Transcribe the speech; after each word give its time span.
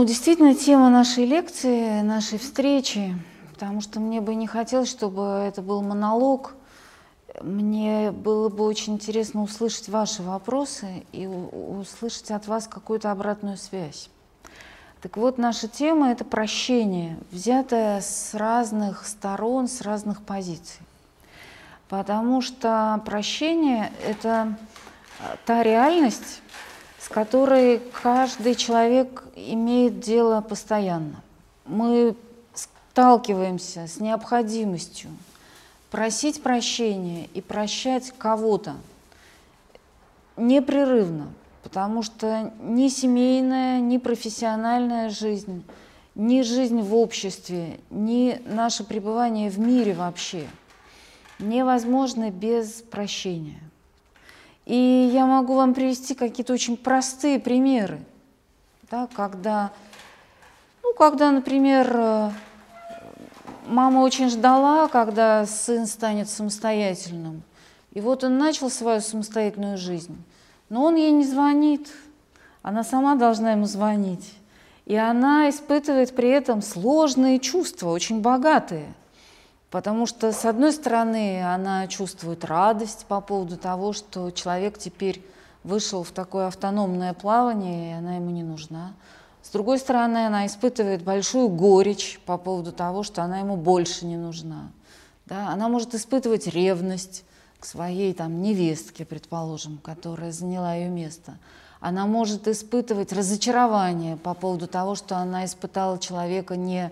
Ну, 0.00 0.06
действительно, 0.06 0.54
тема 0.54 0.88
нашей 0.88 1.26
лекции, 1.26 2.00
нашей 2.00 2.38
встречи, 2.38 3.14
потому 3.52 3.82
что 3.82 4.00
мне 4.00 4.22
бы 4.22 4.34
не 4.34 4.46
хотелось, 4.46 4.88
чтобы 4.88 5.44
это 5.46 5.60
был 5.60 5.82
монолог. 5.82 6.54
Мне 7.42 8.10
было 8.10 8.48
бы 8.48 8.64
очень 8.64 8.94
интересно 8.94 9.42
услышать 9.42 9.90
ваши 9.90 10.22
вопросы 10.22 11.04
и 11.12 11.26
услышать 11.26 12.30
от 12.30 12.46
вас 12.46 12.66
какую-то 12.66 13.10
обратную 13.12 13.58
связь. 13.58 14.08
Так 15.02 15.18
вот, 15.18 15.36
наша 15.36 15.68
тема– 15.68 16.10
это 16.12 16.24
прощение, 16.24 17.18
взятое 17.30 18.00
с 18.00 18.32
разных 18.32 19.06
сторон, 19.06 19.68
с 19.68 19.82
разных 19.82 20.22
позиций. 20.22 20.80
Потому 21.90 22.40
что 22.40 23.02
прощение– 23.04 23.92
это 24.06 24.56
та 25.44 25.62
реальность, 25.62 26.40
которой 27.10 27.82
каждый 28.02 28.54
человек 28.54 29.24
имеет 29.34 30.00
дело 30.00 30.40
постоянно. 30.40 31.22
Мы 31.66 32.14
сталкиваемся 32.54 33.86
с 33.86 34.00
необходимостью 34.00 35.10
просить 35.90 36.42
прощения 36.42 37.28
и 37.34 37.40
прощать 37.40 38.12
кого-то 38.16 38.76
непрерывно, 40.36 41.28
потому 41.64 42.02
что 42.02 42.52
ни 42.60 42.88
семейная, 42.88 43.80
ни 43.80 43.98
профессиональная 43.98 45.10
жизнь, 45.10 45.64
ни 46.14 46.42
жизнь 46.42 46.80
в 46.80 46.94
обществе, 46.94 47.80
ни 47.90 48.40
наше 48.46 48.84
пребывание 48.84 49.50
в 49.50 49.58
мире 49.58 49.94
вообще 49.94 50.46
невозможно 51.40 52.30
без 52.30 52.82
прощения. 52.82 53.60
И 54.70 55.10
я 55.12 55.26
могу 55.26 55.56
вам 55.56 55.74
привести 55.74 56.14
какие-то 56.14 56.52
очень 56.52 56.76
простые 56.76 57.40
примеры, 57.40 57.98
да, 58.88 59.08
когда, 59.16 59.72
ну, 60.84 60.94
когда, 60.94 61.32
например, 61.32 61.90
э, 61.92 62.30
мама 63.66 63.98
очень 63.98 64.30
ждала, 64.30 64.86
когда 64.86 65.44
сын 65.44 65.88
станет 65.88 66.28
самостоятельным. 66.28 67.42
И 67.94 68.00
вот 68.00 68.22
он 68.22 68.38
начал 68.38 68.70
свою 68.70 69.00
самостоятельную 69.00 69.76
жизнь, 69.76 70.16
но 70.68 70.84
он 70.84 70.94
ей 70.94 71.10
не 71.10 71.24
звонит, 71.24 71.90
она 72.62 72.84
сама 72.84 73.16
должна 73.16 73.50
ему 73.50 73.66
звонить. 73.66 74.34
И 74.86 74.94
она 74.94 75.50
испытывает 75.50 76.14
при 76.14 76.28
этом 76.28 76.62
сложные 76.62 77.40
чувства, 77.40 77.88
очень 77.88 78.20
богатые– 78.20 78.94
Потому 79.70 80.06
что, 80.06 80.32
с 80.32 80.44
одной 80.44 80.72
стороны, 80.72 81.42
она 81.44 81.86
чувствует 81.86 82.44
радость 82.44 83.06
по 83.06 83.20
поводу 83.20 83.56
того, 83.56 83.92
что 83.92 84.30
человек 84.32 84.78
теперь 84.78 85.24
вышел 85.62 86.02
в 86.02 86.10
такое 86.10 86.48
автономное 86.48 87.14
плавание, 87.14 87.92
и 87.92 87.94
она 87.94 88.16
ему 88.16 88.30
не 88.30 88.42
нужна. 88.42 88.94
С 89.42 89.50
другой 89.50 89.78
стороны, 89.78 90.26
она 90.26 90.46
испытывает 90.46 91.02
большую 91.02 91.48
горечь 91.48 92.20
по 92.26 92.36
поводу 92.36 92.72
того, 92.72 93.04
что 93.04 93.22
она 93.22 93.38
ему 93.38 93.56
больше 93.56 94.06
не 94.06 94.16
нужна. 94.16 94.70
Да? 95.26 95.48
Она 95.48 95.68
может 95.68 95.94
испытывать 95.94 96.48
ревность 96.48 97.24
к 97.60 97.64
своей 97.64 98.12
там, 98.12 98.42
невестке, 98.42 99.04
предположим, 99.04 99.78
которая 99.78 100.32
заняла 100.32 100.74
ее 100.74 100.88
место. 100.88 101.36
Она 101.78 102.06
может 102.06 102.48
испытывать 102.48 103.12
разочарование 103.12 104.16
по 104.16 104.34
поводу 104.34 104.66
того, 104.66 104.94
что 104.96 105.16
она 105.16 105.44
испытала 105.44 105.98
человека 105.98 106.56
не 106.56 106.90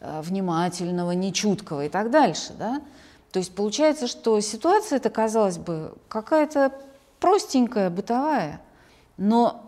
внимательного, 0.00 1.12
нечуткого 1.12 1.86
и 1.86 1.88
так 1.88 2.10
дальше. 2.10 2.54
Да? 2.58 2.80
То 3.32 3.40
есть 3.40 3.54
получается, 3.54 4.06
что 4.06 4.40
ситуация 4.40 4.96
это 4.96 5.10
казалось 5.10 5.58
бы, 5.58 5.94
какая-то 6.08 6.72
простенькая, 7.20 7.90
бытовая, 7.90 8.60
но 9.16 9.64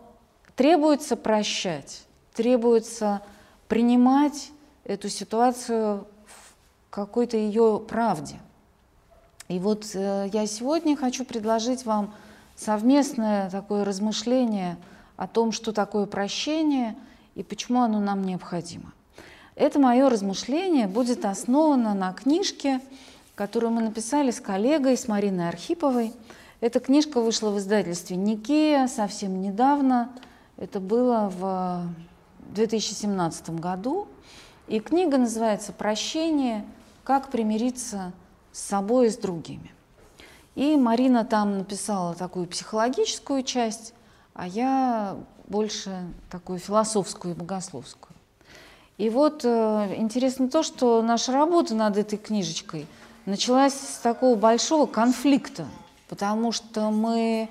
требуется 0.56 1.16
прощать, 1.16 2.02
требуется 2.34 3.22
принимать 3.68 4.50
эту 4.84 5.08
ситуацию 5.08 6.06
в 6.26 6.90
какой-то 6.90 7.36
ее 7.36 7.84
правде. 7.86 8.36
И 9.48 9.58
вот 9.58 9.86
э, 9.94 10.30
я 10.32 10.46
сегодня 10.46 10.96
хочу 10.96 11.24
предложить 11.24 11.84
вам 11.84 12.14
совместное 12.56 13.50
такое 13.50 13.84
размышление 13.84 14.76
о 15.16 15.26
том, 15.26 15.52
что 15.52 15.72
такое 15.72 16.06
прощение 16.06 16.96
и 17.34 17.42
почему 17.42 17.82
оно 17.82 18.00
нам 18.00 18.24
необходимо. 18.24 18.92
Это 19.54 19.78
мое 19.78 20.08
размышление 20.08 20.86
будет 20.86 21.24
основано 21.24 21.94
на 21.94 22.12
книжке, 22.12 22.80
которую 23.34 23.72
мы 23.72 23.82
написали 23.82 24.30
с 24.30 24.40
коллегой, 24.40 24.96
с 24.96 25.08
Мариной 25.08 25.48
Архиповой. 25.48 26.12
Эта 26.60 26.80
книжка 26.80 27.20
вышла 27.20 27.50
в 27.50 27.58
издательстве 27.58 28.16
«Никея» 28.16 28.86
совсем 28.86 29.40
недавно. 29.40 30.10
Это 30.56 30.78
было 30.78 31.32
в 31.34 31.82
2017 32.54 33.50
году. 33.58 34.08
И 34.68 34.78
книга 34.78 35.18
называется 35.18 35.72
«Прощение. 35.72 36.64
Как 37.02 37.30
примириться 37.30 38.12
с 38.52 38.60
собой 38.60 39.08
и 39.08 39.10
с 39.10 39.16
другими». 39.16 39.72
И 40.54 40.76
Марина 40.76 41.24
там 41.24 41.58
написала 41.58 42.14
такую 42.14 42.46
психологическую 42.46 43.42
часть, 43.42 43.94
а 44.34 44.46
я 44.46 45.16
больше 45.46 46.04
такую 46.30 46.58
философскую 46.58 47.34
и 47.34 47.36
богословскую. 47.36 48.09
И 49.00 49.08
вот 49.08 49.46
э, 49.46 49.94
интересно 49.96 50.50
то, 50.50 50.62
что 50.62 51.00
наша 51.00 51.32
работа 51.32 51.74
над 51.74 51.96
этой 51.96 52.18
книжечкой 52.18 52.86
началась 53.24 53.72
с 53.72 53.96
такого 53.96 54.36
большого 54.36 54.84
конфликта, 54.84 55.64
потому 56.06 56.52
что 56.52 56.90
мы 56.90 57.48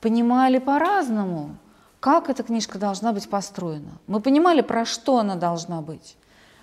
понимали 0.00 0.58
по-разному, 0.58 1.50
как 2.00 2.28
эта 2.28 2.42
книжка 2.42 2.80
должна 2.80 3.12
быть 3.12 3.30
построена. 3.30 3.92
Мы 4.08 4.18
понимали, 4.18 4.60
про 4.60 4.84
что 4.84 5.18
она 5.18 5.36
должна 5.36 5.82
быть. 5.82 6.16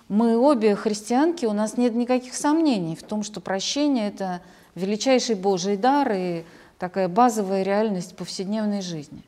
Мы 0.10 0.38
обе 0.38 0.76
христианки, 0.76 1.46
у 1.46 1.54
нас 1.54 1.78
нет 1.78 1.96
никаких 1.96 2.36
сомнений 2.36 2.98
в 2.98 3.04
том, 3.04 3.24
что 3.24 3.40
прощение– 3.40 4.08
это 4.10 4.42
величайший 4.76 5.36
Божий 5.36 5.78
дар 5.78 6.12
и 6.12 6.44
такая 6.78 7.08
базовая 7.08 7.64
реальность 7.64 8.18
повседневной 8.18 8.82
жизни. 8.82 9.24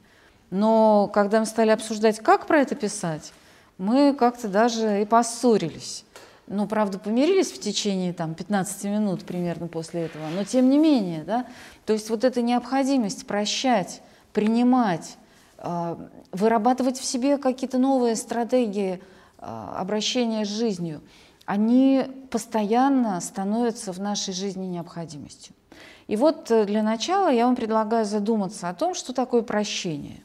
Но 0.49 1.09
когда 1.13 1.39
мы 1.39 1.45
стали 1.45 1.69
обсуждать, 1.69 2.19
как 2.19 2.45
про 2.45 2.59
это 2.59 2.75
писать, 2.75 3.31
мы 3.77 4.13
как-то 4.13 4.47
даже 4.47 5.01
и 5.01 5.05
поссорились. 5.05 6.03
Ну, 6.47 6.65
правда, 6.65 6.97
помирились 6.97 7.51
в 7.51 7.59
течение 7.59 8.13
там, 8.13 8.33
15 8.33 8.85
минут 8.85 9.25
примерно 9.25 9.67
после 9.67 10.03
этого, 10.03 10.23
но 10.33 10.45
тем 10.45 10.69
не 10.69 10.77
менее, 10.77 11.23
да, 11.23 11.45
то 11.85 11.91
есть 11.91 12.09
вот 12.09 12.23
эта 12.23 12.41
необходимость 12.41 13.27
прощать, 13.27 14.01
принимать, 14.31 15.17
э, 15.57 15.95
вырабатывать 16.31 16.97
в 16.99 17.03
себе 17.03 17.37
какие-то 17.37 17.77
новые 17.77 18.15
стратегии 18.15 19.01
э, 19.39 19.69
обращения 19.75 20.45
с 20.45 20.49
жизнью, 20.49 21.01
они 21.45 22.05
постоянно 22.31 23.19
становятся 23.19 23.91
в 23.91 23.99
нашей 23.99 24.33
жизни 24.33 24.67
необходимостью. 24.67 25.53
И 26.07 26.15
вот 26.15 26.49
э, 26.49 26.63
для 26.63 26.81
начала 26.81 27.29
я 27.29 27.45
вам 27.45 27.57
предлагаю 27.57 28.05
задуматься 28.05 28.69
о 28.69 28.73
том, 28.73 28.93
что 28.93 29.11
такое 29.11 29.41
прощение. 29.41 30.23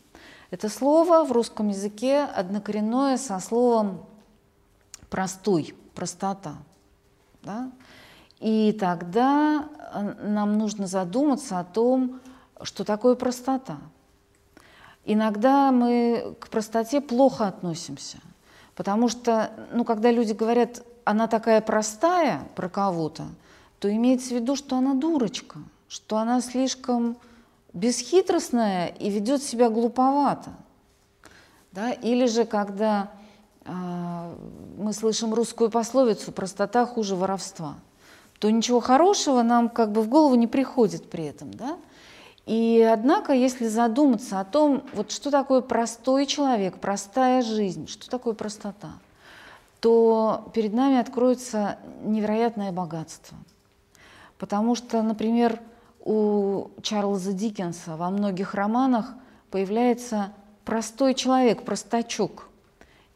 Это 0.53 0.69
слово 0.69 1.25
в 1.25 1.33
русском 1.33 1.69
языке 1.69 2.25
однокоренное 2.25 3.17
со 3.17 3.41
словом 3.41 4.05
простой, 5.09 5.75
простота. 5.95 6.57
Да? 7.43 7.73
И 8.39 8.77
тогда 8.79 9.67
э, 9.95 10.27
нам 10.29 10.59
нужно 10.59 10.87
задуматься 10.87 11.59
о 11.59 11.65
том, 11.65 12.21
что 12.61 12.85
такое 12.85 13.15
простота. 13.15 13.79
Иногда 15.07 15.73
мы 15.73 16.37
к 16.39 16.51
простоте 16.51 17.01
плохо 17.01 17.47
относимся, 17.47 18.19
потому 18.75 19.09
что, 19.09 19.53
ну, 19.73 19.87
когда 19.87 20.11
люди 20.11 20.35
говорят, 20.35 20.83
она 21.05 21.29
такая 21.29 21.63
простая 21.63 22.47
про 22.57 22.69
кого-то, 22.69 23.25
то 23.79 23.91
имеется 23.91 24.29
в 24.29 24.33
виду, 24.33 24.55
что 24.55 24.77
она 24.77 24.93
дурочка, 24.93 25.61
что 25.89 26.19
она 26.19 26.43
слишком 26.43 27.17
бесхитростная 27.73 28.89
и 28.89 29.11
ведет 29.11 29.43
себя 29.43 29.71
глуповато. 29.71 30.51
Да? 31.73 31.93
Или 31.93 32.27
же, 32.27 32.45
когда 32.45 33.11
э, 33.65 34.35
мы 34.79 34.93
слышим 34.93 35.33
русскую 35.35 35.71
пословицу 35.71 36.33
«простота 36.33 36.85
хуже 36.87 37.17
воровства», 37.17 37.77
то 38.39 38.51
ничего 38.51 38.81
хорошего 38.81 39.43
нам 39.43 39.69
как 39.69 39.93
бы 39.93 40.03
в 40.03 40.09
голову 40.09 40.35
не 40.35 40.47
приходит 40.47 41.09
при 41.09 41.25
этом. 41.25 41.53
Да? 41.55 41.79
И 42.45 42.81
однако, 42.93 43.33
если 43.33 43.69
задуматься 43.69 44.41
о 44.41 44.45
том, 44.45 44.83
вот 44.95 45.13
что 45.13 45.31
такое 45.31 45.61
простой 45.61 46.27
человек, 46.27 46.79
простая 46.79 47.41
жизнь, 47.43 47.87
что 47.87 48.11
такое 48.11 48.35
простота, 48.35 48.91
то 49.81 50.51
перед 50.53 50.73
нами 50.73 50.99
откроется 50.99 51.79
невероятное 52.03 52.73
богатство. 52.73 53.37
Потому 54.39 54.75
что, 54.75 55.03
например, 55.03 55.61
у 56.05 56.71
Чарльза 56.83 57.33
Диккенса 57.33 57.97
во 57.97 58.11
многих 58.11 58.55
романах 58.55 59.15
появляется 59.51 60.33
простой 60.65 61.15
человек, 61.15 61.63
простачок. 61.63 62.49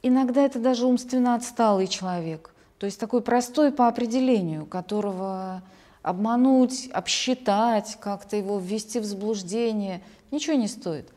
Иногда 0.03 0.43
это 0.43 0.59
даже 0.59 0.87
умственно 0.87 1.35
отсталый 1.35 1.89
человек, 1.89 2.55
то 2.79 2.87
есть 2.87 3.01
такой 3.01 3.23
простой 3.23 3.73
по 3.73 3.89
определению, 3.89 4.67
которого 4.67 5.63
обмануть, 6.03 6.89
обсчитать, 6.93 7.97
как-то 8.01 8.37
его 8.37 8.59
ввести 8.59 9.01
в 9.01 9.05
заблуждение, 9.05 10.03
ничего 10.31 10.57
не 10.57 10.69
стоит. 10.69 11.09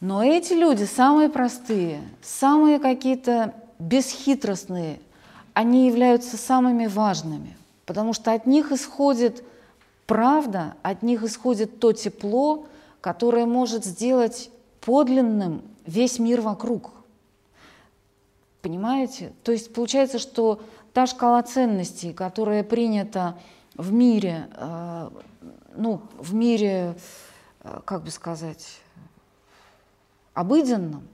Но 0.00 0.22
эти 0.22 0.52
люди 0.52 0.84
самые 0.84 1.30
простые, 1.30 2.00
самые 2.20 2.78
какие-то 2.78 3.54
бесхитростные, 3.78 5.00
они 5.54 5.86
являются 5.86 6.36
самыми 6.36 6.86
важными, 6.86 7.56
потому 7.86 8.12
что 8.12 8.32
от 8.32 8.46
них 8.46 8.70
исходит 8.70 9.42
правда, 10.08 10.74
от 10.82 11.02
них 11.02 11.22
исходит 11.22 11.78
то 11.78 11.92
тепло, 11.92 12.66
которое 13.00 13.46
может 13.46 13.84
сделать 13.84 14.50
подлинным 14.80 15.62
весь 15.86 16.18
мир 16.18 16.40
вокруг. 16.40 16.90
Понимаете? 18.62 19.32
То 19.44 19.52
есть 19.52 19.72
получается, 19.72 20.18
что 20.18 20.60
та 20.94 21.06
шкала 21.06 21.42
ценностей, 21.42 22.12
которая 22.12 22.64
принята 22.64 23.38
в 23.74 23.92
мире, 23.92 24.48
э, 24.56 25.10
ну, 25.76 26.00
в 26.18 26.34
мире, 26.34 26.96
э, 27.60 27.80
как 27.84 28.02
бы 28.02 28.10
сказать, 28.10 28.80
обыденном, 30.32 31.06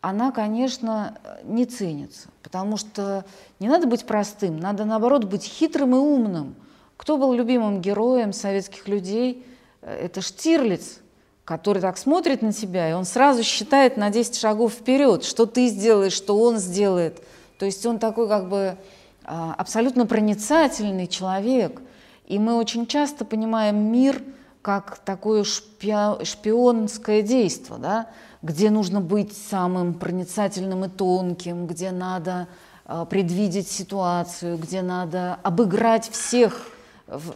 она, 0.00 0.32
конечно, 0.32 1.18
не 1.44 1.66
ценится, 1.66 2.28
потому 2.42 2.76
что 2.76 3.24
не 3.60 3.68
надо 3.68 3.86
быть 3.86 4.06
простым, 4.06 4.58
надо, 4.58 4.84
наоборот, 4.84 5.24
быть 5.24 5.44
хитрым 5.44 5.94
и 5.94 5.98
умным. 5.98 6.56
Кто 6.98 7.16
был 7.16 7.32
любимым 7.32 7.80
героем 7.80 8.34
советских 8.34 8.88
людей? 8.88 9.46
Э, 9.80 10.06
это 10.06 10.20
Штирлиц, 10.20 10.98
который 11.44 11.80
так 11.80 11.96
смотрит 11.96 12.42
на 12.42 12.52
тебя, 12.52 12.90
и 12.90 12.92
он 12.92 13.06
сразу 13.06 13.42
считает 13.42 13.96
на 13.96 14.10
10 14.10 14.36
шагов 14.36 14.74
вперед, 14.74 15.24
что 15.24 15.46
ты 15.46 15.68
сделаешь, 15.68 16.12
что 16.12 16.38
он 16.38 16.58
сделает. 16.58 17.22
То 17.58 17.64
есть 17.64 17.86
он 17.86 17.98
такой 17.98 18.28
как 18.28 18.50
бы 18.50 18.76
а, 19.24 19.54
абсолютно 19.56 20.06
проницательный 20.06 21.06
человек. 21.06 21.80
И 22.26 22.38
мы 22.38 22.56
очень 22.56 22.86
часто 22.86 23.24
понимаем 23.24 23.90
мир 23.90 24.20
как 24.60 24.98
такое 24.98 25.44
шпионское 25.44 27.22
действие, 27.22 27.78
да, 27.78 28.06
где 28.42 28.68
нужно 28.70 29.00
быть 29.00 29.34
самым 29.34 29.94
проницательным 29.94 30.84
и 30.84 30.88
тонким, 30.88 31.66
где 31.66 31.92
надо 31.92 32.48
а, 32.84 33.04
предвидеть 33.04 33.70
ситуацию, 33.70 34.58
где 34.58 34.82
надо 34.82 35.38
обыграть 35.42 36.10
всех 36.10 36.72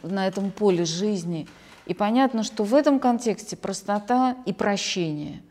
на 0.03 0.27
этом 0.27 0.51
поле 0.51 0.85
жизни– 0.85 1.49
и 1.87 1.95
понятно, 1.95 2.43
что 2.43 2.65
в 2.65 2.75
этом 2.75 3.01
контексте 3.01 3.57
простота 3.57 4.37
и 4.47 4.53
прощение, 4.53 5.43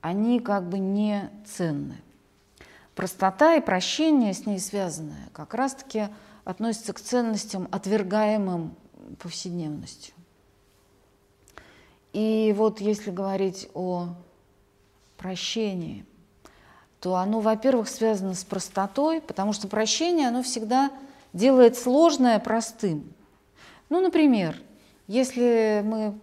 они 0.00 0.40
как 0.40 0.68
бы 0.68 0.78
не 0.78 1.30
ценны. 1.46 1.96
Простота 2.94 3.54
и 3.54 3.60
прощение 3.60 4.34
с 4.34 4.44
ней 4.44 4.58
связанные 4.58 5.28
как 5.32 5.54
раз-таки 5.54 6.08
относятся 6.44 6.92
к 6.92 7.00
ценностям, 7.00 7.68
отвергаемым 7.70 8.74
повседневностью. 9.18 10.14
И 12.12 12.54
вот 12.56 12.80
если 12.80 13.10
говорить 13.10 13.68
о 13.74 14.08
прощении, 15.16 16.04
то 17.00 17.16
оно, 17.16 17.40
во-первых, 17.40 17.88
связано 17.88 18.34
с 18.34 18.44
простотой, 18.44 19.20
потому 19.20 19.52
что 19.52 19.68
прощение, 19.68 20.28
оно 20.28 20.42
всегда 20.42 20.90
делает 21.32 21.76
сложное 21.76 22.38
простым. 22.40 23.12
Ну, 23.88 24.00
например, 24.00 24.60
если 25.06 25.82
мы 25.84 26.18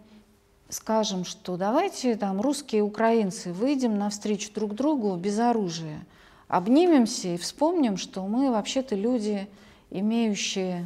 скажем, 0.70 1.26
что 1.26 1.58
давайте 1.58 2.16
там 2.16 2.42
русские 2.42 2.80
и 2.80 2.84
украинцы 2.84 3.54
выйдем 3.54 3.98
навстречу 3.98 4.54
друг 4.54 4.76
другу 4.76 5.16
без 5.16 5.40
оружия, 5.40 6.06
обнимемся 6.48 7.30
и 7.30 7.38
вспомним, 7.38 7.98
что 7.98 8.26
мы 8.28 8.52
вообще-то 8.52 8.96
люди, 8.96 9.48
имеющие 9.90 10.86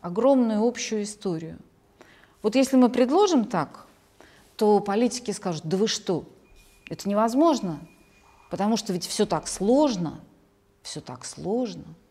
огромную 0.00 0.66
общую 0.66 1.02
историю. 1.02 1.58
Вот 2.42 2.54
если 2.54 2.76
мы 2.76 2.88
предложим 2.88 3.44
так, 3.44 3.86
то 4.56 4.80
политики 4.80 5.30
скажут, 5.30 5.64
да 5.64 5.76
вы 5.76 5.88
что, 5.88 6.24
это 6.88 7.08
невозможно, 7.08 7.80
потому 8.50 8.76
что 8.76 8.92
ведь 8.92 9.06
все 9.06 9.26
так 9.26 9.48
сложно, 9.48 10.20
все 10.82 11.00
так 11.00 11.24
сложно– 11.24 11.84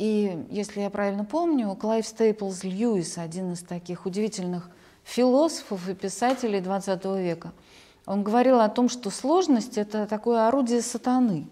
и 0.00 0.46
если 0.48 0.80
я 0.80 0.88
правильно 0.88 1.26
помню, 1.26 1.76
Клайв 1.76 2.06
Стейплз 2.06 2.64
Льюис, 2.64 3.18
один 3.18 3.52
из 3.52 3.60
таких 3.60 4.06
удивительных 4.06 4.70
философов 5.04 5.86
и 5.90 5.94
писателей 5.94 6.60
XX 6.60 7.22
века, 7.22 7.52
он 8.06 8.22
говорил 8.22 8.60
о 8.60 8.70
том, 8.70 8.88
что 8.88 9.10
сложность– 9.10 9.76
это 9.76 10.06
такое 10.06 10.48
орудие 10.48 10.80
сатаны, 10.80 11.46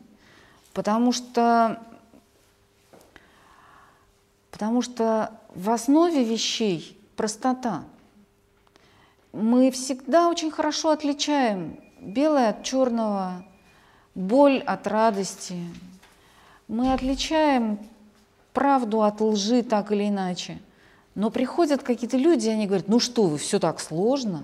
потому 0.72 1.12
что, 1.12 1.78
потому 4.50 4.80
что 4.80 5.38
в 5.54 5.68
основе 5.68 6.24
вещей 6.24 6.98
простота. 7.16 7.84
Мы 9.34 9.70
всегда 9.70 10.30
очень 10.30 10.50
хорошо 10.50 10.88
отличаем 10.88 11.78
белое 12.00 12.48
от 12.48 12.62
черного, 12.62 13.44
боль 14.14 14.60
от 14.60 14.86
радости. 14.86 15.66
Мы 16.66 16.94
отличаем 16.94 17.78
правду 18.58 19.02
от 19.02 19.20
лжи 19.20 19.62
так 19.62 19.92
или 19.92 20.08
иначе. 20.08 20.58
Но 21.14 21.30
приходят 21.30 21.84
какие-то 21.84 22.16
люди, 22.16 22.48
и 22.48 22.50
они 22.50 22.66
говорят, 22.66 22.88
ну 22.88 22.98
что 22.98 23.22
вы, 23.22 23.38
все 23.38 23.60
так 23.60 23.78
сложно. 23.78 24.42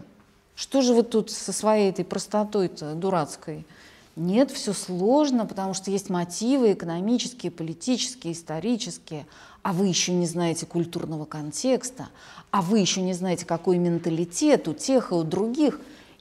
Что 0.55 0.83
же 0.83 0.95
вы 0.95 1.03
тут 1.03 1.33
со 1.33 1.53
своей 1.53 1.91
этой 1.91 2.05
простотой-то 2.05 2.95
дурацкой? 2.95 3.67
Нет, 4.15 4.53
все 4.53 4.73
сложно, 4.73 5.47
потому 5.47 5.75
что 5.75 5.91
есть 5.91 6.11
мотивы 6.11 6.75
экономические, 6.75 7.51
политические, 7.51 8.35
исторические, 8.35 9.27
а 9.63 9.73
вы 9.73 9.89
еще 9.89 10.13
не 10.13 10.27
знаете 10.27 10.65
культурного 10.65 11.25
контекста, 11.25 12.09
а 12.53 12.63
вы 12.63 12.79
еще 12.79 13.01
не 13.03 13.15
знаете, 13.15 13.45
какой 13.45 13.79
менталитет 13.79 14.69
у 14.69 14.75
тех 14.75 15.11
и 15.11 15.15
у 15.15 15.25
других. 15.25 15.81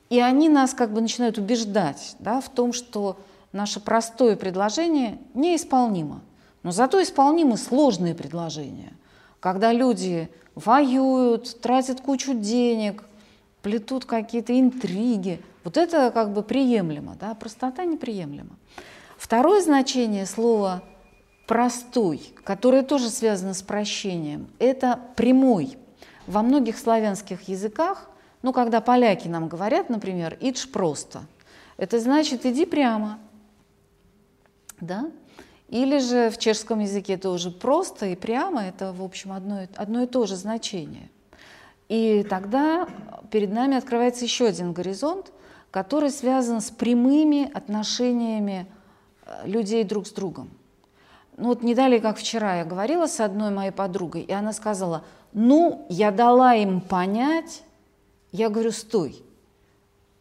И 0.09 0.19
они 0.19 0.49
нас 0.49 0.73
как 0.73 0.91
бы 0.93 0.99
начинают 0.99 1.37
убеждать 1.37 2.15
да, 2.17 2.41
в 2.41 2.49
том, 2.49 2.73
что 2.73 3.19
наше 3.51 3.79
простое 3.79 4.35
предложение 4.35 5.19
неисполнимо. 5.35 6.21
Но 6.63 6.71
зато 6.71 7.01
исполнимы 7.03 7.57
сложные 7.57 8.15
предложения, 8.15 8.93
когда 9.39 9.73
люди 9.73 10.29
воюют, 10.55 11.61
тратят 11.61 12.01
кучу 12.01 12.33
денег, 12.33 13.03
плетут 13.61 14.05
какие-то 14.05 14.57
интриги. 14.59 15.41
Вот 15.63 15.77
это 15.77 16.11
как 16.11 16.33
бы 16.33 16.41
приемлемо, 16.41 17.15
да? 17.19 17.33
простота 17.35 17.85
неприемлема. 17.85 18.55
Второе 19.17 19.61
значение 19.61 20.25
слова 20.25 20.83
«простой», 21.47 22.33
которое 22.43 22.83
тоже 22.83 23.09
связано 23.09 23.53
с 23.53 23.61
прощением, 23.61 24.47
это 24.59 24.99
«прямой». 25.15 25.77
Во 26.27 26.41
многих 26.41 26.77
славянских 26.77 27.49
языках, 27.49 28.09
ну, 28.41 28.53
когда 28.53 28.79
поляки 28.79 29.27
нам 29.27 29.49
говорят, 29.49 29.89
например, 29.89 30.37
«идж 30.39 30.67
просто», 30.67 31.23
это 31.77 31.99
значит 31.99 32.45
«иди 32.45 32.65
прямо». 32.65 33.19
Да? 34.79 35.09
Или 35.73 35.97
же 35.97 36.29
в 36.29 36.37
чешском 36.37 36.81
языке 36.81 37.17
тоже 37.17 37.49
просто 37.49 38.05
и 38.05 38.15
прямо, 38.15 38.61
это, 38.61 38.93
в 38.93 39.01
общем, 39.01 39.31
одно, 39.31 39.61
одно 39.75 40.03
и 40.03 40.05
то 40.05 40.27
же 40.27 40.35
значение. 40.35 41.09
И 41.89 42.23
тогда 42.29 42.87
перед 43.31 43.51
нами 43.51 43.75
открывается 43.75 44.23
еще 44.23 44.45
один 44.45 44.73
горизонт, 44.73 45.33
который 45.71 46.11
связан 46.11 46.61
с 46.61 46.69
прямыми 46.69 47.51
отношениями 47.51 48.67
э, 49.25 49.47
людей 49.47 49.83
друг 49.83 50.05
с 50.05 50.11
другом. 50.11 50.51
Ну 51.37 51.47
вот 51.47 51.63
не 51.63 51.73
далее, 51.73 51.99
как 51.99 52.17
вчера 52.17 52.57
я 52.57 52.65
говорила 52.65 53.07
с 53.07 53.19
одной 53.19 53.49
моей 53.49 53.71
подругой, 53.71 54.21
и 54.21 54.31
она 54.31 54.53
сказала, 54.53 55.03
ну, 55.31 55.87
я 55.89 56.11
дала 56.11 56.53
им 56.53 56.81
понять, 56.81 57.63
я 58.31 58.49
говорю, 58.49 58.69
стой, 58.69 59.23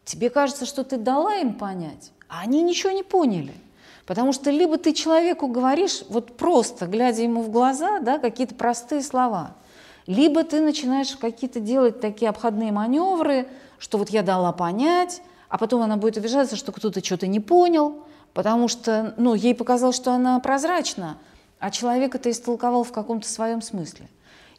тебе 0.03 0.31
кажется, 0.31 0.65
что 0.65 0.83
ты 0.83 0.97
дала 0.97 1.35
им 1.35 1.53
понять, 1.53 2.11
а 2.27 2.39
они 2.41 2.63
ничего 2.63 2.91
не 2.91 3.03
поняли. 3.03 3.53
Потому 4.05 4.33
что 4.33 4.51
либо 4.51 4.77
ты 4.77 4.93
человеку 4.93 5.47
говоришь 5.47 6.03
вот 6.09 6.35
просто, 6.35 6.87
глядя 6.87 7.23
ему 7.23 7.41
в 7.41 7.49
глаза, 7.49 7.99
да, 7.99 8.19
какие-то 8.19 8.53
простые 8.55 9.01
слова, 9.01 9.55
либо 10.07 10.43
ты 10.43 10.59
начинаешь 10.59 11.15
какие-то 11.15 11.61
делать 11.61 12.01
такие 12.01 12.29
обходные 12.29 12.73
маневры, 12.73 13.47
что 13.79 13.97
вот 13.97 14.09
я 14.09 14.21
дала 14.21 14.51
понять, 14.51 15.21
а 15.47 15.57
потом 15.57 15.81
она 15.81 15.95
будет 15.95 16.17
обижаться, 16.17 16.57
что 16.57 16.73
кто-то 16.73 17.03
что-то 17.03 17.27
не 17.27 17.39
понял, 17.39 18.03
потому 18.33 18.67
что 18.67 19.13
ну, 19.17 19.35
ей 19.35 19.55
показалось, 19.55 19.95
что 19.95 20.11
она 20.11 20.37
прозрачна, 20.39 21.17
а 21.59 21.71
человек 21.71 22.15
это 22.15 22.29
истолковал 22.29 22.83
в 22.83 22.91
каком-то 22.91 23.29
своем 23.29 23.61
смысле. 23.61 24.09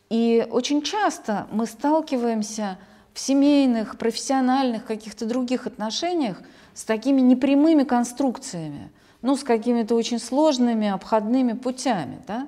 И 0.09 0.47
очень 0.51 0.81
часто 0.81 1.47
мы 1.51 1.67
сталкиваемся 1.67 2.79
в 3.13 3.21
семейных, 3.21 3.99
профессиональных, 3.99 4.87
каких-то 4.87 5.27
других 5.27 5.67
отношениях 5.67 6.41
с 6.73 6.85
такими 6.85 7.21
непрямыми 7.21 7.83
конструкциями– 7.83 8.91
ну, 9.25 9.37
с 9.37 9.43
какими-то 9.43 9.95
очень 9.95 10.19
сложными 10.19 10.87
обходными 10.89 11.55
путями, 11.55 12.19
да. 12.27 12.47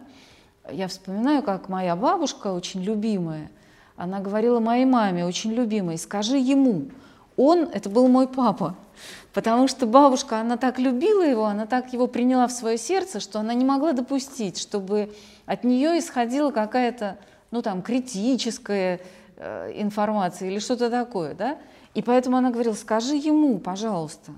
Я 0.71 0.88
вспоминаю, 0.88 1.42
как 1.42 1.71
моя 1.71 1.97
бабушка, 1.97 2.52
очень 2.52 2.83
любимая, 2.83 3.50
она 3.97 4.21
говорила 4.21 4.61
моей 4.61 4.85
маме, 4.85 5.25
очень 5.25 5.54
любимой, 5.54 5.97
скажи 5.97 6.37
ему, 6.37 6.90
он, 7.38 7.61
это 7.73 7.88
был 7.88 8.09
мой 8.09 8.28
папа, 8.28 8.76
потому 9.33 9.68
что 9.68 9.87
бабушка, 9.87 10.38
она 10.38 10.59
так 10.59 10.78
любила 10.78 11.23
его, 11.23 11.47
она 11.47 11.64
так 11.64 11.95
его 11.95 12.09
приняла 12.09 12.47
в 12.47 12.52
свое 12.52 12.76
сердце, 12.76 13.21
что 13.21 13.40
она 13.40 13.54
не 13.54 13.64
могла 13.64 13.92
допустить, 13.92 14.59
чтобы 14.59 15.14
от 15.47 15.64
нее 15.64 15.99
исходила 15.99 16.50
какая-то, 16.50 17.16
ну 17.52 17.62
там, 17.62 17.80
критическая 17.80 19.00
э, 19.38 19.73
информация 19.76 20.50
или 20.50 20.59
что-то 20.59 20.90
такое, 20.90 21.33
да, 21.33 21.56
и 21.95 22.02
поэтому 22.02 22.37
она 22.37 22.50
говорила, 22.50 22.75
скажи 22.75 23.16
ему, 23.16 23.59
пожалуйста, 23.61 24.33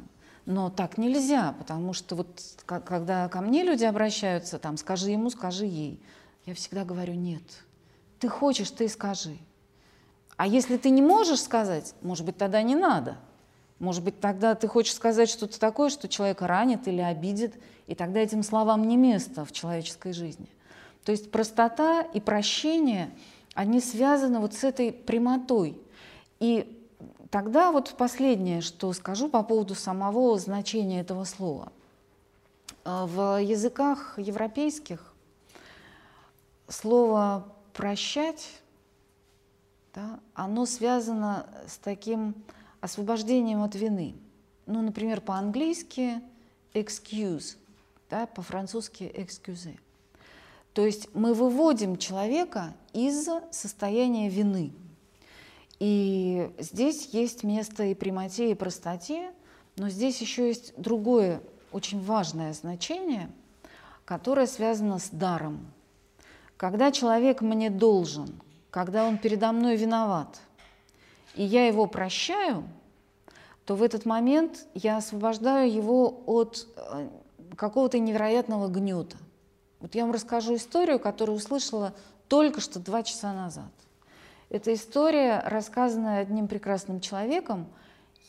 но 0.48 0.70
так 0.70 0.96
нельзя, 0.96 1.54
потому 1.58 1.92
что 1.92 2.16
вот 2.16 2.40
когда 2.64 3.28
ко 3.28 3.42
мне 3.42 3.62
люди 3.62 3.84
обращаются, 3.84 4.58
там, 4.58 4.78
скажи 4.78 5.10
ему, 5.10 5.28
скажи 5.28 5.66
ей, 5.66 6.02
я 6.46 6.54
всегда 6.54 6.86
говорю, 6.86 7.12
нет, 7.12 7.42
ты 8.18 8.28
хочешь, 8.28 8.70
ты 8.70 8.88
скажи. 8.88 9.36
А 10.38 10.46
если 10.46 10.78
ты 10.78 10.88
не 10.88 11.02
можешь 11.02 11.42
сказать, 11.42 11.94
может 12.00 12.24
быть, 12.24 12.38
тогда 12.38 12.62
не 12.62 12.76
надо. 12.76 13.18
Может 13.78 14.02
быть, 14.02 14.20
тогда 14.20 14.54
ты 14.54 14.68
хочешь 14.68 14.94
сказать 14.94 15.28
что-то 15.28 15.60
такое, 15.60 15.90
что 15.90 16.08
человека 16.08 16.46
ранит 16.46 16.88
или 16.88 17.02
обидит, 17.02 17.54
и 17.86 17.94
тогда 17.94 18.20
этим 18.20 18.42
словам 18.42 18.88
не 18.88 18.96
место 18.96 19.44
в 19.44 19.52
человеческой 19.52 20.14
жизни. 20.14 20.48
То 21.04 21.12
есть 21.12 21.30
простота 21.30 22.00
и 22.00 22.20
прощение, 22.20 23.10
они 23.52 23.82
связаны 23.82 24.38
вот 24.38 24.54
с 24.54 24.64
этой 24.64 24.92
прямотой. 24.92 25.78
И 26.40 26.77
тогда 27.30 27.72
вот 27.72 27.94
последнее, 27.96 28.60
что 28.60 28.92
скажу 28.92 29.28
по 29.28 29.42
поводу 29.42 29.74
самого 29.74 30.38
значения 30.38 31.00
этого 31.00 31.24
слова. 31.24 31.72
Э, 32.84 33.04
в 33.06 33.42
языках 33.42 34.18
европейских 34.18 35.12
слово 36.68 37.46
«прощать» 37.72 38.48
да, 39.94 40.20
оно 40.34 40.66
связано 40.66 41.46
с 41.66 41.78
таким 41.78 42.34
освобождением 42.80 43.62
от 43.62 43.74
вины. 43.74 44.14
Ну, 44.66 44.82
например, 44.82 45.20
по-английски 45.20 46.20
excuse, 46.74 47.56
да, 48.10 48.26
по-французски 48.26 49.04
excuse. 49.04 49.78
То 50.72 50.86
есть 50.86 51.12
мы 51.14 51.34
выводим 51.34 51.96
человека 51.96 52.74
из 52.92 53.28
состояния 53.50 54.28
вины. 54.28 54.72
И 55.80 56.50
здесь 56.58 57.10
есть 57.12 57.44
место 57.44 57.84
и 57.84 57.94
прямоте, 57.94 58.50
и 58.50 58.54
простоте, 58.54 59.32
но 59.76 59.88
здесь 59.88 60.20
еще 60.20 60.48
есть 60.48 60.72
другое 60.76 61.40
очень 61.70 62.02
важное 62.02 62.52
значение, 62.52 63.30
которое 64.04 64.46
связано 64.46 64.98
с 64.98 65.10
даром. 65.10 65.72
Когда 66.56 66.90
человек 66.90 67.40
мне 67.40 67.70
должен– 67.70 68.40
когда 68.70 69.04
он 69.06 69.18
передо 69.18 69.52
мной 69.52 69.76
виноват, 69.76 70.40
и 71.34 71.42
я 71.42 71.66
его 71.66 71.86
прощаю, 71.86 72.64
то 73.64 73.74
в 73.74 73.82
этот 73.82 74.04
момент 74.04 74.66
я 74.74 74.98
освобождаю 74.98 75.72
его 75.72 76.22
от 76.26 76.66
э, 76.76 77.08
какого-то 77.56 77.98
невероятного 77.98 78.68
гнета. 78.68 79.16
Вот 79.80 79.94
я 79.94 80.04
вам 80.04 80.12
расскажу 80.12 80.56
историю, 80.56 80.98
которую 80.98 81.36
услышала 81.36 81.94
только 82.28 82.60
что 82.60 82.80
два 82.80 83.02
часа 83.02 83.32
назад. 83.32 83.70
Эта 84.50 84.72
история, 84.72 85.42
рассказанная 85.44 86.20
одним 86.22 86.48
прекрасным 86.48 87.00
человеком, 87.00 87.66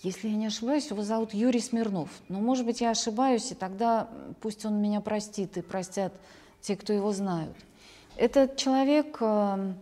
если 0.04 0.28
я 0.28 0.36
не 0.36 0.48
ошибаюсь, 0.48 0.90
его 0.90 1.02
зовут 1.02 1.34
Юрий 1.34 1.62
Смирнов. 1.62 2.10
Но, 2.28 2.40
может 2.40 2.66
быть, 2.66 2.82
я 2.82 2.92
ошибаюсь, 2.92 3.52
и 3.52 3.56
тогда 3.56 4.10
пусть 4.42 4.66
он 4.66 4.82
меня 4.82 5.00
простит 5.00 5.58
и 5.58 5.62
простят 5.62 6.14
те, 6.62 6.76
кто 6.76 6.92
его 6.92 7.14
знают. 7.14 7.56
Этот 8.18 8.58
человек 8.58 9.18
э, 9.22 9.74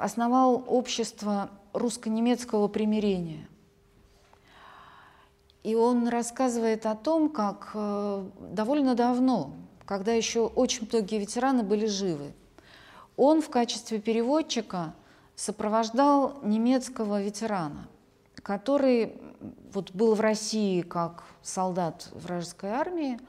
основал 0.00 0.64
общество 0.66 1.50
русско-немецкого 1.72 2.66
примирения. 2.66 3.48
И 5.62 5.76
он 5.76 6.08
рассказывает 6.08 6.86
о 6.86 6.96
том, 6.96 7.28
как 7.28 7.70
э, 7.74 8.24
довольно 8.50 8.96
давно, 8.96 9.52
когда 9.84 10.12
еще 10.12 10.46
очень 10.46 10.88
многие 10.90 11.18
ветераны 11.18 11.62
были 11.62 11.86
живы, 11.86 12.32
он 13.16 13.42
в 13.42 13.48
качестве 13.48 14.00
переводчика 14.00 14.92
сопровождал 15.36 16.40
немецкого 16.42 17.22
ветерана, 17.22 17.86
который 18.42 19.12
вот 19.72 19.92
был 19.92 20.14
в 20.14 20.20
России 20.20 20.80
как 20.80 21.24
солдат 21.42 22.08
вражеской 22.12 22.70
армии, 22.70 23.20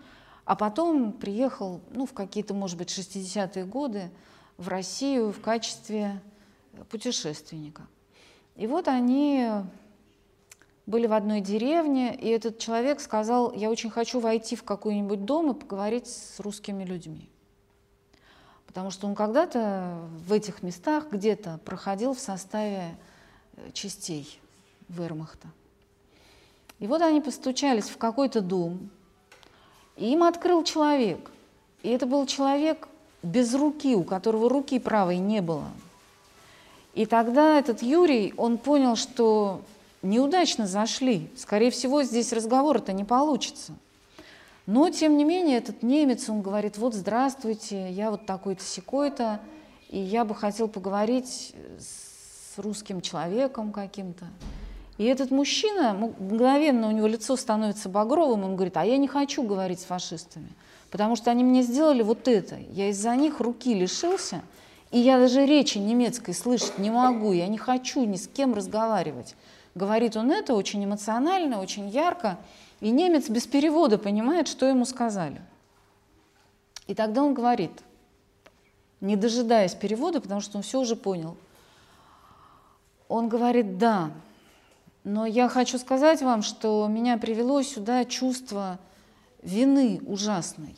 а 0.45 0.55
потом 0.55 1.11
приехал 1.11 1.81
ну, 1.91 2.05
в 2.05 2.13
какие-то, 2.13 2.53
может 2.53 2.77
быть, 2.77 2.89
60-е 2.89 3.65
годы 3.65 4.09
в 4.57 4.69
Россию 4.69 5.33
в 5.33 5.41
качестве 5.41 6.21
путешественника. 6.89 7.85
И 8.55 8.65
вот 8.65 8.87
они 8.87 9.49
были 10.85 11.05
в 11.05 11.13
одной 11.13 11.41
деревне, 11.41 12.15
и 12.15 12.29
этот 12.29 12.57
человек 12.57 13.01
сказал, 13.01 13.53
я 13.53 13.69
очень 13.69 13.89
хочу 13.89 14.21
войти 14.21 14.55
в 14.55 14.63
какой-нибудь 14.63 15.25
дом 15.25 15.51
и 15.51 15.53
поговорить 15.53 16.07
с 16.07 16.39
русскими 16.39 16.85
людьми. 16.85 17.29
Потому 18.77 18.91
что 18.91 19.07
он 19.07 19.15
когда-то 19.15 19.97
в 20.27 20.31
этих 20.31 20.61
местах 20.61 21.05
где-то 21.09 21.59
проходил 21.65 22.13
в 22.13 22.19
составе 22.19 22.95
э, 23.55 23.71
частей 23.73 24.39
вермахта. 24.87 25.47
И 26.77 26.85
вот 26.85 27.01
они 27.01 27.19
постучались 27.19 27.89
в 27.89 27.97
какой-то 27.97 28.39
дом, 28.39 28.91
и 29.95 30.11
им 30.11 30.21
открыл 30.21 30.63
человек. 30.63 31.31
И 31.81 31.89
это 31.89 32.05
был 32.05 32.27
человек 32.27 32.87
без 33.23 33.55
руки, 33.55 33.95
у 33.95 34.03
которого 34.03 34.47
руки 34.47 34.77
правой 34.77 35.17
не 35.17 35.41
было. 35.41 35.69
И 36.93 37.07
тогда 37.07 37.57
этот 37.57 37.81
Юрий, 37.81 38.35
он 38.37 38.59
понял, 38.59 38.95
что 38.95 39.61
неудачно 40.03 40.67
зашли. 40.67 41.31
Скорее 41.35 41.71
всего, 41.71 42.03
здесь 42.03 42.31
разговор-то 42.31 42.93
не 42.93 43.05
получится. 43.05 43.73
Но, 44.67 44.89
тем 44.91 45.17
не 45.17 45.23
менее, 45.23 45.57
этот 45.57 45.81
немец, 45.81 46.29
он 46.29 46.43
говорит, 46.43 46.77
вот 46.77 46.93
здравствуйте, 46.93 47.89
я 47.89 48.11
вот 48.11 48.27
такой-то 48.27 48.63
секой-то, 48.63 49.39
и 49.89 49.97
я 49.97 50.23
бы 50.23 50.35
хотел 50.35 50.67
поговорить 50.67 51.55
с 51.79 52.59
русским 52.59 53.01
человеком 53.01 53.71
каким-то. 53.71 54.25
И 54.99 55.05
этот 55.05 55.31
мужчина, 55.31 55.93
мгновенно 55.93 56.89
у 56.89 56.91
него 56.91 57.07
лицо 57.07 57.35
становится 57.35 57.89
багровым, 57.89 58.43
он 58.43 58.55
говорит, 58.55 58.77
а 58.77 58.85
я 58.85 58.97
не 58.97 59.07
хочу 59.07 59.41
говорить 59.41 59.79
с 59.79 59.85
фашистами, 59.85 60.49
потому 60.91 61.15
что 61.15 61.31
они 61.31 61.43
мне 61.43 61.63
сделали 61.63 62.03
вот 62.03 62.27
это. 62.27 62.57
Я 62.71 62.89
из-за 62.89 63.15
них 63.15 63.39
руки 63.39 63.73
лишился– 63.73 64.43
и 64.91 64.99
я 64.99 65.19
даже 65.19 65.45
речи 65.45 65.77
немецкой 65.77 66.33
слышать 66.33 66.77
не 66.77 66.89
могу, 66.89 67.33
я 67.33 67.47
не 67.47 67.57
хочу 67.57 68.05
ни 68.05 68.15
с 68.15 68.27
кем 68.27 68.53
разговаривать. 68.53 69.35
Говорит 69.75 70.15
он 70.15 70.31
это 70.31 70.53
очень 70.55 70.83
эмоционально, 70.83 71.59
очень 71.59 71.89
ярко, 71.89 72.37
и 72.79 72.89
немец 72.89 73.29
без 73.29 73.47
перевода 73.47 73.97
понимает, 73.97 74.47
что 74.47 74.65
ему 74.65 74.85
сказали. 74.85 75.41
И 76.87 76.95
тогда 76.95 77.23
он 77.23 77.33
говорит, 77.33 77.71
не 79.01 79.15
дожидаясь 79.15 79.75
перевода, 79.75 80.21
потому 80.21 80.41
что 80.41 80.57
он 80.57 80.63
все 80.63 80.79
уже 80.79 80.95
понял, 80.95 81.37
он 83.07 83.29
говорит, 83.29 83.77
да, 83.77 84.11
но 85.03 85.25
я 85.25 85.47
хочу 85.49 85.77
сказать 85.77 86.21
вам, 86.21 86.41
что 86.41 86.87
меня 86.87 87.17
привело 87.17 87.61
сюда 87.61 88.05
чувство 88.05 88.79
вины 89.41 90.01
ужасной 90.05 90.75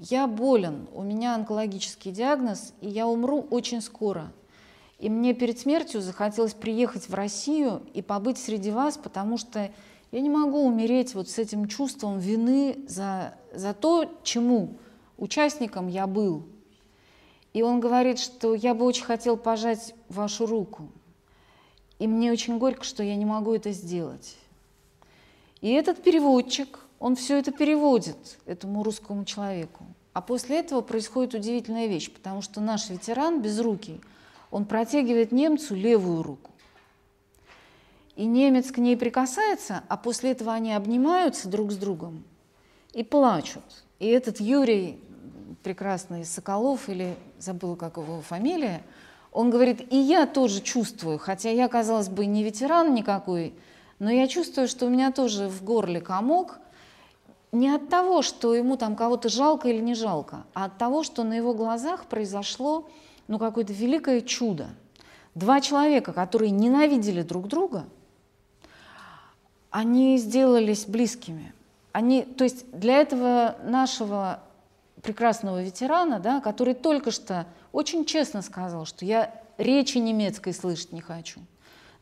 я 0.00 0.26
болен, 0.26 0.88
у 0.94 1.02
меня 1.02 1.34
онкологический 1.34 2.10
диагноз, 2.10 2.72
и 2.80 2.88
я 2.88 3.06
умру 3.06 3.46
очень 3.50 3.82
скоро. 3.82 4.32
И 4.98 5.10
мне 5.10 5.34
перед 5.34 5.58
смертью 5.58 6.00
захотелось 6.00 6.54
приехать 6.54 7.08
в 7.08 7.14
Россию 7.14 7.82
и 7.92 8.00
побыть 8.00 8.38
среди 8.38 8.70
вас, 8.70 8.96
потому 8.96 9.36
что 9.36 9.70
я 10.12 10.20
не 10.20 10.30
могу 10.30 10.64
умереть 10.66 11.14
вот 11.14 11.28
с 11.28 11.38
этим 11.38 11.68
чувством 11.68 12.18
вины 12.18 12.78
за, 12.88 13.34
за 13.54 13.74
то, 13.74 14.10
чему 14.22 14.76
участником 15.18 15.88
я 15.88 16.06
был. 16.06 16.44
И 17.52 17.62
он 17.62 17.80
говорит, 17.80 18.18
что 18.18 18.54
я 18.54 18.74
бы 18.74 18.84
очень 18.84 19.04
хотел 19.04 19.36
пожать 19.36 19.94
вашу 20.08 20.46
руку. 20.46 20.88
И 21.98 22.06
мне 22.06 22.32
очень 22.32 22.58
горько, 22.58 22.84
что 22.84 23.02
я 23.02 23.16
не 23.16 23.24
могу 23.24 23.54
это 23.54 23.72
сделать. 23.72 24.36
И 25.60 25.70
этот 25.70 26.02
переводчик, 26.02 26.80
он 26.98 27.16
все 27.16 27.38
это 27.38 27.52
переводит 27.52 28.38
этому 28.46 28.82
русскому 28.82 29.24
человеку. 29.24 29.84
А 30.12 30.22
после 30.22 30.60
этого 30.60 30.80
происходит 30.80 31.34
удивительная 31.34 31.86
вещь, 31.86 32.10
потому 32.10 32.42
что 32.42 32.60
наш 32.60 32.88
ветеран 32.88 33.42
без 33.42 33.60
руки, 33.60 34.00
он 34.50 34.64
протягивает 34.64 35.30
немцу 35.30 35.74
левую 35.74 36.22
руку. 36.22 36.50
И 38.20 38.26
немец 38.26 38.70
к 38.70 38.76
ней 38.76 38.98
прикасается, 38.98 39.82
а 39.88 39.96
после 39.96 40.32
этого 40.32 40.52
они 40.52 40.74
обнимаются 40.74 41.48
друг 41.48 41.72
с 41.72 41.76
другом 41.76 42.22
и 42.92 43.02
плачут. 43.02 43.62
И 43.98 44.08
этот 44.08 44.40
Юрий, 44.40 45.02
прекрасный 45.62 46.26
Соколов, 46.26 46.90
или 46.90 47.16
забыла, 47.38 47.76
как 47.76 47.96
его 47.96 48.20
фамилия, 48.20 48.82
он 49.32 49.48
говорит, 49.48 49.90
и 49.90 49.96
я 49.96 50.26
тоже 50.26 50.60
чувствую, 50.60 51.16
хотя 51.18 51.48
я, 51.48 51.66
казалось 51.68 52.10
бы, 52.10 52.26
не 52.26 52.44
ветеран 52.44 52.92
никакой, 52.92 53.54
но 53.98 54.10
я 54.10 54.28
чувствую, 54.28 54.68
что 54.68 54.84
у 54.84 54.90
меня 54.90 55.12
тоже 55.12 55.48
в 55.48 55.64
горле 55.64 56.02
комок, 56.02 56.58
не 57.52 57.70
от 57.70 57.88
того, 57.88 58.20
что 58.20 58.54
ему 58.54 58.76
там 58.76 58.96
кого-то 58.96 59.30
жалко 59.30 59.70
или 59.70 59.80
не 59.80 59.94
жалко, 59.94 60.44
а 60.52 60.66
от 60.66 60.76
того, 60.76 61.04
что 61.04 61.24
на 61.24 61.32
его 61.32 61.54
глазах 61.54 62.04
произошло 62.04 62.86
ну, 63.28 63.38
какое-то 63.38 63.72
великое 63.72 64.20
чудо. 64.20 64.66
Два 65.34 65.62
человека, 65.62 66.12
которые 66.12 66.50
ненавидели 66.50 67.22
друг 67.22 67.48
друга, 67.48 67.86
они 69.70 70.18
сделались 70.18 70.84
близкими. 70.84 71.52
Они, 71.92 72.22
то 72.22 72.44
есть 72.44 72.70
для 72.72 72.98
этого 72.98 73.56
нашего 73.64 74.40
прекрасного 75.02 75.62
ветерана, 75.62 76.20
да, 76.20 76.40
который 76.40 76.74
только 76.74 77.10
что 77.10 77.46
очень 77.72 78.04
честно 78.04 78.42
сказал, 78.42 78.84
что 78.84 79.04
я 79.04 79.34
речи 79.58 79.98
немецкой 79.98 80.52
слышать 80.52 80.92
не 80.92 81.00
хочу, 81.00 81.40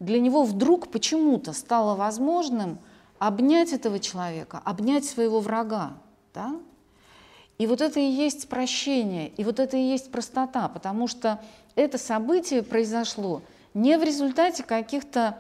для 0.01 0.21
него 0.21 0.45
вдруг 0.45 0.91
почему-то 0.91 1.53
стало 1.53 1.95
возможным 1.95 2.79
обнять 3.19 3.73
этого 3.73 3.99
человека, 3.99 4.61
обнять 4.65 5.05
своего 5.05 5.41
врага. 5.41 5.93
Да? 6.35 6.55
И 7.59 7.67
вот 7.67 7.81
это 7.81 7.99
и 7.99 8.05
есть 8.05 8.49
прощение, 8.49 9.29
и 9.31 9.45
вот 9.45 9.59
это 9.59 9.77
и 9.77 9.83
есть 9.83 10.13
простота, 10.13 10.69
потому 10.69 11.09
что 11.09 11.41
это 11.75 11.99
событие 11.99 12.63
произошло 12.63 13.43
не 13.75 13.99
в 13.99 14.03
результате 14.03 14.63
каких-то 14.63 15.37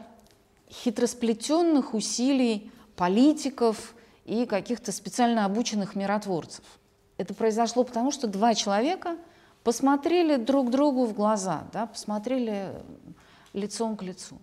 хитросплетенных 0.70 1.94
усилий 1.94 2.70
политиков 2.96 3.94
и 4.24 4.44
каких-то 4.46 4.92
специально 4.92 5.44
обученных 5.44 5.94
миротворцев. 5.94 6.64
Это 7.16 7.34
произошло 7.34 7.84
потому, 7.84 8.10
что 8.10 8.26
два 8.26 8.54
человека 8.54 9.16
посмотрели 9.64 10.36
друг 10.36 10.70
другу 10.70 11.04
в 11.04 11.14
глаза, 11.14 11.66
да, 11.72 11.86
посмотрели 11.86 12.74
лицом 13.52 13.96
к 13.96 14.02
лицу. 14.02 14.38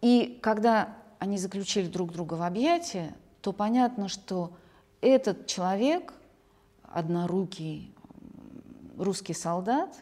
И 0.00 0.38
когда 0.42 0.96
они 1.18 1.38
заключили 1.38 1.86
друг 1.86 2.12
друга 2.12 2.34
в 2.34 2.42
объятия, 2.42 3.14
то 3.40 3.52
понятно, 3.52 4.08
что 4.08 4.52
этот 5.00 5.46
человек, 5.46 6.12
однорукий 6.82 7.94
русский 8.96 9.34
солдат, 9.34 9.96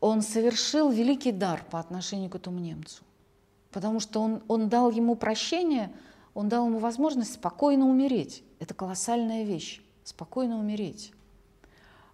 он 0.00 0.22
совершил 0.22 0.90
великий 0.90 1.32
дар 1.32 1.64
по 1.70 1.78
отношению 1.78 2.30
к 2.30 2.34
этому 2.34 2.58
немцу. 2.58 3.02
Потому 3.72 4.00
что 4.00 4.20
он, 4.20 4.42
он 4.48 4.68
дал 4.68 4.90
ему 4.90 5.16
прощение, 5.16 5.90
он 6.34 6.48
дал 6.48 6.66
ему 6.66 6.78
возможность 6.78 7.34
спокойно 7.34 7.88
умереть. 7.88 8.44
Это 8.60 8.74
колоссальная 8.74 9.44
вещь– 9.44 9.82
спокойно 10.04 10.58
умереть. 10.58 11.12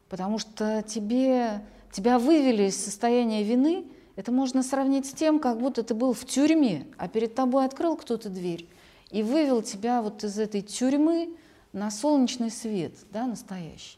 Потому 0.09 0.39
что 0.39 0.83
тебе, 0.83 1.65
тебя 1.93 2.19
вывели 2.19 2.65
из 2.65 2.83
состояния 2.83 3.43
вины– 3.43 3.85
это 4.19 4.33
можно 4.33 4.65
сравнить 4.65 5.07
с 5.07 5.13
тем, 5.13 5.39
как 5.39 5.61
будто 5.61 5.85
ты 5.85 5.95
был 5.95 6.13
в 6.13 6.25
тюрьме, 6.25 6.89
а 6.97 7.07
перед 7.07 7.37
тобой 7.37 7.65
открыл 7.65 7.97
кто-то 7.97 8.29
дверь 8.29 8.69
и 9.13 9.23
вывел 9.23 9.63
тебя 9.63 10.03
вот 10.03 10.25
из 10.25 10.41
этой 10.41 10.61
тюрьмы 10.61 11.37
на 11.73 11.89
солнечный 11.93 12.51
свет, 12.51 12.95
да, 13.13 13.29
настоящий. 13.29 13.97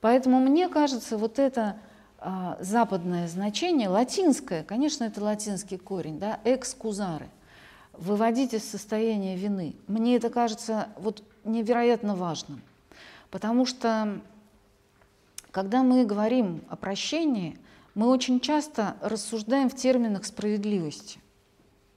Поэтому 0.00 0.40
мне 0.40 0.68
кажется, 0.68 1.16
вот 1.16 1.38
это 1.38 1.76
западное 2.60 3.28
значение, 3.28 3.88
латинское, 3.88 4.62
конечно, 4.62 5.04
это 5.04 5.22
латинский 5.22 5.78
корень, 5.78 6.18
да, 6.18 6.40
экскузары, 6.44 7.28
выводить 7.92 8.54
из 8.54 8.68
состояния 8.68 9.36
вины. 9.36 9.74
Мне 9.86 10.16
это 10.16 10.30
кажется 10.30 10.88
вот 10.96 11.22
невероятно 11.44 12.16
важным, 12.16 12.62
потому 13.30 13.66
что 13.66 14.20
когда 15.50 15.82
мы 15.82 16.04
говорим 16.04 16.64
о 16.68 16.76
прощении, 16.76 17.58
мы 17.94 18.08
очень 18.08 18.40
часто 18.40 18.96
рассуждаем 19.00 19.70
в 19.70 19.76
терминах 19.76 20.24
справедливости. 20.24 21.20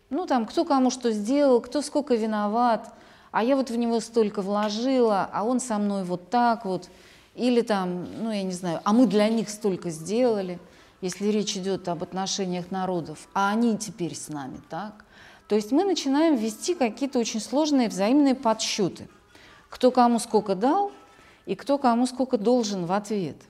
Ну 0.10 0.26
там, 0.26 0.46
кто 0.46 0.64
кому 0.64 0.90
что 0.90 1.12
сделал, 1.12 1.60
кто 1.60 1.82
сколько 1.82 2.16
виноват, 2.16 2.94
а 3.32 3.44
я 3.44 3.56
вот 3.56 3.70
в 3.70 3.76
него 3.76 4.00
столько 4.00 4.42
вложила, 4.42 5.30
а 5.32 5.44
он 5.44 5.60
со 5.60 5.78
мной 5.78 6.04
вот 6.04 6.30
так 6.30 6.66
вот. 6.66 6.90
Или 7.38 7.62
там, 7.62 8.06
ну 8.24 8.32
я 8.32 8.44
не 8.44 8.52
знаю, 8.52 8.82
а 8.84 8.92
мы 8.92 9.06
для 9.06 9.30
них 9.30 9.50
столько 9.50 9.90
сделали, 9.90 10.60
если 11.00 11.28
речь 11.28 11.56
идет 11.56 11.88
об 11.88 12.04
отношениях 12.04 12.72
народов, 12.72 13.30
а 13.34 13.52
они 13.52 13.78
теперь 13.78 14.16
с 14.16 14.28
нами, 14.28 14.60
так? 14.70 15.06
То 15.48 15.56
есть 15.56 15.72
мы 15.72 15.86
начинаем 15.86 16.36
вести 16.36 16.76
какие-то 16.76 17.20
очень 17.20 17.40
сложные 17.40 17.88
взаимные 17.88 18.36
подсчеты. 18.36 19.08
Кто 19.70 19.92
кому 19.92 20.20
сколько 20.20 20.56
дал 20.56 20.92
и 21.46 21.56
кто 21.56 21.78
кому 21.78 22.08
сколько 22.08 22.38
должен 22.38 22.86
в 22.86 22.92
ответ– 22.92 23.38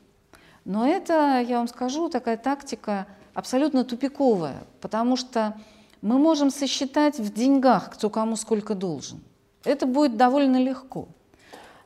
но 0.67 0.85
это, 0.85 1.39
я 1.47 1.59
вам 1.59 1.69
скажу, 1.69 2.09
такая 2.09 2.35
тактика 2.35 3.07
абсолютно 3.33 3.85
тупиковая, 3.85 4.65
потому 4.81 5.15
что 5.15 5.57
мы 6.01 6.17
можем 6.17 6.51
сосчитать 6.51 7.17
в 7.19 7.33
деньгах, 7.33 7.89
кто 7.93 8.09
кому 8.09 8.35
сколько 8.35 8.75
должен. 8.75 9.23
Это 9.63 9.85
будет 9.85 10.17
довольно 10.17 10.57
легко. 10.57 11.07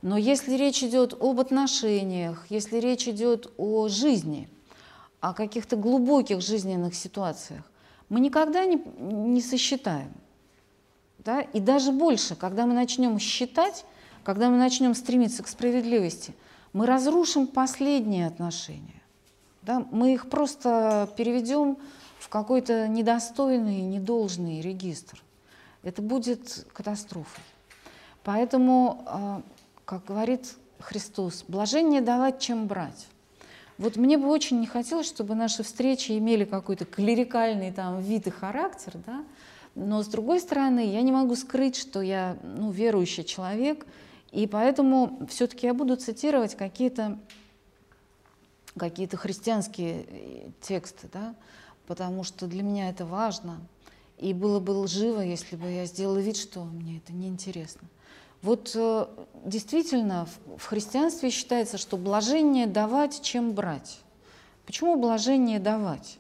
Но 0.02 0.18
если 0.18 0.56
речь 0.56 0.84
идет 0.84 1.14
об 1.20 1.40
отношениях, 1.40 2.46
если 2.50 2.78
речь 2.78 3.08
идет 3.08 3.52
о 3.58 3.88
жизни, 3.88 4.50
о 5.20 5.34
каких-то 5.34 5.76
глубоких 5.76 6.42
жизненных 6.42 6.96
ситуациях, 6.96 7.64
мы 8.10 8.20
никогда 8.20 8.66
не, 8.66 8.82
не 9.00 9.42
сосчитаем. 9.42 10.12
Да? 11.20 11.42
И 11.42 11.60
даже 11.60 11.92
больше, 11.92 12.36
когда 12.36 12.66
мы 12.66 12.74
начнем 12.74 13.20
считать, 13.20 13.86
когда 14.24 14.50
мы 14.50 14.58
начнем 14.58 14.96
стремиться 14.96 15.44
к 15.44 15.48
справедливости– 15.48 16.34
мы 16.74 16.86
разрушим 16.86 17.48
последние 17.48 18.28
отношения. 18.28 19.02
Да? 19.62 19.86
Мы 19.92 20.14
их 20.14 20.30
просто 20.30 21.10
переведем 21.18 21.78
в 22.20 22.30
какой-то 22.30 22.88
недостойный, 22.88 23.82
недолжный 23.82 24.62
регистр. 24.62 25.22
Это 25.84 26.02
будет 26.02 26.66
катастрофой. 26.74 27.44
Поэтому, 28.24 29.04
а, 29.06 29.42
как 29.92 30.06
говорит 30.06 30.56
Христос, 30.80 31.44
блажение 31.50 32.00
давать, 32.00 32.40
чем 32.40 32.66
брать. 32.66 33.08
Вот 33.78 33.98
мне 33.98 34.18
бы 34.18 34.30
очень 34.30 34.62
не 34.62 34.66
хотелось, 34.66 35.06
чтобы 35.06 35.36
наши 35.36 35.64
встречи 35.64 36.18
имели 36.18 36.46
какой-то 36.46 36.86
клерикальный 36.86 37.74
там 37.74 38.00
вид 38.00 38.26
и 38.26 38.30
характер, 38.30 38.94
да? 39.06 39.26
но 39.76 40.02
с 40.02 40.08
другой 40.08 40.40
стороны, 40.40 40.90
я 40.90 41.02
не 41.02 41.12
могу 41.12 41.36
скрыть, 41.36 41.76
что 41.76 42.02
я 42.02 42.38
ну, 42.42 42.72
верующий 42.72 43.26
человек, 43.26 43.86
и 44.32 44.48
поэтому 44.48 45.28
все-таки 45.30 45.68
я 45.68 45.74
буду 45.74 45.98
цитировать 45.98 46.56
какие-то 46.56 47.20
какие 48.78 49.08
христианские 49.08 50.06
э, 50.08 50.50
тексты, 50.62 51.10
да, 51.12 51.36
потому 51.86 52.24
что 52.24 52.48
для 52.48 52.64
меня 52.64 52.90
это 52.90 53.06
важно. 53.06 53.60
И 54.18 54.34
было 54.34 54.62
бы 54.62 54.72
лживо, 54.72 55.20
если 55.20 55.58
бы 55.58 55.70
я 55.70 55.86
сделала 55.86 56.20
вид, 56.20 56.38
что 56.38 56.64
мне 56.64 57.00
это 57.00 57.12
неинтересно. 57.12 57.90
Вот 58.42 58.72
э, 58.74 59.06
действительно 59.46 60.28
в 60.58 60.66
христианстве 60.66 61.30
считается, 61.30 61.78
что 61.78 61.98
блажение 61.98 62.66
давать, 62.66 63.22
чем 63.22 63.54
брать. 63.54 64.00
Почему 64.66 64.96
блажение 64.96 65.60
давать? 65.60 66.18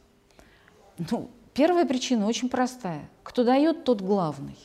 Ну, 1.10 1.29
первая 1.53 1.86
причина 1.86 2.27
очень 2.27 2.49
простая. 2.49 3.10
Кто 3.23 3.43
дает, 3.43 3.84
тот 3.86 4.01
главный. 4.01 4.57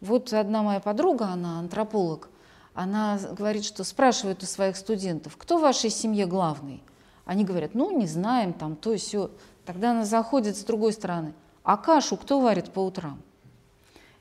Вот 0.00 0.32
одна 0.32 0.62
моя 0.62 0.80
подруга, 0.80 1.26
она 1.26 1.60
антрополог, 1.60 2.30
она 2.74 3.18
говорит, 3.18 3.64
что 3.64 3.84
спрашивает 3.84 4.42
у 4.42 4.46
своих 4.46 4.76
студентов, 4.76 5.36
кто 5.36 5.58
в 5.58 5.62
вашей 5.62 5.90
семье 5.90 6.26
главный? 6.26 6.82
Они 7.26 7.44
говорят, 7.44 7.74
ну, 7.74 7.96
не 7.96 8.06
знаем, 8.06 8.54
там, 8.54 8.76
то 8.76 8.92
и 8.92 8.96
все. 8.96 9.30
Тогда 9.64 9.92
она 9.92 10.04
заходит 10.04 10.56
с 10.56 10.64
другой 10.64 10.92
стороны, 10.94 11.34
а 11.62 11.76
кашу 11.76 12.16
кто 12.16 12.40
варит 12.40 12.72
по 12.72 12.80
утрам? 12.80 13.20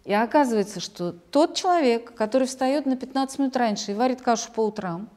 И 0.05 0.13
оказывается, 0.13 0.79
что 0.79 1.12
тот 1.12 1.55
человек, 1.55 2.13
который 2.15 2.47
встает 2.47 2.85
на 2.85 2.95
15 2.95 3.39
минут 3.39 3.55
раньше 3.55 3.91
и 3.91 3.95
варит 3.95 4.21
кашу 4.21 4.51
по 4.51 4.65
утрам, 4.65 5.09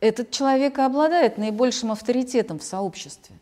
этот 0.00 0.30
человек 0.30 0.78
и 0.78 0.82
обладает 0.82 1.38
наибольшим 1.38 1.90
авторитетом 1.90 2.58
в 2.58 2.64
сообществе. 2.64 3.36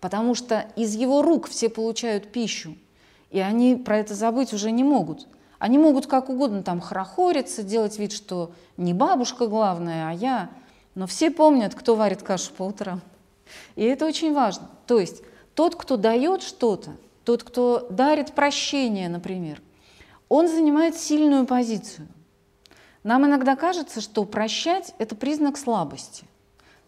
Потому 0.00 0.34
что 0.34 0.66
из 0.76 0.94
его 0.94 1.22
рук 1.22 1.48
все 1.48 1.68
получают 1.68 2.30
пищу, 2.30 2.76
и 3.30 3.40
они 3.40 3.74
про 3.76 3.98
это 3.98 4.14
забыть 4.14 4.52
уже 4.52 4.70
не 4.70 4.84
могут– 4.84 5.26
они 5.58 5.76
могут 5.76 6.06
как 6.06 6.28
угодно 6.28 6.62
там 6.62 6.80
хорохориться, 6.80 7.62
делать 7.62 7.98
вид, 7.98 8.12
что 8.12 8.52
не 8.76 8.94
бабушка 8.94 9.48
главная, 9.48 10.08
а 10.08 10.12
я. 10.12 10.50
Но 10.94 11.06
все 11.06 11.30
помнят, 11.30 11.74
кто 11.74 11.96
варит 11.96 12.22
кашу 12.22 12.52
по 12.52 12.62
утрам. 12.62 13.00
И 13.76 13.84
это 13.84 14.06
очень 14.06 14.32
важно. 14.32 14.68
То 14.86 15.00
есть 15.00 15.22
тот, 15.54 15.74
кто 15.74 15.96
дает 15.96 16.42
что-то, 16.42 16.92
тот, 17.24 17.42
кто 17.42 17.86
дарит 17.90 18.32
прощение, 18.32 19.08
например, 19.08 19.60
он 20.28 20.48
занимает 20.48 20.96
сильную 20.96 21.46
позицию. 21.46 22.08
Нам 23.02 23.26
иногда 23.26 23.56
кажется, 23.56 24.00
что 24.00 24.24
прощать– 24.24 24.94
это 24.98 25.14
признак 25.14 25.56
слабости. 25.56 26.24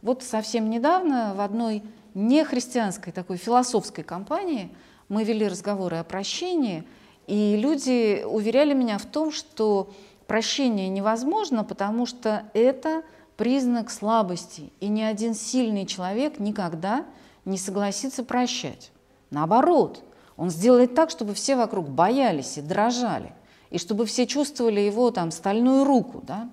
Вот 0.03 0.23
совсем 0.23 0.71
недавно 0.71 1.35
в 1.35 1.41
одной 1.41 1.83
нехристианской 2.15 3.13
такой 3.13 3.37
философской 3.37 4.05
компании 4.05 4.75
мы 5.09 5.25
вели 5.25 5.47
разговоры 5.49 5.97
о 5.97 6.05
прощении– 6.05 6.85
и 7.31 7.57
люди 7.57 8.25
уверяли 8.25 8.75
меня 8.75 8.99
в 8.99 9.07
том, 9.07 9.31
что 9.31 9.93
прощение 10.27 10.89
невозможно, 10.89 11.63
потому 11.63 12.05
что 12.05 12.43
это 12.55 13.05
признак 13.37 13.93
слабости, 13.93 14.73
и 14.81 14.89
ни 14.89 15.01
один 15.01 15.35
сильный 15.35 15.87
человек 15.87 16.41
никогда 16.41 17.07
не 17.45 17.57
согласится 17.57 18.25
прощать. 18.25 18.91
Наоборот, 19.31 20.03
он 20.41 20.49
сделает 20.49 20.95
так, 20.95 21.11
чтобы 21.11 21.35
все 21.35 21.55
вокруг 21.55 21.91
боялись 21.91 22.57
и 22.57 22.63
дрожали, 22.63 23.35
и 23.69 23.77
чтобы 23.77 24.07
все 24.07 24.27
чувствовали 24.27 24.81
его 24.81 25.11
там 25.11 25.33
стальную 25.33 25.85
руку. 25.85 26.23
Да? 26.27 26.51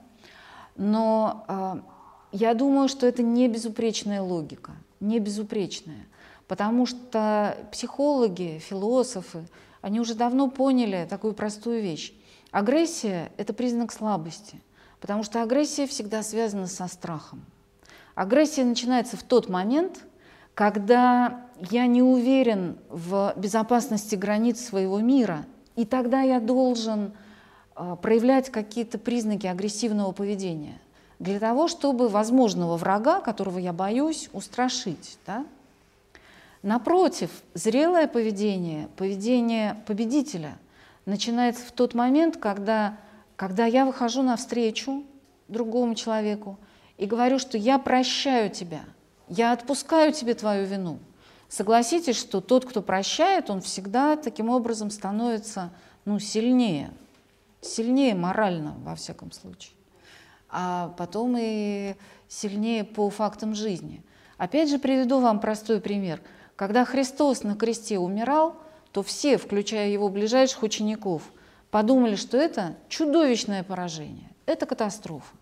Но 0.75 1.45
э, 1.47 1.75
я 2.33 2.53
думаю, 2.53 2.89
что 2.89 3.07
это 3.07 3.23
не 3.23 3.47
безупречная 3.47 4.21
логика, 4.21 4.73
не 4.99 5.19
безупречная, 5.19 6.05
потому 6.49 6.85
что 6.85 7.57
психологи, 7.71 8.59
философы, 8.59 9.47
они 9.79 10.01
уже 10.01 10.15
давно 10.15 10.49
поняли 10.49 11.07
такую 11.09 11.33
простую 11.33 11.81
вещь. 11.81 12.11
Агрессия– 12.51 13.31
это 13.37 13.53
признак 13.53 13.93
слабости, 13.93 14.61
потому 14.99 15.23
что 15.23 15.41
агрессия 15.41 15.87
всегда 15.87 16.23
связана 16.23 16.67
со 16.67 16.87
страхом. 16.87 17.45
Агрессия 18.15 18.65
начинается 18.65 19.15
в 19.15 19.23
тот 19.23 19.47
момент, 19.47 20.01
когда 20.55 21.46
я 21.69 21.85
не 21.87 22.01
уверен 22.01 22.77
в 22.89 23.33
безопасности 23.35 24.15
границ 24.15 24.65
своего 24.65 24.99
мира, 24.99 25.45
и 25.75 25.85
тогда 25.85 26.21
я 26.21 26.39
должен 26.39 27.13
а, 27.75 27.95
проявлять 27.95 28.49
какие-то 28.49 28.97
признаки 28.97 29.47
агрессивного 29.47 30.11
поведения 30.11 30.79
для 31.19 31.39
того, 31.39 31.67
чтобы 31.67 32.09
возможного 32.09 32.77
врага, 32.77 33.21
которого 33.21 33.57
я 33.59 33.73
боюсь, 33.73 34.29
устрашить. 34.33 35.17
Да? 35.25 35.45
Напротив, 36.61 37.29
зрелое 37.53 38.07
поведение, 38.07 38.87
поведение 38.95 39.77
победителя 39.87 40.57
начинается 41.05 41.65
в 41.65 41.71
тот 41.71 41.93
момент, 41.93 42.37
когда, 42.37 42.97
когда 43.35 43.65
я 43.65 43.85
выхожу 43.85 44.21
навстречу 44.21 45.03
другому 45.47 45.95
человеку 45.95 46.57
и 46.97 47.05
говорю, 47.05 47.39
что 47.39 47.57
я 47.57 47.79
прощаю 47.79 48.49
тебя– 48.49 48.81
я 49.29 49.51
отпускаю 49.51 50.13
тебе 50.13 50.33
твою 50.33 50.65
вину. 50.65 50.99
Согласитесь, 51.49 52.17
что 52.17 52.41
тот, 52.41 52.65
кто 52.65 52.81
прощает, 52.81 53.49
он 53.49 53.61
всегда 53.61 54.17
таким 54.17 54.49
образом 54.49 54.89
становится 54.89 55.71
ну, 56.05 56.19
сильнее, 56.19 56.91
сильнее 57.61 58.15
морально, 58.15 58.75
во 58.83 58.95
всяком 58.95 59.31
случае, 59.31 59.73
а 60.49 60.93
потом 60.97 61.35
и 61.39 61.95
сильнее 62.27 62.83
по 62.83 63.09
фактам 63.09 63.55
жизни. 63.55 64.03
Опять 64.37 64.69
же 64.69 64.77
приведу 64.77 65.19
вам 65.19 65.39
простой 65.39 65.79
пример. 65.79 66.21
Когда 66.55 66.85
Христос 66.85 67.43
на 67.43 67.55
кресте 67.55 67.97
умирал, 67.97 68.55
то 68.91 69.01
все, 69.01 69.37
включая 69.37 69.89
его 69.89 70.09
ближайших 70.09 70.63
учеников, 70.63 71.21
подумали, 71.71 72.15
что 72.15 72.37
это 72.37 72.75
чудовищное 72.89 73.63
поражение, 73.63 74.31
это 74.45 74.65
катастрофа. 74.65 75.35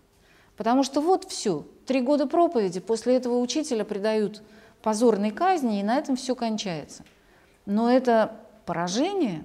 Потому 0.56 0.84
что 0.84 1.00
вот 1.00 1.24
все, 1.24 1.66
три 1.84 2.00
года 2.00 2.26
проповеди, 2.26 2.80
после 2.80 3.16
этого 3.16 3.38
учителя 3.38 3.84
предают 3.84 4.42
позорной 4.86 5.32
казни, 5.32 5.80
и 5.80 5.82
на 5.82 5.98
этом 5.98 6.14
все 6.14 6.36
кончается. 6.36 7.02
Но 7.66 7.90
это 7.90 8.36
поражение 8.66 9.44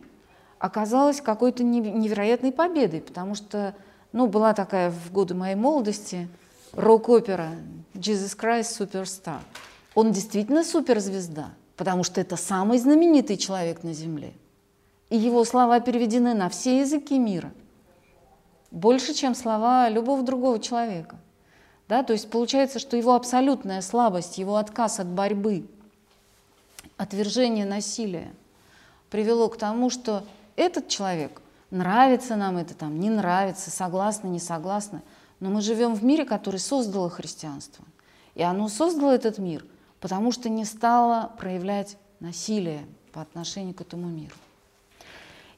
оказалось 0.60 1.20
какой-то 1.20 1.64
невероятной 1.64 2.52
победой, 2.52 3.02
потому 3.02 3.34
что 3.34 3.74
ну, 4.12 4.28
была 4.28 4.54
такая 4.54 4.92
в 4.92 5.12
годы 5.12 5.34
моей 5.34 5.56
молодости 5.56 6.28
рок-опера 6.74 7.50
«Jesus 7.96 8.38
Christ 8.38 8.78
Superstar». 8.80 9.40
Он 9.96 10.12
действительно 10.12 10.64
суперзвезда, 10.64 11.48
потому 11.76 12.04
что 12.04 12.22
это 12.22 12.36
самый 12.36 12.78
знаменитый 12.78 13.38
человек 13.38 13.82
на 13.82 13.94
Земле. 13.94 14.34
И 15.10 15.18
его 15.18 15.44
слова 15.44 15.80
переведены 15.80 16.36
на 16.36 16.50
все 16.50 16.82
языки 16.82 17.18
мира– 17.18 17.52
больше, 18.70 19.16
чем 19.16 19.36
слова 19.36 19.90
любого 19.90 20.24
другого 20.24 20.60
человека. 20.60 21.18
Да? 21.92 22.04
То 22.04 22.14
есть 22.14 22.30
получается, 22.30 22.80
что 22.80 22.96
его 22.96 23.16
абсолютная 23.16 23.82
слабость, 23.82 24.38
его 24.38 24.56
отказ 24.56 25.02
от 25.02 25.08
борьбы, 25.08 25.66
отвержение 26.96 27.66
насилия 27.66 28.32
привело 29.10 29.50
к 29.50 29.58
тому, 29.58 29.90
что 29.90 30.24
этот 30.56 30.88
человек, 30.88 31.42
нравится 31.70 32.38
нам 32.38 32.56
это 32.56 32.76
там, 32.76 32.98
не 33.02 33.10
нравится, 33.10 33.72
согласны, 33.72 34.30
не 34.30 34.40
согласны, 34.40 35.02
но 35.42 35.50
мы 35.50 35.62
живем 35.62 35.94
в 35.94 36.02
мире, 36.02 36.24
который 36.24 36.62
создало 36.62 37.10
христианство. 37.10 37.84
И 38.36 38.42
оно 38.42 38.70
создало 38.70 39.12
этот 39.12 39.38
мир, 39.38 39.66
потому 40.00 40.32
что 40.32 40.48
не 40.48 40.64
стало 40.64 41.34
проявлять 41.38 41.98
насилие 42.22 42.86
по 43.12 43.22
отношению 43.22 43.74
к 43.74 43.82
этому 43.82 44.08
миру. 44.08 44.36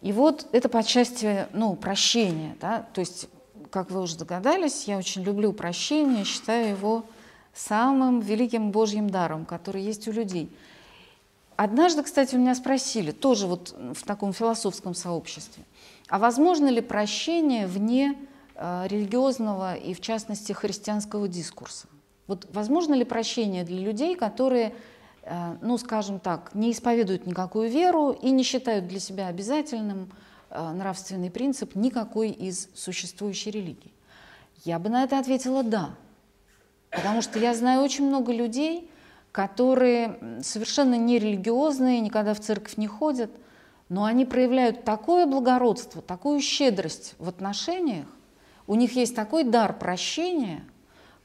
И 0.02 0.12
вот 0.12 0.48
это 0.52 0.68
по 0.68 0.82
части 0.82 1.48
ну, 1.54 1.76
прощения. 1.76 2.58
Да? 2.60 2.88
То 2.92 3.02
есть, 3.02 3.30
как 3.74 3.92
вы 3.92 4.02
уже 4.02 4.18
догадались, 4.18 4.86
я 4.88 4.98
очень 4.98 5.24
люблю 5.24 5.52
прощение, 5.52 6.24
считаю 6.24 6.70
его 6.70 7.04
самым 7.54 8.20
великим 8.20 8.72
Божьим 8.72 9.10
даром, 9.10 9.46
который 9.46 9.82
есть 9.82 10.08
у 10.08 10.12
людей. 10.12 10.56
Однажды, 11.56 12.04
кстати, 12.04 12.36
у 12.36 12.40
меня 12.40 12.56
спросили, 12.56 13.12
тоже 13.12 13.48
вот 13.48 13.76
в 13.94 14.04
таком 14.04 14.32
философском 14.32 14.94
сообществе, 14.94 15.64
а 16.08 16.20
возможно 16.20 16.68
ли 16.68 16.82
прощение 16.82 17.68
вне 17.68 18.16
э, 18.56 18.88
религиозного 18.88 19.76
и, 19.76 19.94
в 19.94 20.02
частности, 20.02 20.52
христианского 20.54 21.28
дискурса? 21.28 21.88
Вот 22.28 22.48
возможно 22.54 22.94
ли 22.94 23.04
прощение 23.04 23.64
для 23.64 23.80
людей, 23.80 24.16
которые 24.16 24.74
Э, 25.24 25.56
ну, 25.62 25.78
скажем 25.78 26.20
так, 26.20 26.54
не 26.54 26.72
исповедуют 26.72 27.26
никакую 27.26 27.70
веру 27.70 28.12
и 28.12 28.30
не 28.30 28.44
считают 28.44 28.88
для 28.88 29.00
себя 29.00 29.28
обязательным 29.28 30.10
нравственный 30.54 31.32
принцип 31.32 31.76
никакой 31.76 32.30
из 32.30 32.70
существующей 32.76 33.52
религии? 33.52 33.94
Я 34.64 34.80
бы 34.80 34.90
на 34.90 35.04
это 35.04 35.20
ответила 35.20 35.64
«да», 35.64 35.92
потому 36.92 37.22
что 37.22 37.40
я 37.40 37.54
знаю 37.54 37.82
очень 37.82 38.08
много 38.08 38.32
людей, 38.32 38.90
которые 39.32 40.20
совершенно 40.44 40.96
не 40.96 41.20
религиозные, 41.20 42.00
никогда 42.00 42.34
в 42.34 42.40
церковь 42.40 42.78
не 42.78 42.88
ходят, 42.88 43.32
но 43.90 44.06
они 44.06 44.26
проявляют 44.26 44.86
такое 44.86 45.26
благородство, 45.26 46.02
такую 46.02 46.40
щедрость 46.40 47.16
в 47.18 47.28
отношениях, 47.28 48.08
у 48.68 48.76
них 48.76 48.96
есть 48.96 49.16
такой 49.16 49.44
дар 49.44 49.78
прощения, 49.78 50.64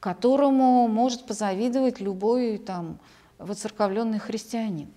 которому 0.00 0.88
может 0.88 1.26
позавидовать 1.26 2.00
любой 2.00 2.58
там, 2.58 2.98
воцерковленный 3.38 4.18
христианин. 4.18 4.88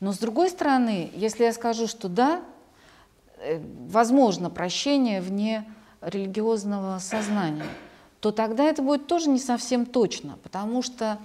Но 0.00 0.12
с 0.12 0.18
другой 0.18 0.50
стороны, 0.50 1.10
если 1.14 1.44
я 1.44 1.52
скажу, 1.52 1.86
что 1.86 2.08
да, 2.08 2.40
э, 2.40 2.42
возможно 3.88 4.50
прощение 4.50 5.20
вне 5.20 5.68
религиозного 6.00 6.98
сознания, 6.98 7.66
то 8.20 8.30
тогда 8.30 8.64
это 8.64 8.82
будет 8.82 9.06
тоже 9.06 9.28
не 9.28 9.38
совсем 9.38 9.86
точно, 9.86 10.38
потому 10.42 10.82
что, 10.82 11.18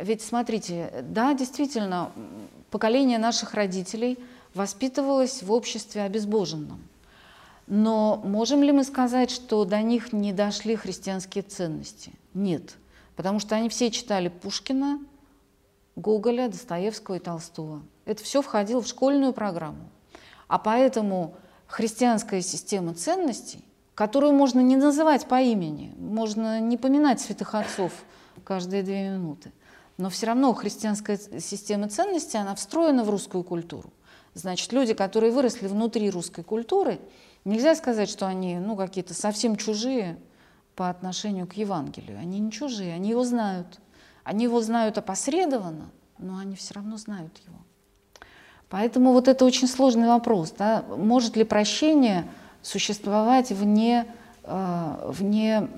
ведь 0.00 0.22
смотрите, 0.22 0.92
да, 1.02 1.34
действительно, 1.34 2.12
поколение 2.70 3.18
наших 3.18 3.54
родителей 3.54 4.18
воспитывалось 4.54 5.42
в 5.42 5.52
обществе 5.52 6.02
обезбоженном. 6.02 6.82
Но 7.66 8.20
можем 8.24 8.62
ли 8.62 8.70
мы 8.70 8.84
сказать, 8.84 9.30
что 9.30 9.64
до 9.64 9.82
них 9.82 10.12
не 10.12 10.32
дошли 10.32 10.76
христианские 10.76 11.42
ценности? 11.42 12.12
Нет, 12.32 12.76
потому 13.16 13.40
что 13.40 13.56
они 13.56 13.68
все 13.68 13.90
читали 13.90 14.28
Пушкина, 14.28 15.00
Гоголя, 15.96 16.48
Достоевского 16.48 17.16
и 17.16 17.18
Толстого. 17.18 17.82
Это 18.04 18.22
все 18.22 18.40
входило 18.40 18.82
в 18.82 18.86
школьную 18.86 19.32
программу. 19.32 19.88
А 20.46 20.58
поэтому 20.58 21.34
христианская 21.66 22.42
система 22.42 22.94
ценностей, 22.94 23.64
которую 23.94 24.32
можно 24.32 24.60
не 24.60 24.76
называть 24.76 25.26
по 25.26 25.40
имени, 25.40 25.94
можно 25.98 26.60
не 26.60 26.76
поминать 26.76 27.20
святых 27.20 27.54
отцов 27.54 27.92
каждые 28.44 28.82
две 28.82 29.10
минуты, 29.10 29.52
но 29.96 30.10
все 30.10 30.26
равно 30.26 30.52
христианская 30.52 31.18
система 31.40 31.88
ценностей, 31.88 32.38
она 32.38 32.54
встроена 32.54 33.04
в 33.04 33.10
русскую 33.10 33.42
культуру. 33.44 33.92
Значит, 34.34 34.72
люди, 34.72 34.92
которые 34.92 35.32
выросли 35.32 35.66
внутри 35.66 36.10
русской 36.10 36.44
культуры, 36.44 37.00
нельзя 37.44 37.74
сказать, 37.74 38.10
что 38.10 38.26
они 38.26 38.58
ну, 38.58 38.76
какие-то 38.76 39.14
совсем 39.14 39.56
чужие 39.56 40.18
по 40.74 40.90
отношению 40.90 41.46
к 41.46 41.54
Евангелию. 41.54 42.18
Они 42.18 42.38
не 42.38 42.52
чужие, 42.52 42.94
они 42.94 43.10
его 43.10 43.24
знают– 43.24 43.80
они 44.26 44.42
его 44.42 44.60
знают 44.60 44.98
опосредованно, 44.98 45.88
но 46.18 46.38
они 46.38 46.56
все 46.56 46.74
равно 46.74 46.96
знают 46.96 47.38
его. 47.46 47.58
Поэтому 48.68 49.12
вот 49.12 49.28
это 49.28 49.44
очень 49.44 49.68
сложный 49.68 50.08
вопрос. 50.08 50.52
Да? 50.56 50.84
Может 50.96 51.36
ли 51.36 51.44
прощение 51.44 52.26
существовать 52.62 53.50
вне, 53.50 54.06
э, 54.42 55.10
вне, 55.12 55.68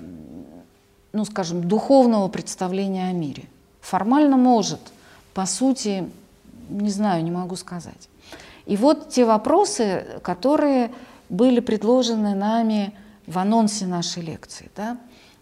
ну 1.13 1.25
скажем, 1.25 1.67
духовного 1.67 2.27
представления 2.27 3.09
о 3.09 3.13
мире? 3.13 3.43
Формально 3.81 4.37
может, 4.37 4.79
по 5.33 5.45
сути, 5.45 6.09
не 6.69 6.89
знаю, 6.89 7.23
не 7.23 7.31
могу 7.31 7.55
сказать. 7.55 8.09
И 8.65 8.75
вот 8.77 9.09
те 9.09 9.25
вопросы, 9.25 10.05
которые 10.23 10.91
были 11.29 11.59
предложены 11.59 12.35
нами 12.35 12.93
в 13.27 13.37
анонсе 13.37 13.85
нашей 13.85 14.23
лекции. 14.23 14.69
Да? 14.75 14.97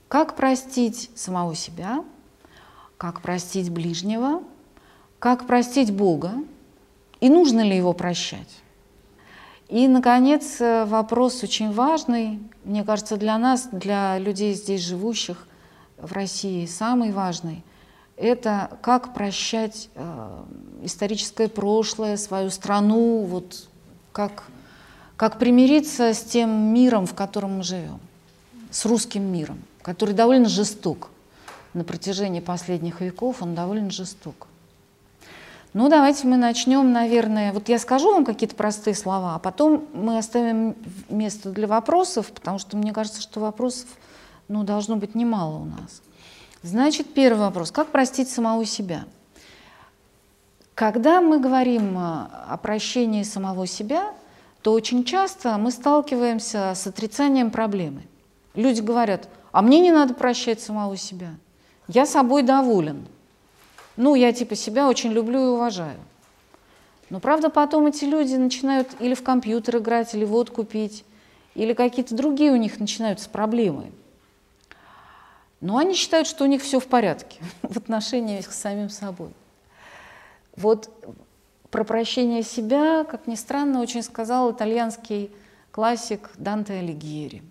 Как 0.07 0.35
простить 0.35 1.09
самого 1.15 1.55
себя– 1.55 2.03
как 2.97 3.21
простить 3.21 3.69
ближнего, 3.69 4.41
как 5.19 5.47
простить 5.47 5.93
Бога 5.93 6.33
и 7.19 7.29
нужно 7.29 7.61
ли 7.61 7.75
его 7.75 7.93
прощать. 7.93 8.61
И, 9.69 9.87
наконец, 9.87 10.61
э, 10.61 10.85
вопрос 10.85 11.43
очень 11.43 11.71
важный, 11.71 12.39
мне 12.63 12.83
кажется, 12.83 13.17
для 13.17 13.37
нас, 13.37 13.67
для 13.71 14.17
людей 14.17 14.53
здесь 14.53 14.81
живущих 14.81 15.45
в 15.97 16.11
России, 16.13 16.65
самый 16.65 17.11
важный– 17.11 17.63
это 18.17 18.77
как 18.81 19.13
прощать 19.13 19.89
э, 19.95 20.43
историческое 20.83 21.49
прошлое, 21.49 22.17
свою 22.17 22.49
страну, 22.49 23.23
вот 23.25 23.67
как, 24.11 24.45
как 25.17 25.37
примириться 25.37 26.13
с 26.13 26.21
тем 26.21 26.73
миром, 26.73 27.05
в 27.05 27.13
котором 27.13 27.57
мы 27.57 27.63
живем, 27.63 27.99
с 28.71 28.85
русским 28.85 29.23
миром 29.23 29.59
который 29.87 30.13
довольно 30.13 30.49
жесток. 30.49 31.11
На 31.73 31.85
протяжении 31.85 32.41
последних 32.41 32.99
веков 32.99 33.41
он 33.41 33.55
довольно 33.55 33.89
жесток. 33.89 34.47
Ну, 35.73 35.89
давайте 35.89 36.27
мы 36.27 36.37
начнем, 36.37 36.91
наверное, 36.91 37.53
вот 37.53 37.69
я 37.69 37.77
скажу 37.77 38.11
вам 38.11 38.25
какие-то 38.25 38.55
простые 38.55 38.95
слова, 38.95 39.35
а 39.35 39.39
потом 39.39 39.87
мы 39.93 40.17
оставим 40.17 40.75
место 41.09 41.51
для 41.51 41.67
вопросов, 41.67 42.31
потому 42.31 42.57
что 42.57 42.77
мне 42.77 42.93
кажется, 42.93 43.21
что 43.21 43.39
вопросов 43.39 43.87
ну, 44.47 44.63
должно 44.63 44.95
быть 44.95 45.13
немало 45.13 45.57
у 45.57 45.65
нас. 45.65 46.01
Значит, 46.63 47.13
первый 47.13 47.41
вопрос. 47.41 47.71
Как 47.71 47.87
простить 47.87 48.29
самого 48.29 48.65
себя? 48.65 49.05
Когда 50.73 51.21
мы 51.21 51.39
говорим 51.39 51.97
о 51.97 52.59
прощении 52.61 53.23
самого 53.23 53.67
себя, 53.67 54.13
то 54.61 54.73
очень 54.73 55.03
часто 55.03 55.57
мы 55.57 55.71
сталкиваемся 55.71 56.73
с 56.75 56.87
отрицанием 56.87 57.51
проблемы. 57.51 58.03
Люди 58.53 58.81
говорят, 58.81 59.27
а 59.51 59.61
мне 59.61 59.79
не 59.79 59.91
надо 59.91 60.13
прощать 60.13 60.61
самого 60.61 60.97
себя. 60.97 61.29
Я 61.87 62.05
собой 62.05 62.43
доволен. 62.43 63.07
Ну, 63.97 64.13
я 64.13 64.31
типа 64.31 64.55
себя 64.55 64.87
очень 64.87 65.11
люблю 65.11 65.39
и 65.39 65.49
уважаю. 65.55 65.99
Но 67.09 67.19
правда 67.19 67.49
потом 67.49 67.87
эти 67.87 68.05
люди 68.05 68.35
начинают 68.35 68.89
или 68.99 69.15
в 69.15 69.23
компьютер 69.23 69.77
играть, 69.77 70.13
или 70.13 70.23
водку 70.23 70.63
пить, 70.63 71.03
или 71.55 71.73
какие-то 71.73 72.15
другие 72.15 72.51
у 72.51 72.57
них 72.57 72.79
начинаются 72.79 73.27
проблемы. 73.29 73.91
Но 75.61 75.77
они 75.77 75.95
считают, 75.95 76.27
что 76.27 76.43
у 76.43 76.47
них 76.47 76.61
все 76.61 76.79
в 76.79 76.85
порядке 76.85 77.39
в 77.63 77.75
отношении 77.75 78.39
с 78.41 78.47
самим 78.47 78.89
собой. 78.89 79.31
Вот 80.55 80.91
про 81.71 81.83
прощение 81.83 82.43
себя, 82.43 83.03
как 83.03 83.25
ни 83.25 83.35
странно, 83.35 83.81
очень 83.81 84.03
сказал 84.03 84.51
итальянский 84.51 85.31
классик 85.71 86.29
Данте 86.37 86.73
Алигьери, 86.73 87.41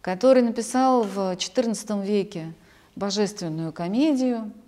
который 0.00 0.42
написал 0.42 1.04
в 1.04 1.18
XIV 1.34 2.04
веке 2.04 2.52
божественную 2.96 3.72
комедию– 3.72 4.50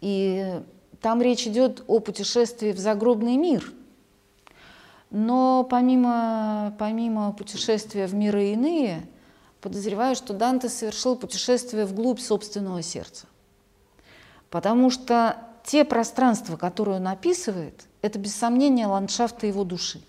и 0.00 0.60
там 1.00 1.22
речь 1.22 1.46
идет 1.46 1.84
о 1.86 2.00
путешествии 2.00 2.72
в 2.72 2.78
загробный 2.78 3.36
мир. 3.36 3.72
Но 5.10 5.66
помимо, 5.68 6.74
помимо 6.78 7.32
путешествия 7.32 8.06
в 8.06 8.14
миры 8.14 8.52
иные, 8.52 9.06
подозреваю, 9.60 10.14
что 10.16 10.34
Данте 10.34 10.68
совершил 10.68 11.16
путешествие 11.16 11.86
вглубь 11.86 12.20
собственного 12.20 12.82
сердца. 12.82 13.26
Потому 14.50 14.90
что 14.90 15.36
те 15.64 15.84
пространства, 15.84 16.56
которые 16.56 16.96
он 16.96 17.08
описывает, 17.08 17.84
это 18.02 18.18
без 18.18 18.34
сомнения 18.34 18.86
ландшафты 18.86 19.46
его 19.46 19.64
души. 19.64 20.00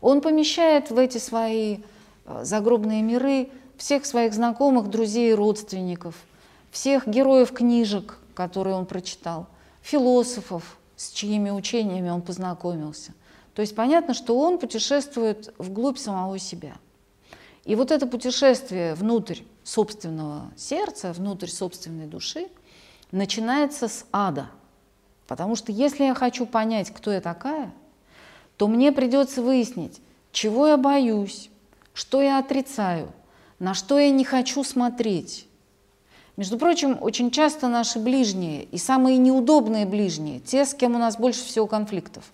Он 0.00 0.20
помещает 0.20 0.90
в 0.90 0.98
эти 0.98 1.18
свои 1.18 1.78
э, 2.26 2.44
загробные 2.44 3.02
миры 3.02 3.48
всех 3.76 4.06
своих 4.06 4.34
знакомых, 4.34 4.88
друзей 4.88 5.30
и 5.30 5.34
родственников, 5.34 6.14
всех 6.70 7.06
героев 7.06 7.52
книжек, 7.52 8.18
которые 8.36 8.76
он 8.76 8.86
прочитал, 8.86 9.48
философов, 9.82 10.78
с 10.94 11.10
чьими 11.10 11.50
учениями 11.50 12.10
он 12.10 12.22
познакомился. 12.22 13.14
То 13.54 13.62
есть 13.62 13.74
понятно, 13.74 14.14
что 14.14 14.38
он 14.38 14.58
путешествует 14.58 15.52
вглубь 15.58 15.98
самого 15.98 16.38
себя. 16.38 16.76
И 17.64 17.74
вот 17.74 17.90
это 17.90 18.06
путешествие 18.06 18.94
внутрь 18.94 19.40
собственного 19.64 20.52
сердца, 20.56 21.12
внутрь 21.12 21.48
собственной 21.48 22.06
души, 22.06 22.48
начинается 23.10 23.88
с 23.88 24.04
ада. 24.12 24.50
Потому 25.26 25.56
что 25.56 25.72
если 25.72 26.04
я 26.04 26.14
хочу 26.14 26.46
понять, 26.46 26.90
кто 26.90 27.10
я 27.10 27.20
такая, 27.20 27.72
то 28.58 28.68
мне 28.68 28.92
придется 28.92 29.42
выяснить, 29.42 30.00
чего 30.30 30.66
я 30.66 30.76
боюсь, 30.76 31.50
что 31.94 32.20
я 32.20 32.38
отрицаю, 32.38 33.10
на 33.58 33.72
что 33.74 33.98
я 33.98 34.10
не 34.10 34.24
хочу 34.24 34.62
смотреть, 34.62 35.48
между 36.36 36.58
прочим, 36.58 36.98
очень 37.00 37.30
часто 37.30 37.68
наши 37.68 37.98
ближние 37.98 38.64
и 38.64 38.76
самые 38.76 39.16
неудобные 39.16 39.86
ближние, 39.86 40.40
те, 40.40 40.66
с 40.66 40.74
кем 40.74 40.94
у 40.94 40.98
нас 40.98 41.16
больше 41.16 41.44
всего 41.44 41.66
конфликтов, 41.66 42.24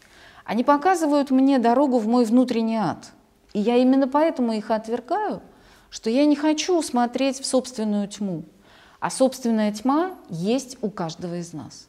они 0.45 0.65
показывают 0.65 1.31
мне 1.31 1.59
дорогу 1.59 1.99
в 1.99 2.09
мой 2.09 2.25
внутренний 2.25 2.77
ад. 2.77 3.13
И 3.53 3.61
я 3.61 3.77
именно 3.77 4.09
поэтому 4.09 4.53
их 4.53 4.71
отвергаю, 4.71 5.41
что 5.89 6.11
я 6.11 6.25
не 6.25 6.35
хочу 6.35 6.81
смотреть 6.83 7.39
в 7.39 7.47
собственную 7.47 8.09
тьму. 8.09 8.45
А 8.99 9.11
собственная 9.11 9.73
тьма 9.73 10.13
есть 10.29 10.79
у 10.81 10.91
каждого 10.91 11.39
из 11.39 11.53
нас. 11.53 11.89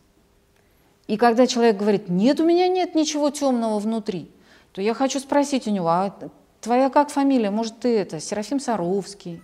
И 1.07 1.17
когда 1.17 1.47
человек 1.47 1.77
говорит, 1.77 2.09
нет, 2.09 2.39
у 2.39 2.45
меня 2.45 2.67
нет 2.67 2.95
ничего 2.95 3.29
темного 3.29 3.79
внутри, 3.79 4.31
то 4.71 4.81
я 4.81 4.93
хочу 4.93 5.19
спросить 5.19 5.67
у 5.67 5.71
него, 5.71 5.87
а 5.89 6.13
твоя 6.61 6.89
как 6.89 7.09
фамилия? 7.09 7.51
Может, 7.51 7.79
ты 7.79 7.97
это, 7.97 8.19
Серафим 8.19 8.59
Саровский? 8.59 9.41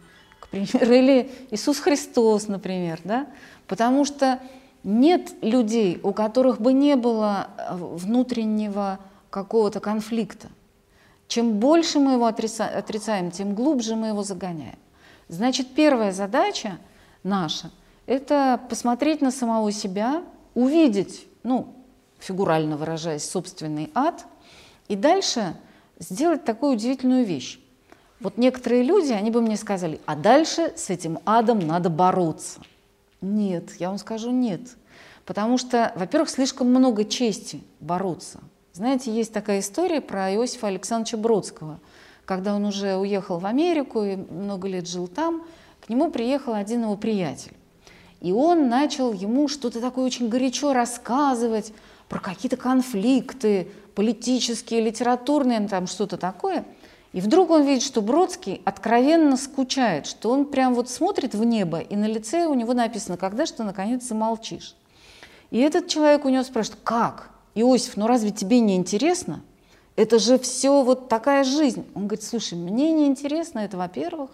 Примеру, 0.52 0.94
или 0.94 1.32
Иисус 1.52 1.80
Христос, 1.80 2.48
например, 2.48 3.00
да? 3.04 3.28
потому 3.68 4.06
что 4.06 4.40
нет 4.84 5.32
людей, 5.42 6.00
у 6.04 6.14
которых 6.14 6.62
бы 6.62 6.74
не 6.74 6.96
было 6.96 7.50
э, 7.58 7.76
внутреннего 7.76 9.00
какого-то 9.30 9.80
конфликта. 9.80 10.48
Чем 11.28 11.60
больше 11.60 12.00
мы 12.00 12.14
его 12.14 12.26
отрицаем, 12.26 13.30
тем 13.30 13.54
глубже 13.54 13.96
мы 13.96 14.08
его 14.08 14.24
загоняем. 14.24 14.80
Значит, 15.28 15.68
первая 15.76 16.12
задача 16.12 16.80
наша– 17.24 17.70
это 18.08 18.60
посмотреть 18.68 19.22
на 19.22 19.30
самого 19.30 19.72
себя, 19.72 20.24
увидеть, 20.56 21.28
ну, 21.44 21.76
фигурально 22.18 22.78
выражаясь, 22.78 23.30
собственный 23.30 23.92
ад, 23.94 24.26
и 24.88 24.96
дальше 24.96 25.56
сделать 26.00 26.46
такую 26.46 26.74
удивительную 26.74 27.24
вещь. 27.24 27.60
Вот 28.20 28.38
некоторые 28.38 28.84
люди, 28.84 29.14
они 29.14 29.32
бы 29.32 29.42
мне 29.42 29.56
сказали, 29.56 30.02
а 30.06 30.16
дальше 30.16 30.74
с 30.76 30.90
этим 30.90 31.20
адом 31.26 31.60
надо 31.60 31.90
бороться. 31.90 32.60
Нет, 33.22 33.76
я 33.80 33.90
вам 33.90 33.98
скажу 33.98 34.32
нет. 34.32 34.62
Потому 35.26 35.58
что, 35.58 35.94
во-первых, 35.96 36.30
слишком 36.30 36.68
много 36.68 37.06
чести 37.06 37.62
бороться. 37.80 38.40
Знаете, 38.74 39.12
есть 39.12 39.32
такая 39.32 39.60
история 39.60 40.02
про 40.02 40.34
Иосифа 40.34 40.68
Александровича 40.68 41.18
Бродского. 41.18 41.80
Когда 42.26 42.56
он 42.56 42.66
уже 42.66 42.96
уехал 42.96 43.40
в 43.40 43.46
Америку 43.46 44.04
и 44.04 44.16
много 44.16 44.68
лет 44.68 44.88
жил 44.88 45.08
там, 45.08 45.44
к 45.86 45.90
нему 45.90 46.12
приехал 46.12 46.54
один 46.54 46.84
его 46.84 46.98
приятель. 46.98 47.54
И 48.20 48.34
он 48.34 48.68
начал 48.68 49.14
ему 49.14 49.48
что-то 49.48 49.80
такое 49.80 50.06
очень 50.06 50.28
горячо 50.28 50.74
рассказывать 50.74 51.74
про 52.10 52.20
какие-то 52.20 52.58
конфликты 52.58 53.70
политические, 53.96 54.82
литературные, 54.82 55.66
там 55.70 55.88
что-то 55.88 56.18
такое– 56.18 56.66
и 57.12 57.22
вдруг 57.22 57.50
он 57.50 57.64
видит, 57.64 57.84
что 57.84 58.02
Бродский 58.02 58.62
откровенно 58.66 59.36
скучает, 59.36 60.06
что 60.06 60.30
он 60.30 60.46
прям 60.46 60.76
вот 60.76 60.90
смотрит 60.90 61.34
в 61.34 61.44
небо, 61.44 61.80
и 61.80 61.96
на 61.96 62.06
лице 62.06 62.46
у 62.46 62.54
него 62.54 62.74
написано, 62.74 63.18
когда 63.18 63.46
что 63.46 63.64
наконец 63.64 64.04
замолчишь. 64.04 64.76
И 65.50 65.60
этот 65.60 65.88
человек 65.88 66.26
у 66.26 66.30
него 66.30 66.44
спрашивает, 66.44 66.80
как? 66.84 67.32
Иосиф, 67.56 67.98
ну 67.98 68.06
разве 68.06 68.30
тебе 68.30 68.60
не 68.60 68.76
интересно? 68.76 69.42
Это 69.96 70.20
же 70.20 70.38
все 70.38 70.84
вот 70.84 71.10
такая 71.10 71.44
жизнь. 71.44 71.86
Он 71.96 72.08
говорит, 72.08 72.24
слушай, 72.24 72.54
мне 72.54 72.94
не 72.94 73.08
интересно 73.08 73.60
это, 73.60 73.76
во-первых. 73.76 74.30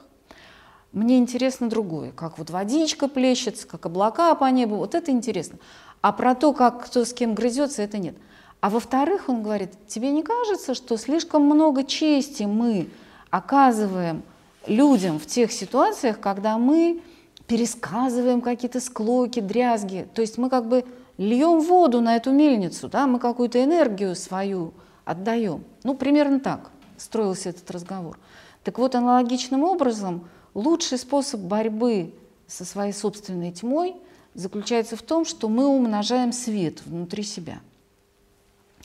Мне 0.91 1.17
интересно 1.17 1.69
другое, 1.69 2.11
как 2.11 2.37
вот 2.37 2.49
водичка 2.49 3.07
плещется, 3.07 3.67
как 3.67 3.85
облака 3.85 4.33
по 4.35 4.45
небу, 4.45 4.75
вот 4.75 4.95
это 4.95 5.11
интересно. 5.11 5.59
А 6.01 6.13
про 6.13 6.35
то, 6.35 6.53
как 6.53 6.85
кто 6.85 7.03
с 7.03 7.13
кем 7.13 7.35
грызется, 7.35 7.81
это 7.81 7.97
нет. 7.97 8.15
А 8.65 8.69
во-вторых, 8.71 9.29
он 9.29 9.43
говорит, 9.43 9.69
тебе 9.87 10.09
не 10.09 10.23
кажется, 10.23 10.73
что 10.73 10.97
слишком 10.97 11.43
много 11.43 11.83
чести 11.83 12.45
мы 12.45 12.89
оказываем 13.29 14.23
людям 14.65 15.19
в 15.19 15.27
тех 15.27 15.51
ситуациях, 15.51 16.19
когда 16.19 16.57
мы 16.57 16.99
пересказываем 17.45 18.41
какие-то 18.41 18.79
склоки, 18.79 19.39
дрязги, 19.39 20.07
то 20.15 20.21
есть 20.23 20.39
мы 20.39 20.49
как 20.49 20.67
бы 20.67 20.83
льем 21.19 21.59
воду 21.59 22.01
на 22.01 22.15
эту 22.15 22.31
мельницу, 22.31 22.87
да, 22.87 23.05
мы 23.05 23.19
какую-то 23.19 23.63
энергию 23.63 24.15
свою 24.15 24.73
отдаем. 25.03 25.63
Ну, 25.83 25.93
примерно 25.93 26.39
так 26.39 26.71
строился 26.97 27.49
этот 27.49 27.69
разговор. 27.69 28.17
Так 28.63 28.79
вот, 28.79 28.95
аналогичным 28.95 29.61
образом, 29.61 30.27
лучший 30.55 30.97
способ 30.97 31.39
борьбы 31.39 32.15
со 32.47 32.65
своей 32.65 32.93
собственной 32.93 33.51
тьмой 33.51 33.95
заключается 34.33 34.95
в 34.95 35.03
том, 35.03 35.23
что 35.23 35.49
мы 35.49 35.67
умножаем 35.67 36.31
свет 36.31 36.83
внутри 36.83 37.21
себя– 37.21 37.59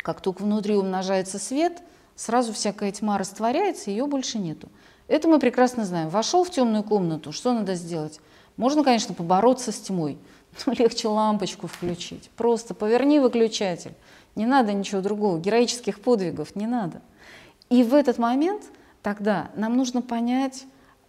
как 0.02 0.20
только 0.20 0.42
внутри 0.42 0.76
умножается 0.76 1.38
свет, 1.38 1.82
сразу 2.16 2.52
всякая 2.52 2.92
тьма 2.92 3.18
растворяется, 3.18 3.90
ее 3.90 4.06
больше 4.06 4.38
нету. 4.38 4.68
Это 5.08 5.28
мы 5.28 5.38
прекрасно 5.38 5.84
знаем. 5.84 6.08
Вошел 6.08 6.44
в 6.44 6.50
темную 6.50 6.84
комнату, 6.84 7.32
что 7.32 7.52
надо 7.52 7.74
сделать? 7.74 8.20
Можно, 8.56 8.84
конечно, 8.84 9.14
побороться 9.14 9.72
с 9.72 9.80
тьмой, 9.80 10.18
но 10.66 10.72
легче 10.72 11.08
лампочку 11.08 11.66
включить. 11.66 12.30
Просто 12.36 12.74
поверни 12.74 13.18
выключатель. 13.18 13.94
Не 14.36 14.46
надо 14.46 14.72
ничего 14.72 15.00
другого, 15.00 15.38
героических 15.38 16.00
подвигов 16.00 16.54
не 16.54 16.66
надо. 16.66 17.02
И 17.68 17.82
в 17.82 17.94
этот 17.94 18.18
момент 18.18 18.62
тогда 19.02 19.50
нам 19.54 19.76
нужно 19.76 20.02
понять, 20.02 20.64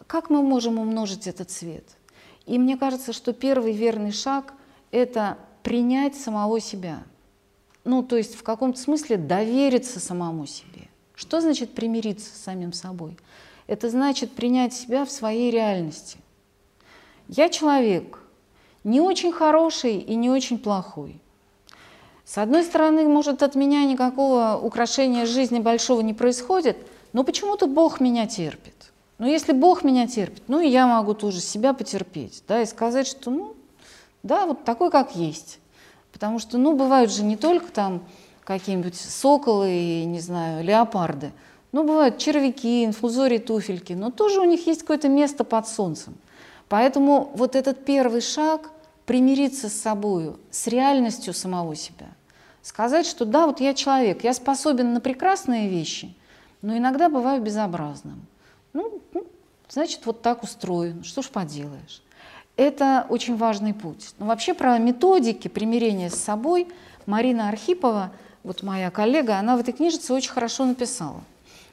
как 0.08 0.30
мы 0.30 0.42
можем 0.42 0.80
умножить 0.80 1.28
этот 1.28 1.52
свет. 1.52 1.86
И 2.46 2.58
мне 2.58 2.78
кажется, 2.78 3.14
что 3.14 3.34
первый 3.34 3.74
верный 3.74 4.12
шаг– 4.12 4.54
это 4.92 5.38
принять 5.64 6.16
самого 6.16 6.60
себя– 6.60 7.04
ну, 7.84 8.04
то 8.04 8.18
есть 8.18 8.36
в 8.36 8.44
каком-то 8.44 8.80
смысле 8.80 9.18
довериться 9.18 10.00
самому 10.00 10.46
себе. 10.46 10.88
Что 11.16 11.42
значит 11.42 11.74
примириться 11.74 12.34
с 12.36 12.44
самим 12.44 12.74
собой? 12.74 13.18
Это 13.68 13.90
значит 13.90 14.32
принять 14.34 14.74
себя 14.74 15.06
в 15.06 15.12
своей 15.12 15.52
реальности. 15.52 16.18
Я 17.28 17.50
человек 17.50 18.20
не 18.84 19.00
очень 19.00 19.32
хороший 19.32 19.98
и 19.98 20.16
не 20.16 20.30
очень 20.30 20.60
плохой. 20.60 21.22
С 22.26 22.38
одной 22.38 22.64
стороны, 22.64 23.08
может, 23.08 23.44
от 23.44 23.56
меня 23.56 23.86
никакого 23.86 24.60
украшения 24.62 25.26
жизни 25.26 25.60
большого 25.60 26.02
не 26.02 26.14
происходит, 26.14 26.78
но 27.14 27.24
почему-то 27.24 27.68
Бог 27.68 28.00
меня 28.00 28.28
терпит. 28.28 28.92
Но 29.18 29.28
если 29.28 29.54
Бог 29.54 29.84
меня 29.84 30.08
терпит, 30.08 30.44
ну 30.48 30.60
и 30.60 30.68
я 30.68 30.88
могу 30.88 31.14
тоже 31.14 31.40
себя 31.40 31.74
потерпеть, 31.74 32.44
да, 32.48 32.62
и 32.62 32.66
сказать, 32.66 33.06
что, 33.08 33.30
ну, 33.30 33.56
да, 34.24 34.46
вот 34.46 34.64
такой, 34.64 34.90
как 34.90 35.16
есть. 35.16 35.60
Потому 36.22 36.38
что, 36.38 36.60
ну, 36.60 36.76
бывают 36.76 37.12
же 37.12 37.24
не 37.24 37.36
только 37.36 37.72
там 37.72 38.04
какие-нибудь 38.44 38.96
соколы 38.96 39.72
и, 39.72 40.06
не 40.06 40.20
знаю, 40.20 40.64
леопарды, 40.64 41.32
ну, 41.72 41.84
бывают 41.84 42.20
червяки, 42.20 42.86
инфузории, 42.86 43.40
туфельки, 43.40 43.94
но 43.94 44.12
тоже 44.12 44.40
у 44.40 44.44
них 44.44 44.68
есть 44.68 44.82
какое-то 44.82 45.10
место 45.10 45.44
под 45.44 45.68
солнцем. 45.68 46.14
Поэтому 46.70 47.32
вот 47.34 47.56
этот 47.56 47.86
первый 47.86 48.22
шаг– 48.22 48.70
примириться 49.08 49.68
с 49.68 49.74
собой, 49.74 50.36
с 50.52 50.68
реальностью 50.68 51.34
самого 51.34 51.76
себя. 51.76 52.10
Сказать, 52.62 53.08
что 53.08 53.26
да, 53.26 53.48
вот 53.48 53.60
я 53.60 53.74
человек, 53.74 54.24
я 54.24 54.36
способен 54.36 54.94
на 54.94 55.02
прекрасные 55.02 55.70
вещи, 55.70 56.14
но 56.62 56.78
иногда 56.78 57.10
бываю 57.10 57.42
безобразным. 57.42 58.28
Ну, 58.74 59.02
ну 59.12 59.26
значит, 59.70 60.06
вот 60.06 60.22
так 60.22 60.44
устроен, 60.44 61.04
что 61.04 61.24
ж 61.24 61.30
поделаешь. 61.30 62.04
Это 62.62 63.08
очень 63.10 63.38
важный 63.38 63.74
путь. 63.74 64.14
Но 64.20 64.28
вообще 64.28 64.54
про 64.54 64.78
методики 64.78 65.48
примирения 65.48 66.12
с 66.12 66.14
собой 66.14 66.68
Марина 67.08 67.50
Архипова, 67.50 68.12
вот 68.44 68.62
моя 68.62 68.92
коллега, 68.92 69.40
она 69.40 69.58
в 69.58 69.62
этой 69.62 69.74
книжице 69.74 70.14
очень 70.14 70.30
хорошо 70.30 70.66
написала. 70.66 71.22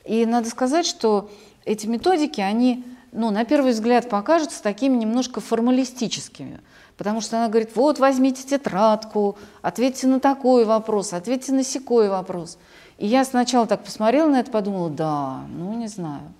И 0.06 0.24
надо 0.24 0.48
сказать, 0.48 0.86
что 0.86 1.30
эти 1.66 1.86
методики, 1.86 2.40
они 2.40 2.86
ну, 3.12 3.30
на 3.30 3.44
первый 3.44 3.72
взгляд 3.72 4.08
покажутся 4.08 4.62
такими 4.62 4.96
немножко 4.96 5.42
формалистическими. 5.42 6.58
Потому 6.96 7.20
что 7.20 7.36
она 7.36 7.48
говорит, 7.48 7.72
вот 7.76 7.98
возьмите 7.98 8.44
тетрадку, 8.44 9.36
ответьте 9.60 10.06
на 10.06 10.20
такой 10.20 10.64
вопрос, 10.64 11.12
ответьте 11.12 11.52
на 11.52 11.64
секой 11.64 12.08
вопрос. 12.08 12.56
И 12.96 13.06
я 13.06 13.26
сначала 13.26 13.66
так 13.66 13.84
посмотрела 13.84 14.30
на 14.30 14.40
это, 14.40 14.50
подумала, 14.50 14.88
да, 14.88 15.42
ну 15.54 15.74
не 15.74 15.88
знаю. 15.88 16.32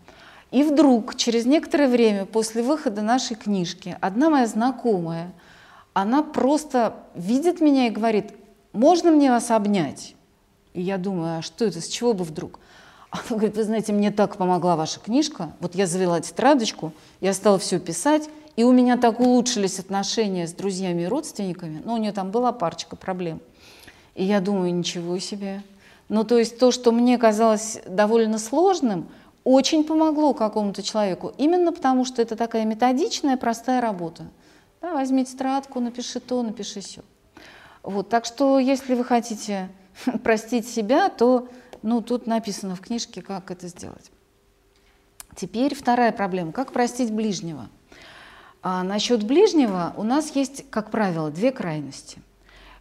И 0.50 0.62
вдруг, 0.62 1.14
через 1.14 1.44
некоторое 1.44 1.88
время 1.88 2.24
после 2.24 2.62
выхода 2.62 3.02
нашей 3.02 3.36
книжки, 3.36 3.96
одна 4.00 4.30
моя 4.30 4.46
знакомая, 4.46 5.32
она 5.92 6.22
просто 6.22 6.94
видит 7.14 7.60
меня 7.60 7.88
и 7.88 7.90
говорит, 7.90 8.32
можно 8.72 9.10
мне 9.10 9.30
вас 9.30 9.50
обнять? 9.50 10.14
И 10.72 10.80
я 10.80 10.96
думаю, 10.96 11.38
а 11.38 11.42
что 11.42 11.64
это, 11.64 11.80
с 11.80 11.88
чего 11.88 12.14
бы 12.14 12.24
вдруг? 12.24 12.60
Она 13.10 13.22
говорит, 13.30 13.56
вы 13.56 13.64
знаете, 13.64 13.92
мне 13.92 14.10
так 14.10 14.36
помогла 14.36 14.76
ваша 14.76 15.00
книжка. 15.00 15.52
Вот 15.60 15.74
я 15.74 15.86
завела 15.86 16.20
тетрадочку, 16.20 16.92
я 17.20 17.32
стала 17.32 17.58
все 17.58 17.78
писать, 17.78 18.28
и 18.56 18.64
у 18.64 18.72
меня 18.72 18.96
так 18.96 19.20
улучшились 19.20 19.78
отношения 19.78 20.46
с 20.46 20.52
друзьями 20.52 21.02
и 21.02 21.06
родственниками. 21.06 21.80
Ну, 21.84 21.94
у 21.94 21.96
нее 21.96 22.12
там 22.12 22.30
была 22.30 22.52
парочка 22.52 22.96
проблем. 22.96 23.40
И 24.14 24.24
я 24.24 24.40
думаю, 24.40 24.74
ничего 24.74 25.18
себе. 25.18 25.62
Ну, 26.08 26.24
то 26.24 26.38
есть 26.38 26.58
то, 26.58 26.70
что 26.70 26.90
мне 26.90 27.18
казалось 27.18 27.80
довольно 27.86 28.38
сложным, 28.38 29.08
очень 29.48 29.82
помогло 29.82 30.34
какому-то 30.34 30.82
человеку. 30.82 31.32
Именно 31.38 31.72
потому, 31.72 32.04
что 32.04 32.20
это 32.20 32.36
такая 32.36 32.66
методичная, 32.66 33.38
простая 33.38 33.80
работа. 33.80 34.24
Да, 34.82 34.92
возьми 34.92 35.24
тетрадку, 35.24 35.80
напиши 35.80 36.20
то, 36.20 36.42
напиши 36.42 36.80
все. 36.80 37.00
Вот, 37.82 38.10
так 38.10 38.26
что, 38.26 38.58
если 38.58 38.94
вы 38.94 39.04
хотите 39.04 39.70
простить 40.22 40.68
себя, 40.68 41.08
то 41.08 41.48
ну, 41.82 42.02
тут 42.02 42.26
написано 42.26 42.76
в 42.76 42.82
книжке, 42.82 43.22
как 43.22 43.50
это 43.50 43.68
сделать. 43.68 44.10
Теперь 45.34 45.74
вторая 45.74 46.12
проблема. 46.12 46.52
Как 46.52 46.72
простить 46.72 47.10
ближнего? 47.10 47.70
А 48.62 48.82
насчет 48.82 49.24
ближнего 49.24 49.94
у 49.96 50.02
нас 50.02 50.36
есть, 50.36 50.68
как 50.68 50.90
правило, 50.90 51.30
две 51.30 51.52
крайности. 51.52 52.20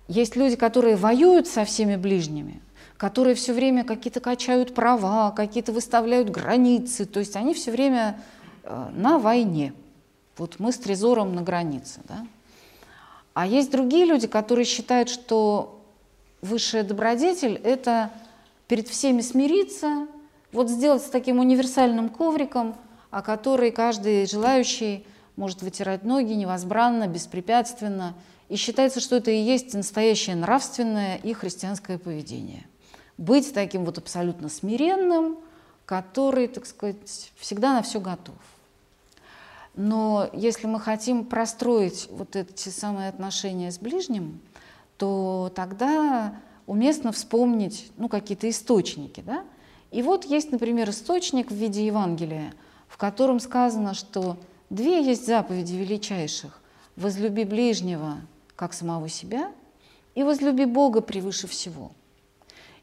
Есть 0.09 0.35
люди, 0.35 0.57
которые 0.57 0.97
воюют 0.97 1.47
со 1.47 1.63
всеми 1.63 1.95
ближними, 1.95 2.61
которые 2.97 3.35
все 3.35 3.53
время 3.53 3.83
какие-то 3.83 4.19
качают 4.19 4.73
права, 4.73 5.31
какие-то 5.31 5.71
выставляют 5.71 6.29
границы, 6.29 7.05
то 7.05 7.19
есть 7.19 7.35
они 7.35 7.53
все 7.53 7.71
время 7.71 8.19
э, 8.63 8.89
на 8.93 9.19
войне. 9.19 9.73
Вот 10.37 10.55
мы 10.59 10.71
с 10.71 10.77
Трезором 10.77 11.35
на 11.35 11.41
границе. 11.43 12.01
Да? 12.07 12.25
А 13.33 13.45
есть 13.45 13.71
другие 13.71 14.05
люди, 14.05 14.27
которые 14.27 14.65
считают, 14.65 15.09
что 15.09 15.79
высшая 16.41 16.83
добродетель– 16.83 17.55
это 17.63 18.11
перед 18.67 18.87
всеми 18.87 19.21
смириться, 19.21 20.07
вот 20.51 20.69
сделать 20.69 21.03
с 21.03 21.09
таким 21.09 21.39
универсальным 21.39 22.09
ковриком, 22.09 22.75
о 23.11 23.21
который 23.21 23.71
каждый 23.71 24.25
желающий 24.25 25.05
может 25.35 25.61
вытирать 25.61 26.03
ноги 26.03 26.33
невозбранно, 26.33 27.07
беспрепятственно. 27.07 28.15
И 28.49 28.55
считается, 28.55 28.99
что 28.99 29.17
это 29.17 29.29
и 29.29 29.39
есть 29.39 29.73
настоящее 29.73 30.35
нравственное 30.35 31.17
и 31.17 31.33
христианское 31.33 31.97
поведение. 31.97 32.65
Быть 33.17 33.53
таким 33.53 33.85
вот 33.85 33.97
абсолютно 33.97 34.49
смиренным, 34.49 35.37
который, 35.85 36.47
так 36.47 36.65
сказать, 36.65 37.31
всегда 37.37 37.73
на 37.73 37.81
все 37.81 37.99
готов. 37.99 38.35
Но 39.75 40.29
если 40.33 40.67
мы 40.67 40.79
хотим 40.79 41.23
простроить 41.25 42.07
вот 42.11 42.35
эти 42.35 42.69
самые 42.69 43.09
отношения 43.09 43.71
с 43.71 43.77
ближним, 43.77 44.39
то 44.97 45.51
тогда 45.55 46.35
уместно 46.65 47.11
вспомнить 47.11 47.91
ну, 47.97 48.09
какие-то 48.09 48.49
источники. 48.49 49.21
Да? 49.25 49.43
И 49.91 50.01
вот 50.01 50.25
есть, 50.25 50.51
например, 50.51 50.89
источник 50.89 51.51
в 51.51 51.55
виде 51.55 51.85
Евангелия, 51.85 52.53
в 52.87 52.97
котором 52.97 53.39
сказано, 53.39 53.93
что 53.93 54.37
две 54.69 55.03
есть 55.03 55.25
заповеди 55.25 55.75
величайших. 55.75 56.61
«Возлюби 56.95 57.43
ближнего, 57.43 58.17
как 58.55 58.73
самого 58.73 59.07
себя, 59.07 59.51
и 60.15 60.23
возлюби 60.23 60.65
Бога 60.65 61.01
превыше 61.01 61.45
всего». 61.45 61.91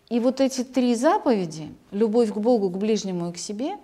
И 0.08 0.20
вот 0.20 0.40
эти 0.40 0.64
три 0.64 0.94
заповеди, 0.94 1.72
любовь 1.90 2.32
к 2.32 2.36
Богу, 2.36 2.70
к 2.70 2.76
ближнему 2.76 3.30
и 3.30 3.32
к 3.32 3.38
себе, 3.38 3.76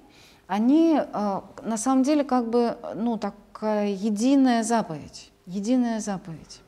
они 0.46 0.98
э, 1.00 1.40
на 1.62 1.76
самом 1.76 2.02
деле 2.02 2.24
как 2.24 2.50
бы 2.50 2.76
ну, 2.94 3.16
такая 3.16 3.88
единая 3.88 4.62
заповедь, 4.62 5.30
единая 5.46 6.00
заповедь. 6.00 6.60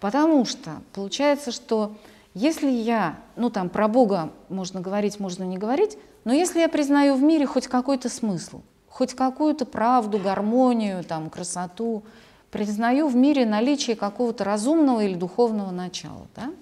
Потому 0.00 0.44
что 0.44 0.82
получается, 0.92 1.52
что 1.52 1.96
если 2.34 2.70
я, 2.70 3.18
ну 3.34 3.50
там 3.50 3.68
про 3.68 3.88
Бога 3.88 4.30
можно 4.48 4.80
говорить, 4.80 5.18
можно 5.18 5.44
не 5.44 5.58
говорить, 5.58 5.98
но 6.24 6.32
если 6.32 6.60
я 6.60 6.68
признаю 6.68 7.14
в 7.14 7.22
мире 7.22 7.46
хоть 7.46 7.66
какой-то 7.66 8.08
смысл, 8.08 8.60
хоть 8.88 9.14
какую-то 9.14 9.64
правду, 9.64 10.18
гармонию, 10.18 11.04
там, 11.04 11.30
красоту, 11.30 12.02
признаю 12.50 13.08
в 13.08 13.16
мире 13.16 13.44
наличие 13.44 13.96
какого-то 13.96 14.44
разумного 14.44 15.04
или 15.04 15.14
духовного 15.14 15.70
начала, 15.70 16.26
да, 16.34 16.52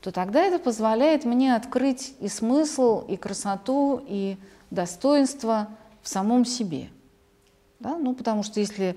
то 0.00 0.12
тогда 0.12 0.42
это 0.42 0.58
позволяет 0.58 1.24
мне 1.24 1.54
открыть 1.54 2.14
и 2.20 2.28
смысл, 2.28 3.04
и 3.06 3.16
красоту, 3.16 4.02
и 4.06 4.36
достоинство 4.70 5.68
в 6.02 6.08
самом 6.08 6.44
себе. 6.44 6.88
Да? 7.80 7.96
Ну, 7.98 8.14
потому 8.14 8.42
что 8.42 8.60
если 8.60 8.96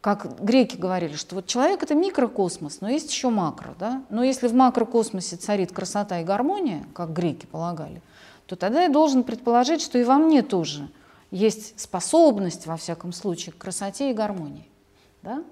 как 0.00 0.40
греки 0.42 0.76
говорили, 0.76 1.14
что 1.14 1.34
вот 1.34 1.46
человек 1.46 1.82
это 1.82 1.94
микрокосмос, 1.94 2.80
но 2.80 2.88
есть 2.88 3.10
еще 3.10 3.30
макро. 3.30 3.74
Да? 3.78 4.04
Но 4.10 4.22
если 4.22 4.46
в 4.46 4.54
макрокосмосе 4.54 5.36
царит 5.36 5.72
красота 5.72 6.20
и 6.20 6.24
гармония, 6.24 6.86
как 6.94 7.12
греки 7.12 7.46
полагали, 7.46 8.00
то 8.46 8.56
тогда 8.56 8.84
я 8.84 8.88
должен 8.88 9.24
предположить, 9.24 9.82
что 9.82 9.98
и 9.98 10.04
во 10.04 10.16
мне 10.16 10.42
тоже 10.42 10.88
есть 11.30 11.78
способность, 11.78 12.66
во 12.66 12.76
всяком 12.76 13.12
случае, 13.12 13.52
к 13.52 13.58
красоте 13.58 14.10
и 14.10 14.14
гармонии. 14.14 14.68
Да? 15.22 15.42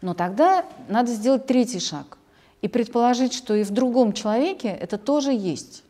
Но 0.00 0.14
тогда 0.14 0.64
надо 0.88 1.12
сделать 1.12 1.46
третий 1.46 1.80
шаг 1.80 2.17
и 2.62 2.68
предположить, 2.68 3.32
что 3.32 3.54
и 3.54 3.62
в 3.62 3.70
другом 3.70 4.12
человеке 4.12 4.68
это 4.68 4.98
тоже 4.98 5.32
есть. 5.32 5.84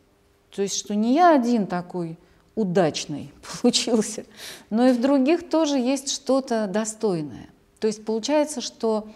То 0.51 0.61
есть, 0.61 0.77
что 0.77 0.95
не 0.95 1.13
я 1.13 1.33
один 1.33 1.67
такой 1.67 2.17
удачный 2.55 3.31
получился, 3.61 4.25
но 4.69 4.87
и 4.87 4.93
в 4.93 5.01
других 5.01 5.49
тоже 5.49 5.77
есть 5.77 6.11
что-то 6.11 6.67
достойное. 6.67 7.49
То 7.79 7.87
есть 7.87 8.03
получается, 8.05 8.61
что 8.61 9.07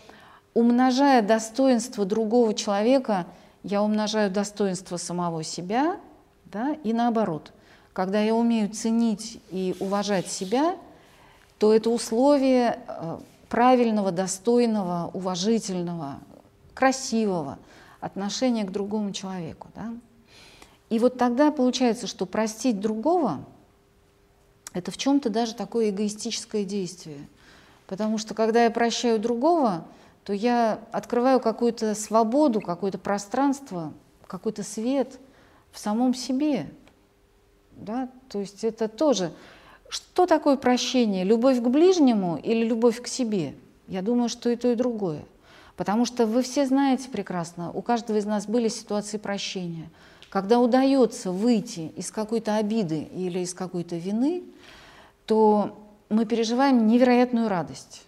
умножая 0.53 1.21
достоинство 1.21 2.05
другого 2.05 2.53
человека, 2.53 3.25
я 3.63 3.81
умножаю 3.81 4.31
достоинство 4.31 4.97
самого 4.97 5.43
себя, 5.43 5.97
да, 6.45 6.75
и 6.83 6.93
наоборот. 6.93 7.51
Когда 7.93 8.19
я 8.21 8.33
умею 8.33 8.69
ценить 8.69 9.39
и 9.51 9.75
уважать 9.79 10.27
себя, 10.27 10.75
то 11.59 11.73
это 11.73 11.89
условие 11.89 12.79
э, 12.87 13.17
правильного, 13.49 14.11
достойного, 14.11 15.11
уважительного, 15.13 16.17
красивого 16.73 17.59
отношения 17.99 18.63
к 18.63 18.71
другому 18.71 19.11
человеку. 19.11 19.69
Да? 19.75 19.93
И 20.89 20.99
вот 20.99 21.17
тогда 21.17 21.51
получается, 21.51 22.07
что 22.07 22.25
простить 22.25 22.79
другого– 22.79 23.45
это 24.73 24.91
в 24.91 24.97
чем-то 24.97 25.29
даже 25.29 25.55
такое 25.55 25.89
эгоистическое 25.89 26.63
действие– 26.63 27.27
Потому 27.87 28.17
что 28.17 28.33
когда 28.33 28.63
я 28.63 28.71
прощаю 28.71 29.19
другого, 29.19 29.85
то 30.23 30.33
я 30.33 30.79
открываю 30.91 31.39
какую-то 31.39 31.95
свободу, 31.95 32.61
какое-то 32.61 32.97
пространство, 32.97 33.93
какой-то 34.25 34.63
свет 34.63 35.19
в 35.71 35.79
самом 35.79 36.13
себе. 36.13 36.69
Да? 37.73 38.09
То 38.29 38.39
есть 38.39 38.63
это 38.63 38.87
тоже 38.87 39.31
Что 39.89 40.25
такое 40.25 40.55
прощение? 40.55 41.23
Любовь 41.23 41.59
к 41.59 41.67
ближнему 41.67 42.37
или 42.37 42.65
любовь 42.65 42.99
к 42.99 43.07
себе? 43.07 43.53
Я 43.87 44.01
думаю, 44.01 44.27
что 44.27 44.49
и 44.49 44.55
то, 44.55 44.71
и 44.71 44.75
другое. 44.75 45.23
Потому 45.75 46.05
что 46.05 46.27
вы 46.27 46.43
все 46.43 46.65
знаете 46.65 47.09
прекрасно, 47.09 47.71
у 47.71 47.81
каждого 47.81 48.17
из 48.17 48.25
нас 48.25 48.45
были 48.45 48.67
ситуации 48.67 49.17
прощения. 49.17 49.89
Когда 50.29 50.59
удается 50.59 51.31
выйти 51.31 51.91
из 51.95 52.11
какой-то 52.11 52.57
обиды 52.57 53.01
или 53.13 53.39
из 53.39 53.53
какой-то 53.53 53.95
вины, 53.95 54.43
то 55.25 55.79
мы 56.09 56.25
переживаем 56.25 56.87
невероятную 56.87 57.47
радость. 57.47 58.03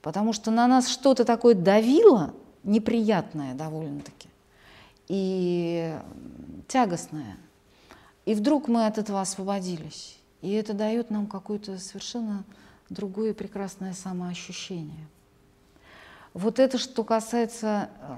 Потому 0.00 0.32
что 0.32 0.50
на 0.50 0.66
нас 0.66 0.88
что-то 0.88 1.24
такое 1.24 1.54
давило, 1.54 2.34
неприятное 2.64 3.54
довольно-таки, 3.54 4.28
и 5.08 5.94
тягостное. 6.68 7.36
И 8.24 8.34
вдруг 8.34 8.68
мы 8.68 8.86
от 8.86 8.98
этого 8.98 9.20
освободились. 9.20 10.18
И 10.40 10.52
это 10.52 10.74
дает 10.74 11.10
нам 11.10 11.26
какое-то 11.26 11.78
совершенно 11.78 12.44
другое 12.90 13.34
прекрасное 13.34 13.92
самоощущение. 13.92 15.06
Вот 16.34 16.58
это 16.58 16.78
что 16.78 17.04
касается 17.04 17.90
э, 18.00 18.16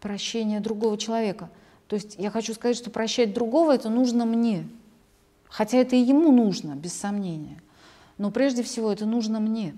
прощения 0.00 0.60
другого 0.60 0.98
человека. 0.98 1.50
То 1.88 1.96
есть 1.96 2.16
я 2.18 2.30
хочу 2.30 2.54
сказать, 2.54 2.76
что 2.76 2.90
прощать 2.90 3.32
другого 3.32 3.74
это 3.74 3.88
нужно 3.88 4.24
мне. 4.24 4.68
Хотя 5.48 5.78
это 5.78 5.96
и 5.96 6.00
ему 6.00 6.32
нужно, 6.32 6.74
без 6.74 6.92
сомнения. 6.92 7.60
Но 8.18 8.30
прежде 8.30 8.62
всего 8.62 8.92
это 8.92 9.06
нужно 9.06 9.40
мне. 9.40 9.74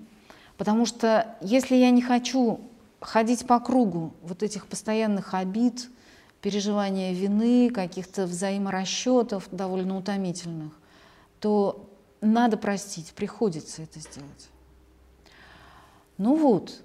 Потому 0.57 0.85
что 0.85 1.35
если 1.41 1.75
я 1.75 1.91
не 1.91 2.01
хочу 2.01 2.59
ходить 2.99 3.45
по 3.45 3.59
кругу 3.59 4.13
вот 4.21 4.43
этих 4.43 4.67
постоянных 4.67 5.33
обид, 5.33 5.89
переживания 6.41 7.13
вины, 7.13 7.69
каких-то 7.69 8.25
взаиморасчетов 8.25 9.47
довольно 9.51 9.97
утомительных, 9.97 10.73
то 11.39 11.87
надо 12.21 12.57
простить, 12.57 13.13
приходится 13.13 13.83
это 13.83 13.99
сделать. 13.99 14.49
Ну 16.17 16.35
вот, 16.35 16.81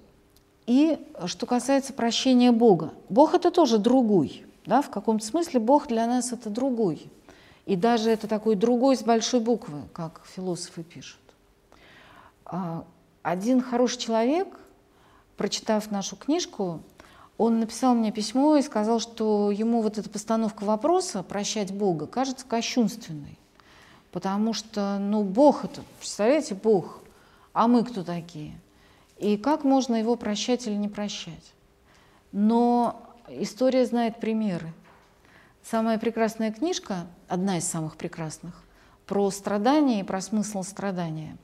и 0.65 0.99
что 1.25 1.45
касается 1.45 1.93
прощения 1.93 2.51
Бога. 2.51 2.93
Бог 3.09 3.33
это 3.33 3.51
тоже 3.51 3.77
другой. 3.77 4.45
Да? 4.65 4.81
В 4.81 4.89
каком-то 4.89 5.25
смысле 5.25 5.59
Бог 5.59 5.87
для 5.87 6.07
нас 6.07 6.31
это 6.31 6.49
другой. 6.49 7.09
И 7.65 7.75
даже 7.75 8.09
это 8.09 8.27
такой 8.27 8.55
другой 8.55 8.97
с 8.97 9.03
большой 9.03 9.39
буквы, 9.39 9.81
как 9.93 10.21
философы 10.25 10.83
пишут. 10.83 11.19
А, 12.45 12.85
один 13.21 13.61
хороший 13.61 13.99
человек, 13.99 14.47
прочитав 15.37 15.89
нашу 15.91 16.15
книжку, 16.15 16.81
он 17.37 17.59
написал 17.59 17.95
мне 17.95 18.11
письмо 18.11 18.57
и 18.57 18.61
сказал, 18.61 18.99
что 18.99 19.49
ему 19.49 19.81
вот 19.81 19.97
эта 19.97 20.09
постановка 20.09 20.63
вопроса 20.63 21.23
«прощать 21.23 21.73
Бога» 21.73 22.05
кажется 22.05 22.45
кощунственной. 22.45 23.39
Потому 24.11 24.53
что, 24.53 24.99
ну, 24.99 25.23
Бог 25.23 25.65
это, 25.65 25.81
представляете, 25.99 26.53
Бог, 26.53 26.99
а 27.53 27.67
мы 27.67 27.83
кто 27.83 28.03
такие? 28.03 28.53
И 29.17 29.37
как 29.37 29.63
можно 29.63 29.95
его 29.95 30.15
прощать 30.15 30.67
или 30.67 30.75
не 30.75 30.89
прощать? 30.89 31.53
Но 32.31 33.01
история 33.29 33.85
знает 33.85 34.19
примеры. 34.19 34.73
Самая 35.63 35.97
прекрасная 35.97 36.51
книжка, 36.51 37.07
одна 37.27 37.57
из 37.57 37.65
самых 37.65 37.95
прекрасных, 37.95 38.63
про 39.05 39.29
страдания 39.31 40.01
и 40.01 40.03
про 40.03 40.19
смысл 40.19 40.63
страдания, 40.63 41.37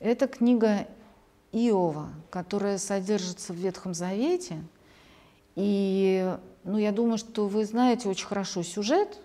это 0.00 0.26
книга 0.26 0.86
Иова, 1.52 2.08
которая 2.30 2.78
содержится 2.78 3.52
в 3.52 3.56
Ветхом 3.56 3.94
Завете. 3.94 4.62
И 5.56 6.36
ну, 6.64 6.78
я 6.78 6.92
думаю, 6.92 7.18
что 7.18 7.46
вы 7.46 7.64
знаете 7.64 8.08
очень 8.08 8.26
хорошо 8.26 8.62
сюжет, 8.62 9.18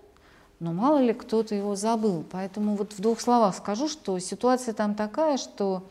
но 0.59 0.73
мало 0.73 0.99
ли 0.99 1.13
кто-то 1.13 1.55
его 1.55 1.75
забыл. 1.75 2.25
Поэтому 2.31 2.75
вот 2.75 2.93
в 2.93 3.01
двух 3.01 3.21
словах 3.21 3.55
скажу, 3.55 3.87
что 3.87 4.17
ситуация 4.19 4.73
там 4.73 4.95
такая, 4.95 5.37
что 5.37 5.83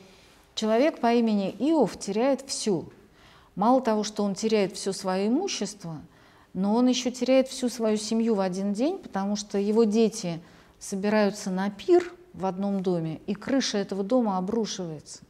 Человек 0.55 1.01
по 1.01 1.13
имени 1.13 1.51
Иов 1.59 1.99
теряет 1.99 2.43
все. 2.47 2.85
Мало 3.57 3.81
того, 3.81 4.05
что 4.05 4.23
он 4.23 4.35
теряет 4.35 4.75
все 4.75 4.93
свое 4.93 5.29
имущество, 5.29 6.01
но 6.53 6.75
он 6.75 6.87
еще 6.87 7.11
теряет 7.11 7.49
всю 7.49 7.69
свою 7.69 7.97
семью 7.97 8.37
в 8.37 8.41
один 8.41 8.73
день, 8.73 8.99
потому 8.99 9.35
что 9.35 9.59
его 9.59 9.85
дети 9.85 10.41
собираются 10.79 11.51
на 11.51 11.71
пир 11.71 12.13
в 12.33 12.47
одном 12.47 12.83
доме, 12.83 13.21
и 13.27 13.35
крыша 13.35 13.79
этого 13.79 14.05
дома 14.05 14.39
обрушивается. 14.39 15.23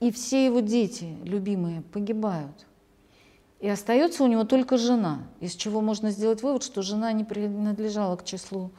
И 0.00 0.10
все 0.10 0.46
его 0.46 0.60
дети, 0.60 1.16
любимые, 1.24 1.82
погибают. 1.82 2.66
И 3.60 3.68
остается 3.68 4.24
у 4.24 4.26
него 4.26 4.44
только 4.44 4.78
жена, 4.78 5.22
из 5.40 5.54
чего 5.54 5.82
можно 5.82 6.10
сделать 6.10 6.42
вывод, 6.42 6.62
что 6.62 6.80
жена 6.80 7.12
не 7.12 7.24
принадлежала 7.24 8.16
к 8.16 8.24
числу 8.24 8.70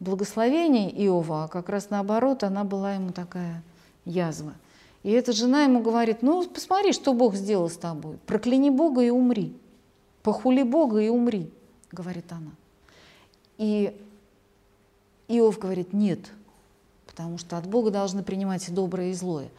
благословений 0.00 0.88
Иова, 1.06 1.44
а 1.44 1.48
как 1.48 1.68
раз 1.68 1.90
наоборот, 1.90 2.42
она 2.42 2.64
была 2.64 2.94
ему 2.94 3.12
такая 3.12 3.62
язва. 4.04 4.54
И 5.04 5.10
эта 5.10 5.32
жена 5.32 5.64
ему 5.64 5.80
говорит, 5.80 6.22
ну 6.22 6.44
посмотри, 6.48 6.92
что 6.92 7.12
Бог 7.12 7.34
сделал 7.34 7.68
с 7.68 7.76
тобой. 7.76 8.16
Прокляни 8.26 8.70
Бога 8.70 9.02
и 9.02 9.10
умри. 9.10 9.54
Похули 10.22 10.62
Бога 10.62 10.98
и 10.98 11.10
умри, 11.10 11.50
говорит 11.92 12.32
она. 12.32 12.52
И 13.58 13.94
Иов 15.28 15.58
говорит, 15.58 15.92
нет, 15.92 16.20
потому 17.06 17.36
что 17.36 17.58
от 17.58 17.66
Бога 17.66 17.90
должны 17.90 18.22
принимать 18.22 18.66
и 18.68 18.72
доброе, 18.72 19.10
и 19.10 19.14
злое. 19.14 19.50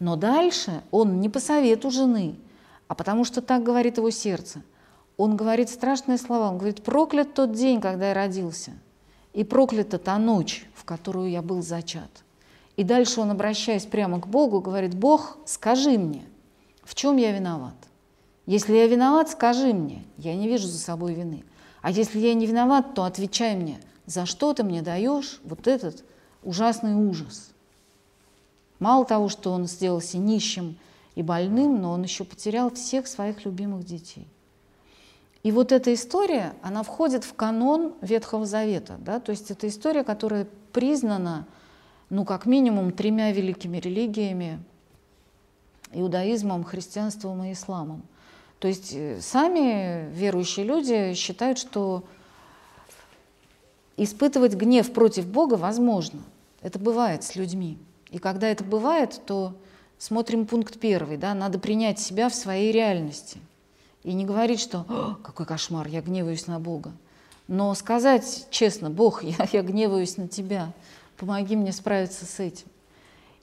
Но 0.00 0.16
дальше 0.16 0.82
он 0.90 1.20
не 1.20 1.28
по 1.28 1.38
совету 1.38 1.90
жены, 1.90 2.36
а 2.88 2.94
потому 2.94 3.24
что 3.24 3.42
так 3.42 3.62
говорит 3.62 3.98
его 3.98 4.10
сердце. 4.10 4.62
Он 5.18 5.36
говорит 5.36 5.68
страшные 5.68 6.16
слова. 6.16 6.48
Он 6.48 6.56
говорит, 6.56 6.82
проклят 6.82 7.34
тот 7.34 7.52
день, 7.52 7.82
когда 7.82 8.08
я 8.08 8.14
родился, 8.14 8.72
и 9.34 9.44
проклята 9.44 9.98
та 9.98 10.18
ночь, 10.18 10.66
в 10.74 10.84
которую 10.84 11.30
я 11.30 11.42
был 11.42 11.62
зачат. 11.62 12.23
И 12.76 12.84
дальше 12.84 13.20
он, 13.20 13.30
обращаясь 13.30 13.86
прямо 13.86 14.20
к 14.20 14.26
Богу, 14.26 14.60
говорит, 14.60 14.94
Бог, 14.94 15.38
скажи 15.46 15.98
мне, 15.98 16.24
в 16.82 16.94
чем 16.94 17.16
я 17.16 17.32
виноват? 17.32 17.74
Если 18.46 18.74
я 18.74 18.86
виноват, 18.86 19.30
скажи 19.30 19.72
мне, 19.72 20.04
я 20.18 20.34
не 20.34 20.48
вижу 20.48 20.66
за 20.66 20.78
собой 20.78 21.14
вины. 21.14 21.44
А 21.80 21.90
если 21.90 22.18
я 22.18 22.34
не 22.34 22.46
виноват, 22.46 22.94
то 22.94 23.04
отвечай 23.04 23.54
мне, 23.56 23.78
за 24.06 24.26
что 24.26 24.52
ты 24.52 24.64
мне 24.64 24.82
даешь 24.82 25.40
вот 25.44 25.66
этот 25.66 26.04
ужасный 26.42 26.94
ужас. 26.94 27.50
Мало 28.78 29.04
того, 29.04 29.28
что 29.28 29.52
он 29.52 29.66
сделался 29.66 30.18
нищим 30.18 30.76
и 31.14 31.22
больным, 31.22 31.80
но 31.80 31.92
он 31.92 32.02
еще 32.02 32.24
потерял 32.24 32.70
всех 32.70 33.06
своих 33.06 33.44
любимых 33.44 33.84
детей. 33.84 34.26
И 35.42 35.52
вот 35.52 35.72
эта 35.72 35.92
история, 35.94 36.54
она 36.62 36.82
входит 36.82 37.22
в 37.24 37.34
канон 37.34 37.94
Ветхого 38.00 38.46
Завета. 38.46 38.96
Да? 38.98 39.20
То 39.20 39.30
есть 39.30 39.50
это 39.50 39.68
история, 39.68 40.02
которая 40.02 40.46
признана 40.72 41.46
ну, 42.10 42.24
как 42.24 42.46
минимум, 42.46 42.92
тремя 42.92 43.32
великими 43.32 43.78
религиями– 43.78 44.62
иудаизмом, 45.94 46.64
христианством 46.64 47.44
и 47.44 47.52
исламом. 47.52 48.02
То 48.58 48.68
есть 48.68 48.92
э, 48.92 49.20
сами 49.20 50.10
верующие 50.12 50.66
люди 50.66 51.14
считают, 51.14 51.58
что 51.58 52.04
испытывать 53.96 54.54
гнев 54.54 54.92
против 54.92 55.26
Бога 55.26 55.54
возможно. 55.54 56.20
Это 56.62 56.78
бывает 56.78 57.24
с 57.24 57.36
людьми. 57.36 57.78
И 58.10 58.18
когда 58.18 58.48
это 58.48 58.64
бывает, 58.64 59.20
то 59.26 59.54
смотрим 59.98 60.46
пункт 60.46 60.78
первый. 60.80 61.16
Да, 61.16 61.34
надо 61.34 61.58
принять 61.58 61.98
себя 61.98 62.28
в 62.28 62.34
своей 62.34 62.72
реальности. 62.72 63.38
И 64.02 64.12
не 64.12 64.24
говорить, 64.24 64.60
что 64.60 65.18
«какой 65.22 65.46
кошмар, 65.46 65.86
я 65.86 66.00
гневаюсь 66.00 66.46
на 66.46 66.58
Бога». 66.58 66.92
Но 67.46 67.74
сказать 67.74 68.46
честно, 68.50 68.90
Бог, 68.90 69.22
я, 69.22 69.48
я 69.52 69.62
гневаюсь 69.62 70.16
на 70.16 70.28
Тебя, 70.28 70.72
помоги 71.16 71.56
мне 71.56 71.72
справиться 71.72 72.26
с 72.26 72.40
этим. 72.40 72.66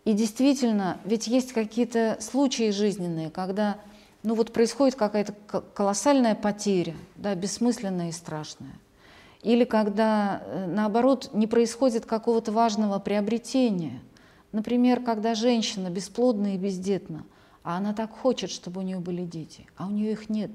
И 0.04 0.14
действительно, 0.14 0.98
ведь 1.06 1.28
есть 1.28 1.54
какие-то 1.54 2.18
случаи 2.20 2.72
жизненные, 2.72 3.30
когда 3.30 3.78
ну 4.24 4.36
вот 4.36 4.52
происходит 4.52 4.96
какая-то 4.96 5.34
колоссальная 5.74 6.36
потеря, 6.36 6.96
да, 7.16 7.34
бессмысленная 7.36 8.10
и 8.10 8.12
страшная. 8.12 8.80
Или 9.42 9.64
когда, 9.64 10.44
э, 10.46 10.66
наоборот, 10.68 11.32
не 11.34 11.48
происходит 11.48 12.06
какого-то 12.06 12.52
важного 12.52 13.00
приобретения. 13.00 14.02
Например, 14.52 15.02
когда 15.02 15.34
женщина 15.34 15.90
бесплодна 15.90 16.56
и 16.56 16.58
бездетна, 16.58 17.24
а 17.64 17.78
она 17.78 17.94
так 17.94 18.12
хочет, 18.12 18.52
чтобы 18.52 18.82
у 18.82 18.84
нее 18.84 19.00
были 19.00 19.24
дети, 19.24 19.66
а 19.78 19.88
у 19.88 19.90
нее 19.90 20.12
их 20.12 20.30
нет, 20.30 20.52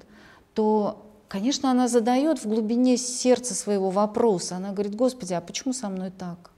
то, 0.55 1.11
конечно, 1.29 1.71
она 1.71 1.89
задает 1.89 2.39
в 2.39 2.49
глубине 2.49 2.97
сердца 2.97 3.55
своего 3.55 3.91
вопроса. 3.91 4.57
Она 4.57 4.73
говорит, 4.73 4.95
Господи, 4.95 5.35
а 5.35 5.41
почему 5.41 5.73
со 5.73 5.89
мной 5.89 6.11
так? 6.11 6.51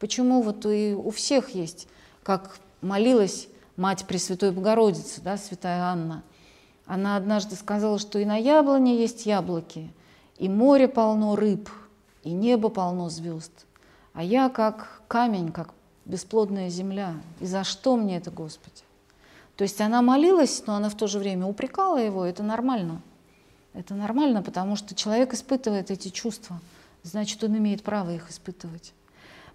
Почему 0.00 0.40
вот 0.40 0.64
и 0.66 0.94
у 0.94 1.10
всех 1.10 1.50
есть, 1.50 1.86
как 2.22 2.58
молилась 2.80 3.48
мать 3.76 4.06
Пресвятой 4.06 4.50
Богородицы, 4.50 5.20
да, 5.20 5.36
святая 5.36 5.82
Анна. 5.82 6.22
Она 6.86 7.16
однажды 7.16 7.54
сказала, 7.54 7.98
что 7.98 8.18
и 8.18 8.24
на 8.24 8.36
яблоне 8.36 8.98
есть 8.98 9.26
яблоки, 9.26 9.92
и 10.38 10.48
море 10.48 10.88
полно 10.88 11.36
рыб, 11.36 11.68
и 12.24 12.32
небо 12.32 12.70
полно 12.70 13.10
звезд. 13.10 13.52
А 14.14 14.22
я 14.22 14.48
как 14.48 15.02
камень, 15.06 15.52
как 15.52 15.72
бесплодная 16.06 16.70
земля. 16.70 17.14
И 17.38 17.46
за 17.46 17.62
что 17.62 17.96
мне 17.96 18.16
это, 18.16 18.30
Господи? 18.30 18.82
То 19.56 19.62
есть 19.62 19.80
она 19.80 20.00
молилась, 20.00 20.64
но 20.66 20.74
она 20.76 20.88
в 20.88 20.96
то 20.96 21.06
же 21.06 21.18
время 21.18 21.46
упрекала 21.46 21.98
его. 21.98 22.24
Это 22.24 22.42
нормально. 22.42 23.02
Это 23.74 23.94
нормально, 23.94 24.42
потому 24.42 24.76
что 24.76 24.94
человек 24.94 25.34
испытывает 25.34 25.90
эти 25.90 26.08
чувства. 26.08 26.58
Значит, 27.02 27.44
он 27.44 27.56
имеет 27.58 27.82
право 27.82 28.10
их 28.10 28.30
испытывать. 28.30 28.94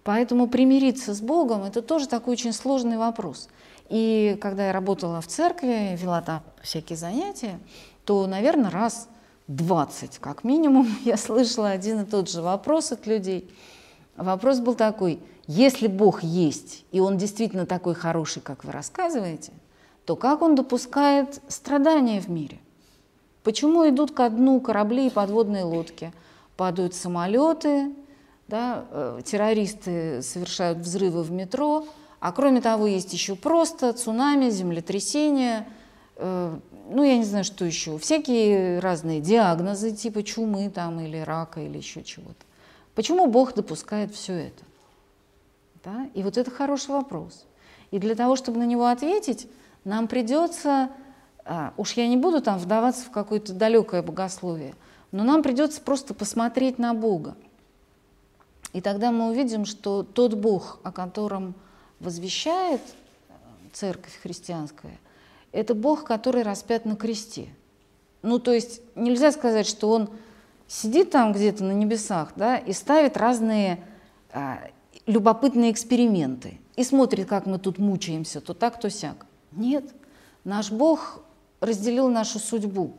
Поэтому 0.05 0.47
примириться 0.47 1.15
с 1.15 1.19
Богом– 1.19 1.63
это 1.65 1.81
тоже 1.81 2.07
такой 2.07 2.33
очень 2.33 2.53
сложный 2.53 2.97
вопрос. 2.97 3.49
И 3.89 4.37
когда 4.39 4.67
я 4.67 4.71
работала 4.71 5.19
в 5.19 5.25
церкви, 5.25 5.97
вела 5.97 6.21
там 6.21 6.43
всякие 6.61 6.95
занятия, 6.95 7.59
то, 8.05 8.27
наверное, 8.27 8.69
раз 8.69 9.09
20 9.47 10.19
как 10.19 10.43
минимум 10.43 10.87
я 11.05 11.17
слышала 11.17 11.69
один 11.69 12.01
и 12.01 12.05
тот 12.05 12.29
же 12.29 12.43
вопрос 12.43 12.91
от 12.91 13.07
людей. 13.07 13.51
Вопрос 14.15 14.59
был 14.59 14.75
такой, 14.75 15.19
если 15.47 15.87
Бог 15.87 16.21
есть, 16.21 16.85
и 16.91 16.99
Он 16.99 17.17
действительно 17.17 17.65
такой 17.65 17.95
хороший, 17.95 18.43
как 18.43 18.63
вы 18.63 18.71
рассказываете, 18.71 19.53
то 20.05 20.15
как 20.15 20.43
Он 20.43 20.53
допускает 20.53 21.41
страдания 21.47 22.21
в 22.21 22.29
мире? 22.29 22.59
Почему 23.43 23.89
идут 23.89 24.11
ко 24.11 24.29
дну 24.29 24.61
корабли 24.61 25.07
и 25.07 25.11
подводные 25.11 25.63
лодки? 25.63 26.13
Падают 26.57 26.93
самолеты, 26.93 27.91
да, 28.47 28.85
э, 28.91 29.21
террористы 29.25 30.21
совершают 30.21 30.79
взрывы 30.79 31.23
в 31.23 31.31
метро, 31.31 31.87
а 32.19 32.31
кроме 32.31 32.61
того 32.61 32.87
есть 32.87 33.13
еще 33.13 33.35
просто 33.35 33.93
цунами, 33.93 34.49
землетрясения, 34.49 35.67
э, 36.15 36.57
ну 36.89 37.03
я 37.03 37.17
не 37.17 37.23
знаю, 37.23 37.43
что 37.43 37.65
еще, 37.65 37.97
всякие 37.97 38.79
разные 38.79 39.21
диагнозы 39.21 39.91
типа 39.91 40.23
чумы 40.23 40.69
там 40.69 40.99
или 40.99 41.17
рака 41.17 41.61
или 41.61 41.77
еще 41.77 42.03
чего-то. 42.03 42.45
Почему 42.93 43.27
Бог 43.27 43.53
допускает 43.53 44.13
все 44.13 44.33
это? 44.33 44.63
Да? 45.83 46.09
И 46.13 46.23
вот 46.23 46.37
это 46.37 46.49
хороший 46.49 46.91
вопрос. 46.91 47.45
И 47.91 47.99
для 47.99 48.15
того, 48.15 48.35
чтобы 48.35 48.59
на 48.59 48.65
него 48.65 48.87
ответить, 48.87 49.47
нам 49.83 50.07
придется, 50.07 50.89
а, 51.45 51.73
уж 51.77 51.93
я 51.93 52.07
не 52.07 52.17
буду 52.17 52.41
там 52.41 52.57
вдаваться 52.57 53.05
в 53.05 53.11
какое-то 53.11 53.53
далекое 53.53 54.01
богословие, 54.01 54.75
но 55.11 55.23
нам 55.23 55.43
придется 55.43 55.81
просто 55.81 56.13
посмотреть 56.13 56.79
на 56.79 56.93
Бога. 56.93 57.35
И 58.75 58.81
тогда 58.81 59.09
мы 59.09 59.29
увидим, 59.29 59.63
что 59.63 60.03
тот 60.03 60.33
Бог, 60.33 60.79
о 60.83 60.91
котором 60.91 61.55
возвещает 62.01 62.81
э, 62.81 63.33
церковь 63.71 64.19
христианская, 64.21 64.99
это 65.53 65.73
Бог, 65.73 66.03
который 66.03 66.43
распят 66.43 66.83
на 66.83 66.97
кресте. 66.97 67.47
Ну, 68.21 68.37
то 68.37 68.51
есть 68.51 68.81
нельзя 68.95 69.31
сказать, 69.31 69.65
что 69.65 69.89
он 69.89 70.09
сидит 70.67 71.11
там 71.11 71.31
где-то 71.31 71.63
на 71.63 71.71
небесах 71.71 72.33
да, 72.35 72.57
и 72.57 72.73
ставит 72.73 73.15
разные 73.15 73.81
а, 74.33 74.59
любопытные 75.05 75.71
эксперименты 75.71 76.59
и 76.75 76.83
смотрит, 76.83 77.29
как 77.29 77.45
мы 77.45 77.59
тут 77.59 77.77
мучаемся, 77.77 78.41
то 78.41 78.53
так, 78.53 78.77
то 78.77 78.89
сяк. 78.89 79.25
Нет, 79.53 79.85
наш 80.43 80.69
Бог 80.69 81.23
разделил 81.61 82.09
нашу 82.09 82.39
судьбу, 82.39 82.97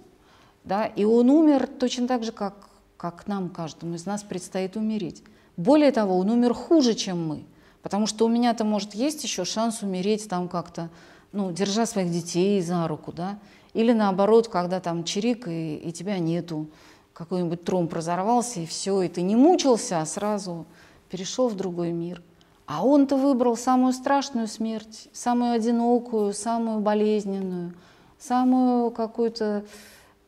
да, 0.65 0.87
и 0.87 1.05
Он 1.05 1.29
умер 1.29 1.67
точно 1.67 2.09
так 2.09 2.25
же, 2.25 2.33
как, 2.33 2.55
как 2.97 3.27
нам, 3.27 3.51
каждому 3.51 3.97
из 3.97 4.07
нас 4.07 4.23
предстоит 4.23 4.77
умереть. 4.77 5.23
Более 5.57 5.93
того, 5.93 6.19
Он 6.19 6.31
умер 6.31 6.55
хуже, 6.55 6.95
чем 6.95 7.27
мы, 7.27 7.45
потому 7.83 8.07
что 8.07 8.27
у 8.27 8.29
меня-то, 8.29 8.65
может, 8.65 8.95
есть 8.95 9.25
еще 9.25 9.45
шанс 9.45 9.83
умереть 9.83 10.29
там 10.29 10.49
как-то, 10.49 10.91
ну, 11.33 11.53
держа 11.53 11.87
своих 11.87 12.11
детей 12.11 12.61
за 12.61 12.87
руку, 12.89 13.13
да, 13.13 13.39
или 13.73 13.93
наоборот, 13.93 14.49
когда 14.49 14.81
там 14.81 15.05
чирик 15.05 15.49
и, 15.49 15.77
и 15.77 15.93
тебя 15.93 16.19
нету, 16.19 16.67
какой-нибудь 17.13 17.65
тромб 17.65 17.93
разорвался, 17.95 18.61
и 18.61 18.67
все, 18.67 19.03
и 19.03 19.09
ты 19.09 19.23
не 19.23 19.37
мучился, 19.37 20.01
а 20.01 20.07
сразу 20.07 20.67
перешел 21.11 21.49
в 21.49 21.57
другой 21.57 21.93
мир. 21.93 22.23
А 22.67 22.85
он-то 22.85 23.17
выбрал 23.17 23.57
самую 23.57 23.93
страшную 23.93 24.49
смерть, 24.49 25.09
самую 25.13 25.53
одинокую, 25.53 26.35
самую 26.35 26.81
болезненную, 26.81 27.75
самую 28.19 28.91
какую-то 28.91 29.65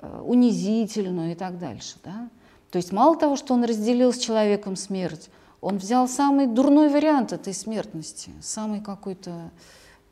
э, 0.00 0.22
унизительную 0.24 1.32
и 1.32 1.34
так 1.34 1.58
дальше. 1.58 1.96
Да? 2.04 2.28
То 2.70 2.76
есть 2.76 2.92
мало 2.92 3.16
того, 3.16 3.36
что 3.36 3.54
он 3.54 3.64
разделил 3.64 4.12
с 4.12 4.18
человеком 4.18 4.76
смерть, 4.76 5.30
он 5.60 5.78
взял 5.78 6.08
самый 6.08 6.46
дурной 6.46 6.88
вариант 6.88 7.32
этой 7.32 7.54
смертности, 7.54 8.30
самый 8.40 8.80
какой-то 8.80 9.50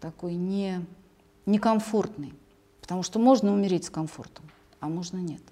такой 0.01 0.35
не, 0.35 0.85
некомфортный. 1.45 2.33
Потому 2.81 3.03
что 3.03 3.19
можно 3.19 3.53
умереть 3.53 3.85
с 3.85 3.91
комфортом, 3.91 4.45
а 4.81 4.89
можно 4.89 5.19
нет. 5.19 5.43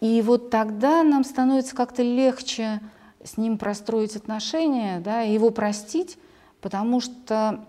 И 0.00 0.22
вот 0.22 0.50
тогда 0.50 1.02
нам 1.02 1.24
становится 1.24 1.74
как-то 1.74 2.02
легче 2.02 2.80
с 3.24 3.36
ним 3.36 3.58
простроить 3.58 4.16
отношения, 4.16 5.00
да, 5.00 5.22
его 5.22 5.50
простить, 5.50 6.18
потому 6.60 7.00
что 7.00 7.64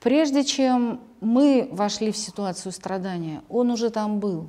прежде 0.00 0.44
чем 0.44 1.00
мы 1.20 1.68
вошли 1.70 2.12
в 2.12 2.16
ситуацию 2.16 2.72
страдания, 2.72 3.42
он 3.48 3.70
уже 3.70 3.90
там 3.90 4.18
был. 4.18 4.48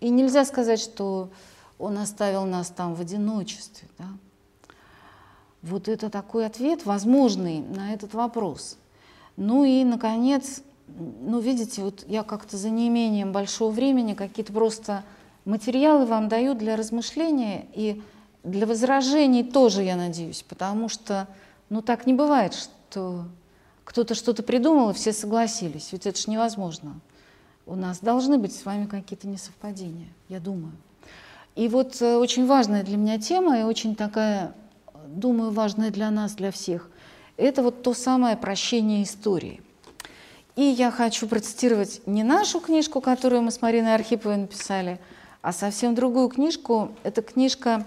И 0.00 0.08
нельзя 0.08 0.44
сказать, 0.44 0.80
что 0.80 1.30
он 1.78 1.98
оставил 1.98 2.44
нас 2.44 2.68
там 2.68 2.94
в 2.94 3.00
одиночестве. 3.00 3.88
Да? 3.98 4.06
Вот 5.62 5.88
это 5.88 6.10
такой 6.10 6.46
ответ 6.46 6.86
возможный 6.86 7.60
на 7.60 7.92
этот 7.92 8.14
вопрос. 8.14 8.78
Ну 9.36 9.64
и, 9.64 9.84
наконец, 9.84 10.62
ну, 10.86 11.40
видите, 11.40 11.82
вот 11.82 12.04
я 12.06 12.22
как-то 12.22 12.56
за 12.56 12.70
неимением 12.70 13.32
большого 13.32 13.70
времени 13.70 14.14
какие-то 14.14 14.52
просто 14.52 15.04
Материалы 15.46 16.06
вам 16.06 16.28
дают 16.28 16.58
для 16.58 16.74
размышления 16.74 17.66
и 17.72 18.02
для 18.42 18.66
возражений 18.66 19.44
тоже, 19.44 19.84
я 19.84 19.94
надеюсь, 19.94 20.42
потому 20.42 20.88
что 20.88 21.28
ну 21.70 21.82
так 21.82 22.04
не 22.04 22.14
бывает, 22.14 22.52
что 22.52 23.26
кто-то 23.84 24.16
что-то 24.16 24.42
придумал, 24.42 24.90
и 24.90 24.94
все 24.94 25.12
согласились. 25.12 25.92
Ведь 25.92 26.04
это 26.04 26.18
же 26.18 26.28
невозможно. 26.32 26.98
У 27.66 27.74
нас 27.74 27.98
должны 27.98 28.38
быть 28.38 28.54
с 28.54 28.64
вами 28.64 28.86
какие-то 28.86 29.26
несовпадения, 29.26 30.08
я 30.28 30.38
думаю. 30.38 30.72
И 31.56 31.66
вот 31.68 32.00
э, 32.00 32.16
очень 32.16 32.46
важная 32.46 32.84
для 32.84 32.96
меня 32.96 33.18
тема, 33.18 33.58
и 33.58 33.64
очень 33.64 33.96
такая, 33.96 34.54
думаю, 35.08 35.50
важная 35.50 35.90
для 35.90 36.10
нас, 36.12 36.34
для 36.34 36.52
всех, 36.52 36.88
это 37.36 37.62
вот 37.62 37.82
то 37.82 37.92
самое 37.92 38.36
прощение 38.36 39.02
истории. 39.02 39.60
И 40.54 40.62
я 40.62 40.92
хочу 40.92 41.26
процитировать 41.26 42.00
не 42.06 42.22
нашу 42.22 42.60
книжку, 42.60 43.00
которую 43.00 43.42
мы 43.42 43.50
с 43.50 43.60
Мариной 43.60 43.94
Архиповой 43.94 44.36
написали, 44.36 45.00
а 45.42 45.52
совсем 45.52 45.94
другую 45.94 46.28
книжку. 46.28 46.92
Эта 47.02 47.20
книжка 47.20 47.84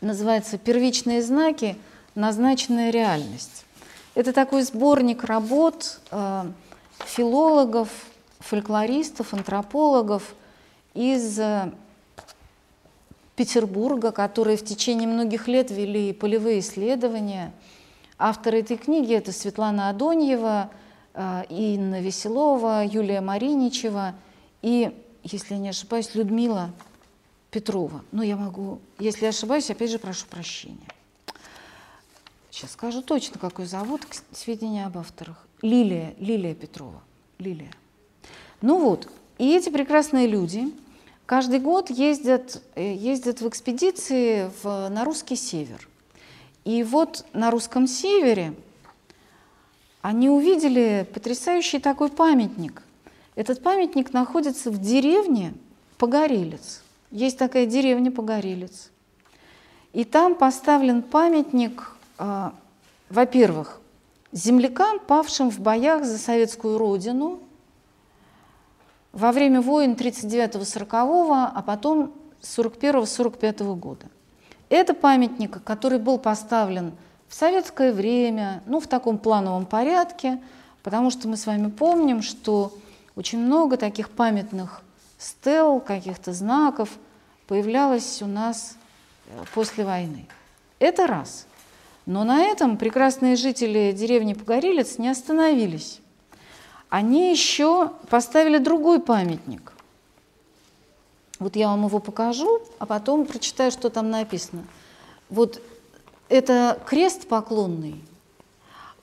называется 0.00 0.58
«Первичные 0.58 1.22
знаки. 1.22 1.76
Назначенная 2.14 2.90
реальность». 2.90 3.64
Это 4.14 4.32
такой 4.32 4.62
сборник 4.62 5.24
работ 5.24 6.00
э, 6.10 6.44
филологов, 7.04 7.88
фольклористов, 8.48 9.34
антропологов 9.34 10.34
из 10.94 11.38
э, 11.38 11.70
Петербурга, 13.36 14.10
которые 14.10 14.56
в 14.56 14.64
течение 14.64 15.06
многих 15.06 15.48
лет 15.48 15.70
вели 15.70 16.12
полевые 16.12 16.60
исследования. 16.60 17.52
Авторы 18.18 18.60
этой 18.60 18.76
книги– 18.76 19.14
это 19.14 19.32
Светлана 19.32 19.90
Адоньева, 19.90 20.70
э, 21.14 21.42
Инна 21.50 22.00
Веселова, 22.00 22.84
Юлия 22.84 23.20
Мариничева 23.20 24.14
и 24.62 24.92
если 25.22 25.54
я 25.54 25.60
не 25.60 25.68
ошибаюсь, 25.68 26.14
Людмила 26.14 26.72
Петрова. 27.50 28.02
Но 28.12 28.22
я 28.22 28.36
могу, 28.36 28.80
если 28.98 29.26
ошибаюсь, 29.26 29.70
опять 29.70 29.90
же 29.90 29.98
прошу 29.98 30.26
прощения. 30.26 30.88
Сейчас 32.50 32.72
скажу 32.72 33.02
точно, 33.02 33.38
какой 33.38 33.66
зовут, 33.66 34.02
сведения 34.32 34.86
об 34.86 34.96
авторах. 34.96 35.46
Лилия, 35.60 36.14
Лилия 36.18 36.54
Петрова. 36.54 37.02
Лилия. 37.38 37.70
Ну 38.60 38.78
вот, 38.80 39.08
и 39.38 39.54
эти 39.54 39.68
прекрасные 39.68 40.26
люди 40.26 40.72
каждый 41.26 41.60
год 41.60 41.90
ездят, 41.90 42.62
э, 42.74 42.94
ездят 42.94 43.40
в 43.40 43.48
экспедиции 43.48 44.50
в, 44.62 44.88
на 44.88 45.04
русский 45.04 45.36
север. 45.36 45.88
И 46.64 46.82
вот 46.82 47.24
на 47.32 47.50
русском 47.50 47.86
севере 47.86 48.54
они 50.02 50.28
увидели 50.28 51.06
потрясающий 51.12 51.78
такой 51.78 52.10
памятник 52.10 52.82
этот 53.38 53.62
памятник 53.62 54.12
находится 54.12 54.68
в 54.68 54.80
деревне 54.80 55.54
Погорелец. 55.96 56.82
Есть 57.12 57.38
такая 57.38 57.66
деревня 57.66 58.10
Погорелец. 58.10 58.90
И 59.92 60.02
там 60.02 60.34
поставлен 60.34 61.02
памятник, 61.02 61.92
э, 62.18 62.50
во-первых, 63.08 63.80
землякам, 64.32 64.98
павшим 64.98 65.52
в 65.52 65.60
боях 65.60 66.04
за 66.04 66.18
советскую 66.18 66.78
родину 66.78 67.38
во 69.18 69.32
время 69.32 69.60
войн 69.60 69.94
39-40, 69.94 71.50
а 71.54 71.62
потом 71.62 72.12
41-45 72.40 73.74
года. 73.74 74.06
Это 74.68 74.94
памятник, 74.94 75.62
который 75.64 75.98
был 75.98 76.18
поставлен 76.18 76.92
в 77.26 77.34
советское 77.34 77.92
время, 77.92 78.62
ну, 78.66 78.78
в 78.78 78.86
таком 78.86 79.18
плановом 79.18 79.66
порядке, 79.66 80.40
потому 80.84 81.10
что 81.10 81.26
мы 81.26 81.36
с 81.36 81.46
вами 81.46 81.68
помним, 81.68 82.22
что 82.22 82.72
очень 83.16 83.40
много 83.40 83.76
таких 83.76 84.10
памятных 84.10 84.82
стел, 85.18 85.80
каких-то 85.80 86.32
знаков 86.32 86.90
появлялось 87.48 88.22
у 88.22 88.26
нас 88.26 88.76
э, 89.26 89.30
после 89.52 89.84
войны. 89.84 90.26
Это 90.78 91.08
раз. 91.08 91.46
Но 92.06 92.22
на 92.22 92.42
этом 92.42 92.76
прекрасные 92.76 93.34
жители 93.34 93.92
деревни 93.92 94.34
Погорелец 94.34 94.98
не 94.98 95.08
остановились. 95.08 96.00
Они 96.88 97.30
еще 97.30 97.92
поставили 98.08 98.58
другой 98.58 99.00
памятник. 99.00 99.72
Вот 101.38 101.54
я 101.54 101.68
вам 101.68 101.86
его 101.86 102.00
покажу, 102.00 102.60
а 102.78 102.86
потом 102.86 103.26
прочитаю, 103.26 103.70
что 103.70 103.90
там 103.90 104.10
написано. 104.10 104.64
вот 105.28 105.62
это 106.28 106.78
крест 106.84 107.26
поклонный, 107.26 108.04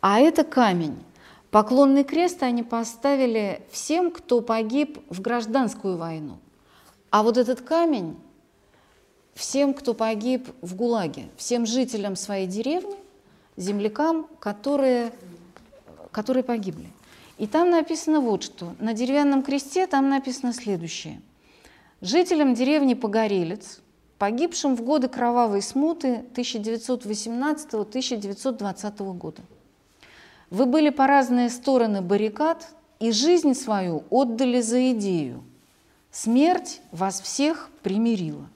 а 0.02 0.20
это 0.20 0.44
камень. 0.44 0.98
Поклонный 1.50 2.04
крест 2.04 2.44
они 2.44 2.64
поставили 2.64 3.62
всем, 3.72 4.12
кто 4.12 4.42
погиб 4.42 5.00
в 5.10 5.22
гражданскую 5.22 5.98
войну. 5.98 6.38
А 7.10 7.24
вот 7.24 7.38
этот 7.38 7.62
камень 7.62 8.18
всем, 9.36 9.74
кто 9.74 9.94
погиб 9.94 10.50
в 10.62 10.76
ГУЛАГе, 10.76 11.30
всем 11.38 11.66
жителям 11.66 12.16
своей 12.16 12.46
деревни, 12.46 12.96
землякам, 13.58 14.28
которые, 14.40 15.14
которые 16.12 16.44
погибли. 16.44 16.92
И 17.38 17.48
там 17.48 17.70
написано 17.70 18.22
вот 18.22 18.44
что. 18.44 18.76
На 18.80 18.94
деревянном 18.94 19.44
кресте 19.44 19.88
там 19.88 20.08
написано 20.10 20.54
следующее. 20.54 21.22
Жителям 22.02 22.54
деревни 22.54 22.94
Погорелец, 22.94 23.80
погибшим 24.18 24.76
в 24.76 24.84
годы 24.84 25.08
кровавой 25.08 25.62
смуты 25.62 26.26
1918-1920 26.34 29.14
года. 29.14 29.42
Вы 30.50 30.66
были 30.66 30.90
по 30.90 31.08
разные 31.08 31.50
стороны 31.50 32.02
баррикад 32.02 32.68
и 33.00 33.12
жизнь 33.12 33.54
свою 33.54 34.04
отдали 34.10 34.62
за 34.62 34.92
идею. 34.92 35.44
Смерть 36.12 36.82
вас 36.92 37.20
всех 37.20 37.70
примирила. 37.84 38.48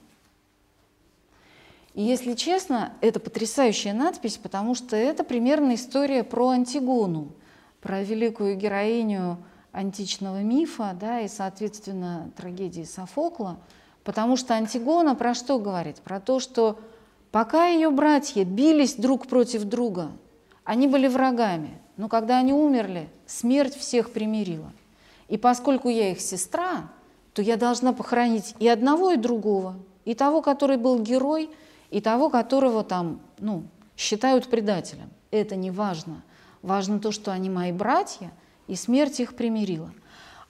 И 1.94 2.02
если 2.02 2.34
честно, 2.34 2.94
это 3.00 3.20
потрясающая 3.20 3.92
надпись, 3.92 4.38
потому 4.38 4.74
что 4.74 4.96
это 4.96 5.24
примерно 5.24 5.74
история 5.74 6.24
про 6.24 6.50
Антигону, 6.50 7.32
про 7.80 8.02
великую 8.02 8.56
героиню 8.56 9.38
античного 9.72 10.42
мифа 10.42 10.96
да, 10.98 11.20
и, 11.20 11.28
соответственно, 11.28 12.30
трагедии 12.36 12.82
Софокла, 12.82 13.58
потому 14.04 14.36
что 14.36 14.54
Антигона 14.54 15.14
про 15.14 15.34
что 15.34 15.58
говорит? 15.58 16.00
Про 16.00 16.20
то, 16.20 16.40
что 16.40 16.78
пока 17.30 17.66
ее 17.66 17.90
братья 17.90 18.44
бились 18.44 18.94
друг 18.94 19.26
против 19.26 19.64
друга, 19.64 20.10
они 20.64 20.86
были 20.86 21.08
врагами, 21.08 21.78
но 21.96 22.08
когда 22.08 22.38
они 22.38 22.52
умерли, 22.52 23.08
смерть 23.26 23.76
всех 23.76 24.12
примирила. 24.12 24.72
И 25.28 25.38
поскольку 25.38 25.88
я 25.88 26.10
их 26.10 26.20
сестра, 26.20 26.90
то 27.32 27.42
я 27.42 27.56
должна 27.56 27.92
похоронить 27.92 28.54
и 28.58 28.68
одного, 28.68 29.12
и 29.12 29.16
другого, 29.16 29.76
и 30.04 30.14
того, 30.14 30.42
который 30.42 30.76
был 30.76 30.98
герой, 30.98 31.50
и 31.90 32.00
того, 32.00 32.30
которого 32.30 32.82
там, 32.82 33.20
ну, 33.38 33.64
считают 33.96 34.48
предателем. 34.48 35.10
Это 35.30 35.56
не 35.56 35.70
важно. 35.70 36.22
Важно 36.62 37.00
то, 37.00 37.10
что 37.10 37.32
они 37.32 37.48
мои 37.48 37.72
братья, 37.72 38.32
и 38.66 38.76
смерть 38.76 39.20
их 39.20 39.34
примирила. 39.34 39.90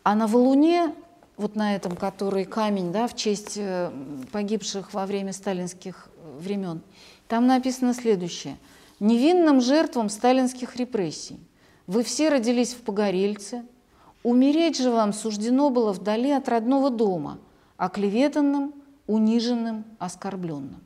А 0.02 0.14
на 0.14 0.26
валуне, 0.26 0.94
вот 1.36 1.56
на 1.56 1.74
этом, 1.76 1.96
который 1.96 2.44
камень, 2.44 2.92
да, 2.92 3.06
в 3.06 3.14
честь 3.14 3.54
э, 3.56 3.90
погибших 4.32 4.92
во 4.92 5.06
время 5.06 5.32
сталинских 5.32 6.08
э, 6.16 6.38
времен, 6.38 6.82
там 7.28 7.46
написано 7.46 7.94
следующее. 7.94 8.56
«Невинным 8.98 9.60
жертвам 9.60 10.08
сталинских 10.08 10.76
репрессий 10.76 11.38
вы 11.86 12.02
все 12.02 12.28
родились 12.28 12.74
в 12.74 12.82
Погорельце, 12.82 13.64
умереть 14.22 14.78
же 14.78 14.90
вам 14.90 15.12
суждено 15.12 15.70
было 15.70 15.92
вдали 15.92 16.30
от 16.32 16.48
родного 16.48 16.90
дома, 16.90 17.38
оклеветанным, 17.76 18.74
униженным, 19.06 19.84
оскорбленным». 19.98 20.82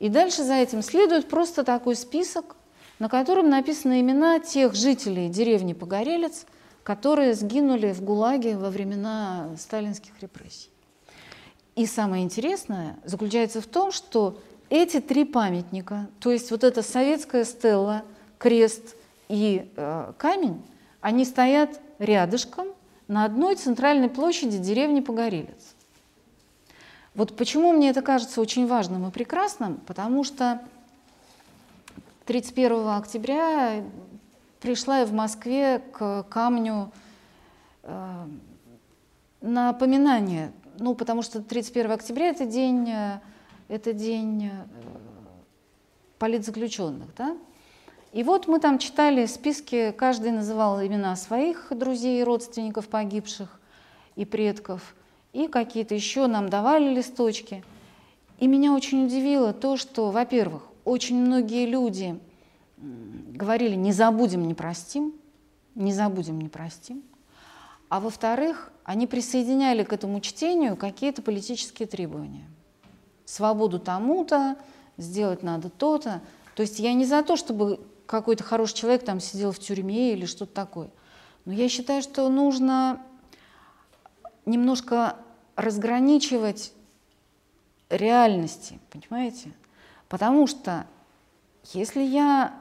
И 0.00 0.08
дальше 0.08 0.42
за 0.42 0.54
этим 0.54 0.82
следует 0.82 1.28
просто 1.28 1.62
такой 1.62 1.94
список 1.94 2.56
на 3.00 3.08
котором 3.08 3.48
написаны 3.48 4.00
имена 4.00 4.38
тех 4.38 4.74
жителей 4.74 5.30
деревни 5.30 5.72
Погорелец, 5.72 6.46
которые 6.84 7.34
сгинули 7.34 7.92
в 7.92 8.02
ГУЛАГе 8.02 8.56
во 8.58 8.70
времена 8.70 9.48
сталинских 9.58 10.12
репрессий. 10.20 10.70
И 11.76 11.86
самое 11.86 12.22
интересное 12.22 12.98
заключается 13.04 13.62
в 13.62 13.66
том, 13.66 13.90
что 13.90 14.38
эти 14.68 15.00
три 15.00 15.24
памятника, 15.24 16.08
то 16.20 16.30
есть 16.30 16.50
вот 16.50 16.62
эта 16.62 16.82
советская 16.82 17.44
стела, 17.44 18.04
крест 18.38 18.96
и 19.28 19.70
э, 19.76 20.12
камень, 20.18 20.62
они 21.00 21.24
стоят 21.24 21.80
рядышком 21.98 22.68
на 23.08 23.24
одной 23.24 23.56
центральной 23.56 24.10
площади 24.10 24.58
деревни 24.58 25.00
Погорелец. 25.00 25.74
Вот 27.14 27.34
почему 27.34 27.72
мне 27.72 27.88
это 27.90 28.02
кажется 28.02 28.42
очень 28.42 28.66
важным 28.66 29.08
и 29.08 29.10
прекрасным, 29.10 29.76
потому 29.86 30.22
что 30.22 30.60
31 32.30 32.86
октября 32.90 33.82
пришла 34.60 35.00
я 35.00 35.04
в 35.04 35.12
Москве 35.12 35.80
к 35.90 36.22
камню 36.30 36.92
э, 37.82 38.26
напоминание, 39.40 40.52
ну, 40.78 40.94
потому 40.94 41.22
что 41.22 41.42
31 41.42 41.90
октября 41.90 42.28
это 42.28 42.46
день, 42.46 42.88
э, 42.88 43.18
это 43.66 43.92
день 43.92 44.44
э, 44.44 44.50
политзаключенных, 46.20 47.12
да? 47.16 47.36
И 48.12 48.22
вот 48.22 48.46
мы 48.46 48.60
там 48.60 48.78
читали 48.78 49.26
списки, 49.26 49.90
каждый 49.90 50.30
называл 50.30 50.80
имена 50.80 51.16
своих 51.16 51.66
друзей 51.70 52.20
и 52.20 52.24
родственников 52.24 52.86
погибших 52.86 53.60
и 54.14 54.24
предков, 54.24 54.94
и 55.32 55.48
какие-то 55.48 55.96
еще 55.96 56.28
нам 56.28 56.48
давали 56.48 56.94
листочки. 56.94 57.64
И 58.38 58.46
меня 58.46 58.72
очень 58.72 59.04
удивило 59.06 59.52
то, 59.52 59.76
что, 59.76 60.12
во-первых, 60.12 60.69
очень 60.90 61.16
многие 61.16 61.66
люди 61.66 62.18
говорили, 62.76 63.76
не 63.76 63.92
забудем, 63.92 64.48
не 64.48 64.54
простим, 64.54 65.14
не 65.76 65.92
забудем, 65.92 66.40
не 66.40 66.48
простим. 66.48 67.04
А 67.88 68.00
во-вторых, 68.00 68.72
они 68.82 69.06
присоединяли 69.06 69.84
к 69.84 69.92
этому 69.92 70.20
чтению 70.20 70.76
какие-то 70.76 71.22
политические 71.22 71.86
требования. 71.86 72.44
Свободу 73.24 73.78
тому-то, 73.78 74.56
сделать 74.96 75.44
надо 75.44 75.70
то-то. 75.70 76.22
То 76.56 76.62
есть 76.62 76.80
я 76.80 76.92
не 76.92 77.04
за 77.04 77.22
то, 77.22 77.36
чтобы 77.36 77.78
какой-то 78.06 78.42
хороший 78.42 78.74
человек 78.74 79.04
там 79.04 79.20
сидел 79.20 79.52
в 79.52 79.60
тюрьме 79.60 80.12
или 80.12 80.26
что-то 80.26 80.52
такое. 80.52 80.90
Но 81.44 81.52
я 81.52 81.68
считаю, 81.68 82.02
что 82.02 82.28
нужно 82.28 83.00
немножко 84.44 85.16
разграничивать 85.54 86.72
реальности, 87.90 88.80
понимаете? 88.90 89.52
Потому 90.10 90.48
что 90.48 90.86
если 91.72 92.02
я 92.02 92.52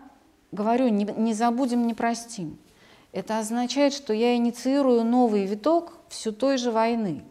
говорю, 0.51 0.87
не, 0.89 1.03
не 1.03 1.33
забудем, 1.33 1.85
не 1.87 1.95
простим, 1.95 2.57
это 3.11 3.39
означает, 3.39 3.91
что 3.91 4.13
я 4.13 4.35
инициирую 4.35 5.03
новый 5.03 5.45
виток 5.45 5.93
все 6.09 6.31
той 6.31 6.57
же 6.57 6.71
войны. 6.71 7.23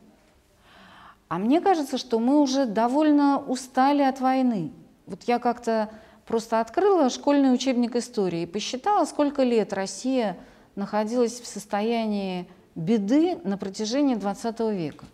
А 1.29 1.39
мне 1.39 1.61
кажется, 1.61 1.99
что 1.99 2.19
мы 2.19 2.41
уже 2.41 2.67
довольно 2.67 3.39
устали 3.39 4.03
от 4.03 4.21
войны. 4.21 4.73
Вот 5.07 5.23
я 5.25 5.39
как-то 5.39 5.89
просто 6.27 6.61
открыла 6.61 7.11
школьный 7.11 7.55
учебник 7.55 7.95
истории 7.95 8.43
и 8.43 8.47
посчитала, 8.47 9.05
сколько 9.05 9.45
лет 9.45 9.73
Россия 9.73 10.37
находилась 10.75 11.41
в 11.41 11.47
состоянии 11.47 12.49
беды 12.75 13.37
на 13.45 13.57
протяжении 13.57 14.17
20 14.17 14.61
века. 14.73 15.07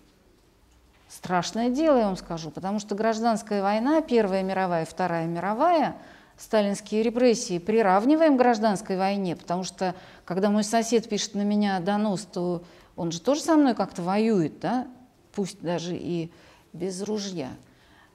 Страшное 1.24 1.70
дело, 1.70 1.96
я 1.96 2.04
вам 2.04 2.18
скажу, 2.18 2.50
потому 2.50 2.78
что 2.78 2.94
гражданская 2.94 3.62
война, 3.62 4.02
Первая 4.02 4.42
мировая, 4.42 4.84
Вторая 4.84 5.26
мировая– 5.26 5.96
сталинские 6.36 7.02
репрессии 7.02 7.58
приравниваем 7.58 8.36
к 8.36 8.38
гражданской 8.38 8.98
войне, 8.98 9.34
потому 9.34 9.64
что 9.64 9.94
когда 10.26 10.50
мой 10.50 10.64
сосед 10.64 11.08
пишет 11.08 11.34
на 11.34 11.40
меня 11.40 11.80
донос, 11.80 12.28
то 12.30 12.62
он 12.94 13.10
же 13.10 13.22
тоже 13.22 13.40
со 13.40 13.56
мной 13.56 13.74
как-то 13.74 14.02
воюет, 14.02 14.60
да? 14.60 14.86
пусть 15.34 15.62
даже 15.62 15.96
и 15.96 16.30
без 16.74 17.02
ружья. 17.02 17.48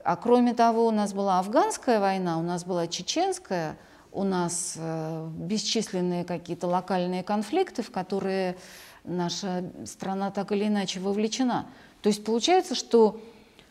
А 0.03 0.16
кроме 0.16 0.53
того, 0.53 0.86
у 0.86 0.91
нас 0.91 1.12
была 1.12 1.39
афганская 1.39 1.99
война, 1.99 2.38
у 2.38 2.43
нас 2.43 2.64
была 2.64 2.86
чеченская, 2.86 3.76
у 4.12 4.24
нас 4.24 4.76
э, 4.78 5.28
бесчисленные 5.32 6.26
какие-то 6.26 6.68
локальные 6.68 7.24
конфликты, 7.24 7.82
в 7.82 7.89
которые 7.89 8.55
наша 9.03 9.72
страна 9.86 10.30
так 10.30 10.51
или 10.51 10.68
иначе 10.68 10.99
вовлечена. 10.99 11.66
То 12.02 12.10
есть 12.10 12.24
получается, 12.24 12.76
что 12.76 13.20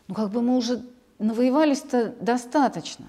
ну, 0.06 0.14
как 0.14 0.30
бы 0.30 0.42
мы 0.42 0.56
уже 0.56 0.84
навоевались-то 1.18 2.14
достаточно. 2.20 3.06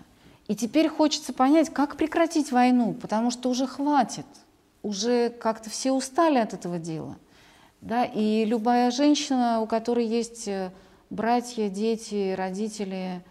И 0.47 0.55
теперь 0.55 0.89
хочется 0.89 1.31
понять, 1.31 1.69
как 1.69 1.95
прекратить 1.95 2.51
войну, 2.51 2.93
потому 2.93 3.29
что 3.29 3.49
уже 3.49 3.67
хватит, 3.67 4.25
уже 4.81 5.29
как-то 5.29 5.69
все 5.69 5.91
устали 5.91 6.39
от 6.39 6.53
этого 6.53 6.79
дела. 6.79 7.15
Да? 7.81 8.03
И 8.03 8.45
любая 8.45 8.91
женщина, 8.91 9.61
у 9.61 9.67
которой 9.67 10.05
есть 10.05 10.47
э, 10.47 10.71
братья, 11.09 11.69
дети, 11.69 12.33
родители, 12.35 13.21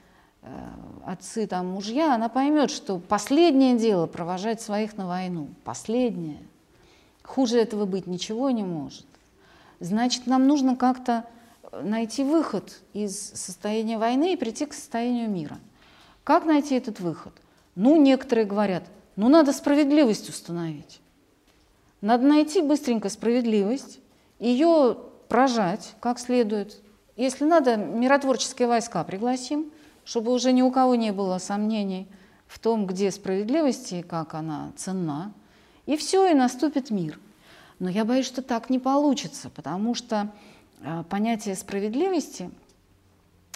э, 0.43 0.49
отцы, 1.05 1.47
там, 1.47 1.67
мужья, 1.67 2.15
она 2.15 2.29
поймет, 2.29 2.71
что 2.71 2.99
последнее 2.99 3.77
дело 3.77 4.07
провожать 4.07 4.61
своих 4.61 4.97
на 4.97 5.07
войну. 5.07 5.49
Последнее. 5.65 6.39
Хуже 7.25 7.59
этого 7.59 7.85
быть 7.85 8.07
ничего 8.07 8.51
не 8.51 8.63
может. 8.63 9.07
Значит, 9.81 10.27
нам 10.27 10.47
нужно 10.47 10.77
как-то 10.77 11.25
найти 11.73 12.25
выход 12.25 12.81
из 12.93 13.17
состояния 13.17 13.99
войны 13.99 14.33
и 14.33 14.37
прийти 14.37 14.67
к 14.67 14.73
состоянию 14.75 15.29
мира. 15.29 15.59
Как 16.25 16.45
найти 16.45 16.75
этот 16.75 17.01
выход? 17.01 17.33
Ну, 17.75 17.97
некоторые 17.97 18.47
говорят, 18.47 18.85
ну, 19.17 19.29
надо 19.29 19.53
справедливость 19.53 20.29
установить. 20.29 21.01
Надо 22.01 22.27
найти 22.27 22.63
быстренько 22.63 23.09
справедливость, 23.09 23.99
ее 24.39 24.97
прожать 25.29 25.95
как 26.01 26.19
следует. 26.19 26.81
Если 27.17 27.45
надо, 27.45 27.77
миротворческие 27.77 28.69
войска 28.69 29.03
пригласим, 29.05 29.71
чтобы 30.05 30.33
уже 30.33 30.53
ни 30.53 30.63
у 30.63 30.71
кого 30.71 30.95
не 30.95 31.13
было 31.13 31.39
сомнений 31.39 32.07
в 32.47 32.59
том, 32.59 32.87
где 32.87 33.11
справедливость 33.11 33.93
и 33.93 34.03
как 34.03 34.35
она 34.35 34.73
ценна, 34.77 35.33
и 35.87 35.97
все, 35.97 36.31
и 36.31 36.35
наступит 36.35 36.91
мир. 36.91 37.19
Но 37.79 37.89
я 37.89 38.05
боюсь, 38.05 38.27
что 38.27 38.43
так 38.43 38.71
не 38.71 38.79
получится, 38.79 39.51
потому 39.51 39.95
что 39.95 40.31
понятие 41.09 41.55
справедливости, 41.55 42.51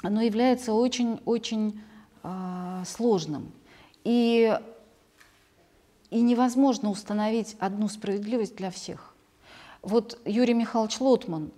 оно 0.03 0.20
является 0.23 0.73
очень-очень 0.73 1.81
э, 2.23 2.83
сложным. 2.87 3.53
И, 4.05 4.59
и 6.11 6.20
невозможно 6.20 6.91
установить 6.91 7.57
одну 7.61 7.89
справедливость 7.89 8.57
для 8.57 8.70
всех. 8.70 9.14
Вот 9.81 10.20
Юрий 10.25 10.55
Михайлович 10.55 11.01
Лотман, 11.01 11.53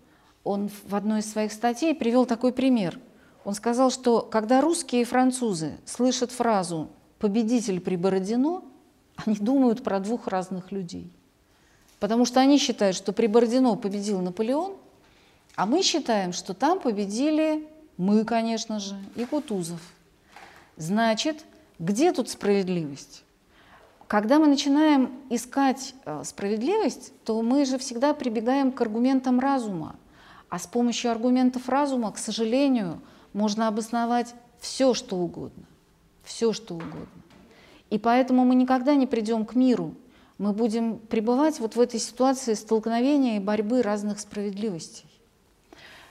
он 0.45 0.71
в 0.87 0.95
одной 0.95 1.21
из 1.21 1.31
своих 1.31 1.53
статей 1.53 1.95
привел 1.95 2.27
такой 2.27 2.53
пример. 2.53 2.99
Он 3.45 3.55
сказал, 3.55 3.91
что 3.91 4.21
когда 4.21 4.61
русские 4.61 5.03
и 5.03 5.07
французы 5.07 5.79
слышат 5.85 6.31
фразу 6.31 6.91
«победитель 7.19 7.81
при 7.81 7.97
Бородино», 7.97 8.63
они 9.17 9.37
думают 9.37 9.83
про 9.83 10.01
двух 10.01 10.27
разных 10.27 10.73
людей. 10.73 11.11
Потому 12.01 12.25
что 12.25 12.41
они 12.41 12.59
считают, 12.59 12.97
что 12.97 13.13
при 13.13 13.27
Бородино 13.27 13.77
победил 13.77 14.21
Наполеон, 14.21 14.77
а 15.57 15.67
мы 15.67 15.83
считаем, 15.83 16.33
что 16.33 16.55
там 16.55 16.81
победили 16.81 17.69
мы, 17.97 18.25
конечно 18.25 18.81
же, 18.81 18.97
и 19.15 19.25
Кутузов. 19.25 19.81
Значит, 20.77 21.45
где 21.79 22.13
тут 22.13 22.29
справедливость? 22.29 23.23
Когда 24.09 24.39
мы 24.39 24.49
начинаем 24.49 25.11
искать 25.31 25.95
э, 26.05 26.23
справедливость, 26.25 27.13
то 27.25 27.41
мы 27.41 27.65
же 27.65 27.79
всегда 27.79 28.15
прибегаем 28.15 28.73
к 28.73 28.81
аргументам 28.81 29.41
разума. 29.41 29.97
А 30.49 30.59
с 30.59 30.67
помощью 30.67 31.11
аргументов 31.11 31.69
разума, 31.69 32.13
к 32.13 32.19
сожалению, 32.19 33.01
можно 33.33 33.69
обосновать 33.69 34.35
все, 34.61 34.93
что 34.93 35.17
угодно. 35.17 35.65
Все, 36.23 36.53
что 36.53 36.75
угодно. 36.75 37.07
И 37.91 37.99
поэтому 37.99 38.45
мы 38.45 38.55
никогда 38.55 38.95
не 38.95 39.07
придем 39.07 39.47
к 39.47 39.55
миру. 39.55 39.95
Мы 40.39 40.53
будем 40.53 40.99
пребывать 40.99 41.61
вот 41.61 41.77
в 41.77 41.81
этой 41.81 42.01
ситуации 42.01 42.55
столкновения 42.55 43.37
и 43.37 43.41
борьбы 43.41 43.83
разных 43.83 44.19
справедливостей. 44.19 45.14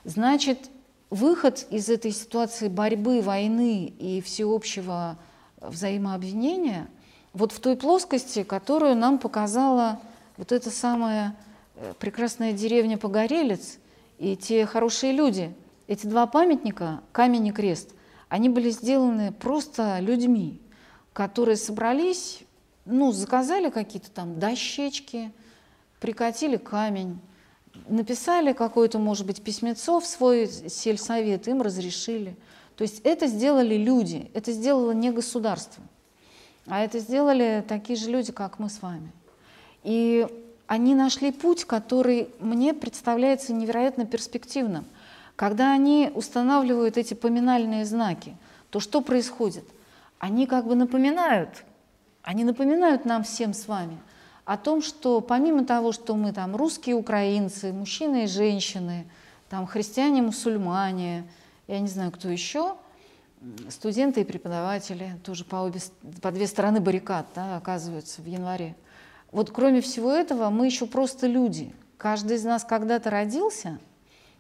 Значит, 0.06 0.70
выход 1.10 1.66
из 1.70 1.90
этой 1.90 2.12
ситуации 2.12 2.68
борьбы, 2.68 3.22
войны 3.22 3.94
и 4.00 4.22
всеобщего 4.22 5.18
взаимообвинения 5.62 6.90
вот 7.34 7.52
в 7.52 7.60
той 7.60 7.78
плоскости, 7.78 8.44
которую 8.44 8.96
нам 8.96 9.18
показала 9.18 10.00
вот 10.38 10.52
эта 10.52 10.70
самая 10.70 11.36
э, 11.76 11.94
прекрасная 12.00 12.54
деревня 12.54 12.98
Погорелец 12.98 13.80
и 14.20 14.36
те 14.36 14.66
хорошие 14.66 15.14
люди. 15.14 15.54
Эти 15.88 16.06
два 16.06 16.28
памятника, 16.28 17.02
камень 17.12 17.48
и 17.48 17.52
крест, 17.52 17.94
они 18.30 18.50
были 18.50 18.70
сделаны 18.70 19.32
просто 19.32 20.00
людьми, 20.00 20.62
которые 21.14 21.56
собрались, 21.56 22.44
ну, 22.86 23.12
заказали 23.12 23.70
какие-то 23.70 24.12
там 24.12 24.40
дощечки, 24.40 25.32
прикатили 26.00 26.58
камень, 26.58 27.20
написали 27.88 28.54
какое-то, 28.54 29.00
может 29.00 29.26
быть, 29.26 29.42
письмецо 29.42 30.00
в 30.00 30.06
свой 30.06 30.48
сельсовет, 30.48 31.48
им 31.48 31.62
разрешили. 31.62 32.36
То 32.76 32.84
есть 32.84 33.02
это 33.04 33.28
сделали 33.28 33.76
люди, 33.76 34.32
это 34.34 34.52
сделало 34.52 34.92
не 34.92 35.12
государство, 35.12 35.84
а 36.66 36.84
это 36.84 37.00
сделали 37.00 37.64
такие 37.68 37.98
же 37.98 38.10
люди, 38.10 38.32
как 38.32 38.60
мы 38.60 38.70
с 38.70 38.82
вами. 38.82 39.12
И 39.84 40.28
они 40.66 40.96
нашли 40.96 41.32
путь, 41.32 41.66
который 41.66 42.30
мне 42.40 42.74
представляется 42.74 43.54
невероятно 43.54 44.06
перспективным. 44.06 44.86
Когда 45.36 45.74
они 45.74 46.12
устанавливают 46.14 46.98
эти 46.98 47.14
поминальные 47.14 47.86
знаки, 47.86 48.36
то 48.70 48.80
что 48.80 49.02
происходит? 49.02 49.66
Они 50.20 50.48
как 50.48 50.66
бы 50.66 50.76
напоминают, 50.76 51.64
они 52.22 52.44
напоминают 52.44 53.06
нам 53.06 53.24
всем 53.24 53.54
с 53.54 53.68
вами– 53.68 53.98
о 54.46 54.58
том, 54.58 54.82
что 54.82 55.22
помимо 55.22 55.66
того, 55.66 55.92
что 55.92 56.16
мы 56.16 56.34
там 56.34 56.56
русские, 56.56 56.96
украинцы, 56.96 57.72
мужчины 57.72 58.26
и 58.26 58.28
женщины, 58.28 59.06
там 59.50 59.66
христиане, 59.68 60.22
мусульмане, 60.22 61.26
я 61.68 61.80
не 61.80 61.88
знаю, 61.88 62.12
кто 62.12 62.28
еще, 62.30 62.76
студенты 63.70 64.22
и 64.22 64.26
преподаватели, 64.26 65.18
тоже 65.24 65.46
по, 65.46 65.58
обе, 65.58 65.80
по 66.22 66.32
две 66.32 66.48
стороны 66.48 66.80
баррикад, 66.82 67.28
да, 67.36 67.58
оказываются 67.58 68.22
в 68.22 68.26
январе. 68.26 68.76
Вот 69.32 69.52
кроме 69.52 69.82
всего 69.82 70.12
этого, 70.12 70.50
мы 70.50 70.66
еще 70.66 70.86
просто 70.86 71.28
люди. 71.28 71.74
Каждый 71.98 72.38
из 72.38 72.44
нас 72.44 72.64
когда-то 72.64 73.10
родился, 73.10 73.80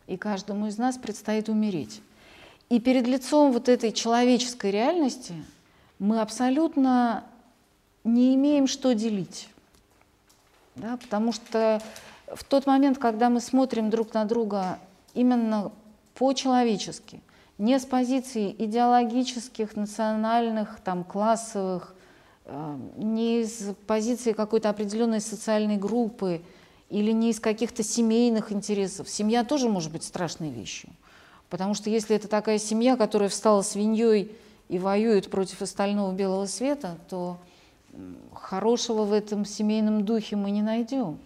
и 0.07 0.17
каждому 0.17 0.67
из 0.67 0.77
нас 0.77 0.97
предстоит 0.97 1.49
умереть. 1.49 2.01
И 2.69 2.79
перед 2.79 3.07
лицом 3.07 3.51
вот 3.51 3.69
этой 3.69 3.91
человеческой 3.91 4.71
реальности 4.71 5.33
мы 5.99 6.19
абсолютно 6.19 7.23
не 8.03 8.35
имеем 8.35 8.67
что 8.67 8.93
делить. 8.93 9.47
Да, 10.75 10.97
потому 10.97 11.31
что 11.31 11.81
в 12.27 12.43
тот 12.43 12.65
момент, 12.65 12.97
когда 12.97 13.29
мы 13.29 13.39
смотрим 13.39 13.89
друг 13.89 14.13
на 14.13 14.25
друга 14.25 14.79
именно 15.13 15.71
по-человечески, 16.15 17.21
не 17.57 17.79
с 17.79 17.85
позиции 17.85 18.53
идеологических, 18.57 19.75
национальных, 19.75 20.79
там, 20.83 21.03
классовых, 21.03 21.93
э, 22.45 22.77
не 22.97 23.41
из 23.41 23.75
позиции 23.87 24.33
какой-то 24.33 24.69
определенной 24.69 25.21
социальной 25.21 25.77
группы 25.77 26.41
или 26.89 27.11
не 27.11 27.29
из 27.29 27.39
каких-то 27.39 27.83
семейных 27.83 28.51
интересов. 28.51 29.09
Семья 29.09 29.43
тоже 29.43 29.69
может 29.69 29.91
быть 29.91 30.03
страшной 30.03 30.49
вещью. 30.49 30.89
Потому 31.49 31.75
что 31.75 31.89
если 31.89 32.15
это 32.15 32.27
такая 32.27 32.57
семья, 32.57 32.97
которая 32.97 33.29
встала 33.29 33.61
свиньей 33.61 34.31
и 34.69 34.79
воюет 34.79 35.29
против 35.29 35.61
остального 35.61 36.11
белого 36.11 36.47
света, 36.47 36.97
то 37.09 37.37
хорошего 38.33 39.03
в 39.03 39.13
этом 39.13 39.45
семейном 39.45 40.05
духе 40.05 40.35
мы 40.35 40.51
не 40.51 40.61
найдем. 40.61 41.19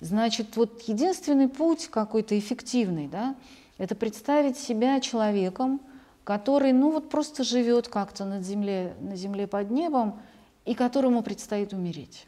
Значит, 0.00 0.56
вот 0.56 0.82
единственный 0.82 1.48
путь 1.48 1.88
какой-то 1.88 2.38
эффективный, 2.38 3.08
да, 3.08 3.34
это 3.78 3.94
представить 3.94 4.56
себя 4.56 5.00
человеком, 5.00 5.80
который, 6.24 6.72
ну 6.72 6.90
вот 6.90 7.08
просто 7.08 7.42
живет 7.42 7.88
как-то 7.88 8.24
на 8.24 8.42
земле, 8.42 8.94
на 9.00 9.16
земле 9.16 9.46
под 9.46 9.70
небом, 9.70 10.20
и 10.64 10.74
которому 10.74 11.22
предстоит 11.22 11.72
умереть. 11.72 12.26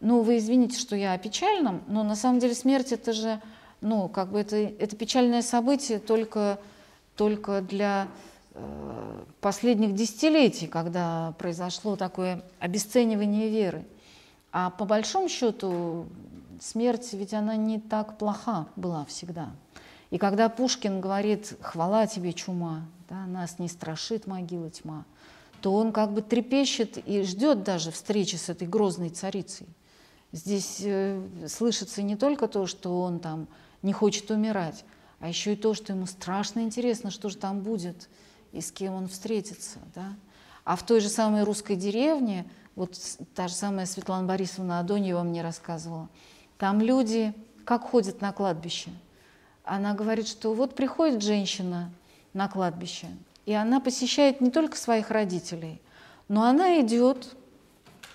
Ну, 0.00 0.22
вы 0.22 0.38
извините, 0.38 0.78
что 0.78 0.96
я 0.96 1.12
о 1.12 1.18
печальном, 1.18 1.82
но 1.86 2.02
на 2.02 2.16
самом 2.16 2.38
деле 2.38 2.54
смерть 2.54 2.92
это 2.92 3.12
же, 3.12 3.40
ну, 3.80 4.08
как 4.08 4.30
бы 4.30 4.40
это, 4.40 4.56
это 4.56 4.96
печальное 4.96 5.42
событие 5.42 5.98
только, 5.98 6.58
только 7.14 7.60
для 7.60 8.08
последних 9.46 9.94
десятилетий, 9.94 10.66
когда 10.66 11.32
произошло 11.38 11.94
такое 11.94 12.42
обесценивание 12.58 13.48
веры. 13.48 13.84
А 14.50 14.70
по 14.70 14.84
большому 14.84 15.28
счету 15.28 16.06
смерть 16.60 17.12
ведь 17.12 17.32
она 17.32 17.54
не 17.54 17.78
так 17.78 18.18
плоха 18.18 18.66
была 18.74 19.04
всегда. 19.04 19.50
И 20.10 20.18
когда 20.18 20.48
Пушкин 20.48 21.00
говорит 21.00 21.54
«хвала 21.60 22.08
тебе, 22.08 22.32
чума», 22.32 22.86
да, 23.08 23.24
нас 23.26 23.60
не 23.60 23.68
страшит 23.68 24.26
могила 24.26 24.68
тьма, 24.68 25.04
то 25.60 25.72
он 25.74 25.92
как 25.92 26.12
бы 26.12 26.22
трепещет 26.22 26.98
и 27.06 27.22
ждет 27.22 27.62
даже 27.62 27.92
встречи 27.92 28.34
с 28.34 28.48
этой 28.48 28.66
грозной 28.66 29.10
царицей. 29.10 29.68
Здесь 30.32 30.80
э, 30.82 31.20
слышится 31.46 32.02
не 32.02 32.16
только 32.16 32.48
то, 32.48 32.66
что 32.66 33.00
он 33.00 33.20
там 33.20 33.46
не 33.82 33.92
хочет 33.92 34.28
умирать, 34.30 34.84
а 35.20 35.28
еще 35.28 35.52
и 35.52 35.56
то, 35.56 35.72
что 35.74 35.92
ему 35.92 36.06
страшно 36.06 36.60
интересно, 36.60 37.12
что 37.12 37.28
же 37.28 37.36
там 37.36 37.60
будет– 37.60 38.08
и 38.56 38.60
с 38.60 38.72
кем 38.72 38.94
он 38.94 39.08
встретится. 39.08 39.78
Да? 39.94 40.14
А 40.64 40.76
в 40.76 40.82
той 40.84 41.00
же 41.00 41.08
самой 41.08 41.44
русской 41.44 41.76
деревне, 41.76 42.46
вот 42.74 42.98
та 43.34 43.48
же 43.48 43.54
самая 43.54 43.86
Светлана 43.86 44.26
Борисовна 44.26 44.80
Адоньева 44.80 45.22
мне 45.22 45.42
рассказывала, 45.42 46.08
там 46.58 46.80
люди 46.80 47.34
как 47.64 47.82
ходят 47.82 48.20
на 48.20 48.32
кладбище. 48.32 48.90
Она 49.64 49.94
говорит, 49.94 50.26
что 50.26 50.54
вот 50.54 50.74
приходит 50.74 51.22
женщина 51.22 51.90
на 52.32 52.48
кладбище, 52.48 53.08
и 53.44 53.52
она 53.52 53.80
посещает 53.80 54.40
не 54.40 54.50
только 54.50 54.76
своих 54.76 55.10
родителей, 55.10 55.80
но 56.28 56.44
она 56.44 56.80
идет, 56.80 57.34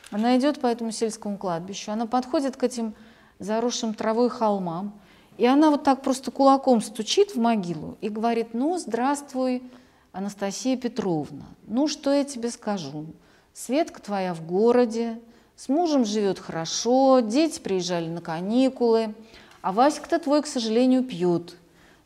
она 0.09 0.37
идет 0.37 0.59
по 0.59 0.67
этому 0.67 0.91
сельскому 0.91 1.37
кладбищу, 1.37 1.91
она 1.91 2.05
подходит 2.05 2.55
к 2.57 2.63
этим 2.63 2.95
заросшим 3.39 3.93
травой 3.93 4.29
холмам, 4.29 4.93
и 5.37 5.45
она 5.45 5.71
вот 5.71 5.83
так 5.83 6.01
просто 6.03 6.31
кулаком 6.31 6.81
стучит 6.81 7.31
в 7.31 7.39
могилу 7.39 7.97
и 8.01 8.09
говорит, 8.09 8.53
ну, 8.53 8.77
здравствуй, 8.77 9.63
Анастасия 10.11 10.75
Петровна, 10.75 11.45
ну 11.67 11.87
что 11.87 12.13
я 12.13 12.25
тебе 12.25 12.51
скажу? 12.51 13.05
Светка 13.53 14.01
твоя 14.01 14.33
в 14.33 14.45
городе, 14.45 15.21
с 15.55 15.69
мужем 15.69 16.03
живет 16.03 16.37
хорошо, 16.37 17.21
дети 17.21 17.61
приезжали 17.61 18.09
на 18.09 18.19
каникулы, 18.19 19.15
а 19.61 19.71
Васька-то 19.71 20.19
твой, 20.19 20.41
к 20.41 20.47
сожалению, 20.47 21.03
пьет, 21.03 21.55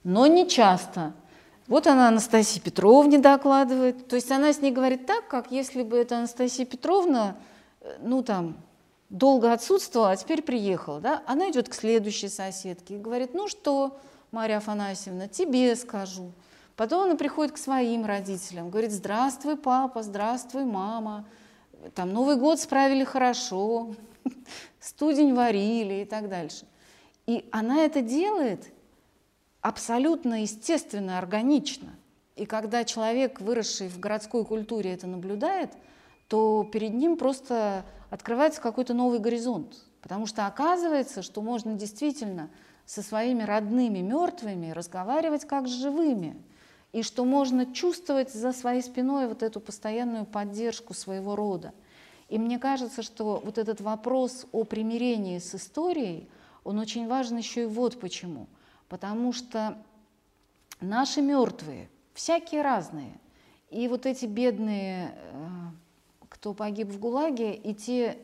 но 0.04 0.28
не 0.28 0.48
часто. 0.48 1.14
Вот 1.68 1.88
она 1.88 2.10
Анастасии 2.10 2.60
Петровне 2.60 3.18
докладывает, 3.18 4.08
то 4.08 4.16
есть 4.16 4.32
она 4.32 4.54
с 4.54 4.62
ней 4.62 4.72
говорит 4.72 5.08
так, 5.08 5.28
как 5.28 5.52
если 5.52 5.82
бы 5.82 5.98
это 5.98 6.20
Анастасия 6.20 6.66
Петровна, 6.68 7.36
э, 7.82 7.98
ну 8.02 8.22
там, 8.22 8.56
долго 9.10 9.52
отсутствовала, 9.52 10.12
а 10.12 10.16
теперь 10.16 10.44
приехала, 10.44 11.02
да? 11.02 11.24
Она 11.26 11.50
идет 11.50 11.70
к 11.70 11.74
следующей 11.74 12.30
соседке 12.30 12.96
и 12.96 13.00
говорит, 13.00 13.34
ну 13.34 13.48
что, 13.48 13.98
Марья 14.32 14.58
Афанасьевна, 14.58 15.28
тебе 15.28 15.76
скажу– 15.76 16.32
Потом 16.76 17.04
она 17.04 17.16
приходит 17.16 17.54
к 17.54 17.58
своим 17.58 18.06
родителям, 18.06 18.70
говорит, 18.70 18.92
здравствуй, 18.92 19.56
папа, 19.56 20.04
здравствуй, 20.04 20.66
мама, 20.66 21.26
там 21.94 22.12
Новый 22.12 22.36
год 22.36 22.60
справили 22.60 23.04
хорошо, 23.04 23.96
студень 24.80 25.34
варили 25.34 26.02
и 26.02 26.06
так 26.06 26.30
дальше. 26.30 26.66
И 27.28 27.48
она 27.52 27.86
это 27.86 28.02
делает 28.02 28.72
абсолютно 29.62 30.42
естественно, 30.42 31.18
органично. 31.18 31.96
И 32.36 32.46
когда 32.46 32.84
человек, 32.84 33.40
выросший 33.40 33.88
в 33.88 34.00
городской 34.00 34.46
культуре, 34.46 34.94
это 34.94 35.08
наблюдает, 35.08 35.72
то 36.28 36.68
перед 36.72 36.94
ним 36.94 37.18
просто 37.18 37.86
открывается 38.10 38.62
какой-то 38.62 38.94
новый 38.94 39.20
горизонт. 39.20 39.76
Потому 40.02 40.26
что 40.28 40.46
оказывается, 40.46 41.22
что 41.22 41.42
можно 41.42 41.74
действительно 41.74 42.50
со 42.86 43.02
своими 43.02 43.44
родными 43.44 44.00
мертвыми 44.00 44.72
разговаривать 44.72 45.46
как 45.46 45.68
с 45.68 45.72
живыми. 45.72 46.36
И 46.96 47.04
что 47.04 47.26
можно 47.26 47.66
чувствовать 47.66 48.32
за 48.32 48.54
своей 48.54 48.82
спиной 48.82 49.28
вот 49.28 49.44
эту 49.44 49.60
постоянную 49.60 50.26
поддержку 50.26 50.94
своего 50.94 51.36
рода. 51.36 51.74
И 52.30 52.40
мне 52.40 52.58
кажется, 52.58 53.04
что 53.04 53.42
вот 53.44 53.58
этот 53.58 53.82
вопрос 53.82 54.46
о 54.54 54.64
примирении 54.64 55.40
с 55.40 55.54
историей, 55.56 56.30
он 56.64 56.80
очень 56.80 57.06
важен 57.06 57.36
еще 57.36 57.64
и 57.64 57.66
вот 57.66 58.00
почему. 58.00 58.48
Потому 58.88 59.34
что 59.34 59.78
наши 60.80 61.22
мертвые, 61.22 61.90
всякие 62.14 62.62
разные, 62.62 63.20
и 63.70 63.90
вот 63.90 64.06
эти 64.06 64.26
бедные, 64.26 65.18
э, 65.18 65.48
кто 66.30 66.54
погиб 66.54 66.88
в 66.88 66.98
ГУЛАГе, 66.98 67.56
и 67.56 67.74
те 67.74 68.18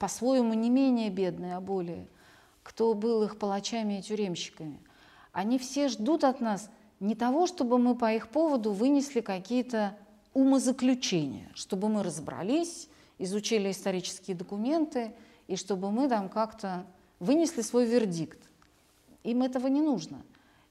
по-своему 0.00 0.54
не 0.54 0.70
менее 0.70 1.10
бедные, 1.10 1.54
а 1.54 1.60
более, 1.60 2.08
кто 2.64 2.94
был 2.94 3.22
их 3.22 3.38
палачами 3.38 4.00
и 4.00 4.02
тюремщиками, 4.02 4.80
они 5.30 5.56
все 5.60 5.86
ждут 5.86 6.24
от 6.24 6.40
нас 6.40 6.68
не 7.00 7.14
того, 7.14 7.46
чтобы 7.46 7.78
мы 7.78 7.94
по 7.94 8.12
их 8.12 8.28
поводу 8.28 8.72
вынесли 8.72 9.20
какие-то 9.20 9.96
умозаключения, 10.34 11.50
чтобы 11.54 11.88
мы 11.88 12.02
разобрались, 12.02 12.88
изучили 13.18 13.70
исторические 13.70 14.36
документы, 14.36 15.12
и 15.46 15.56
чтобы 15.56 15.90
мы 15.90 16.08
там 16.08 16.28
как-то 16.28 16.84
вынесли 17.18 17.62
свой 17.62 17.86
вердикт. 17.86 18.38
Им 19.24 19.42
этого 19.42 19.66
не 19.66 19.80
нужно. 19.80 20.22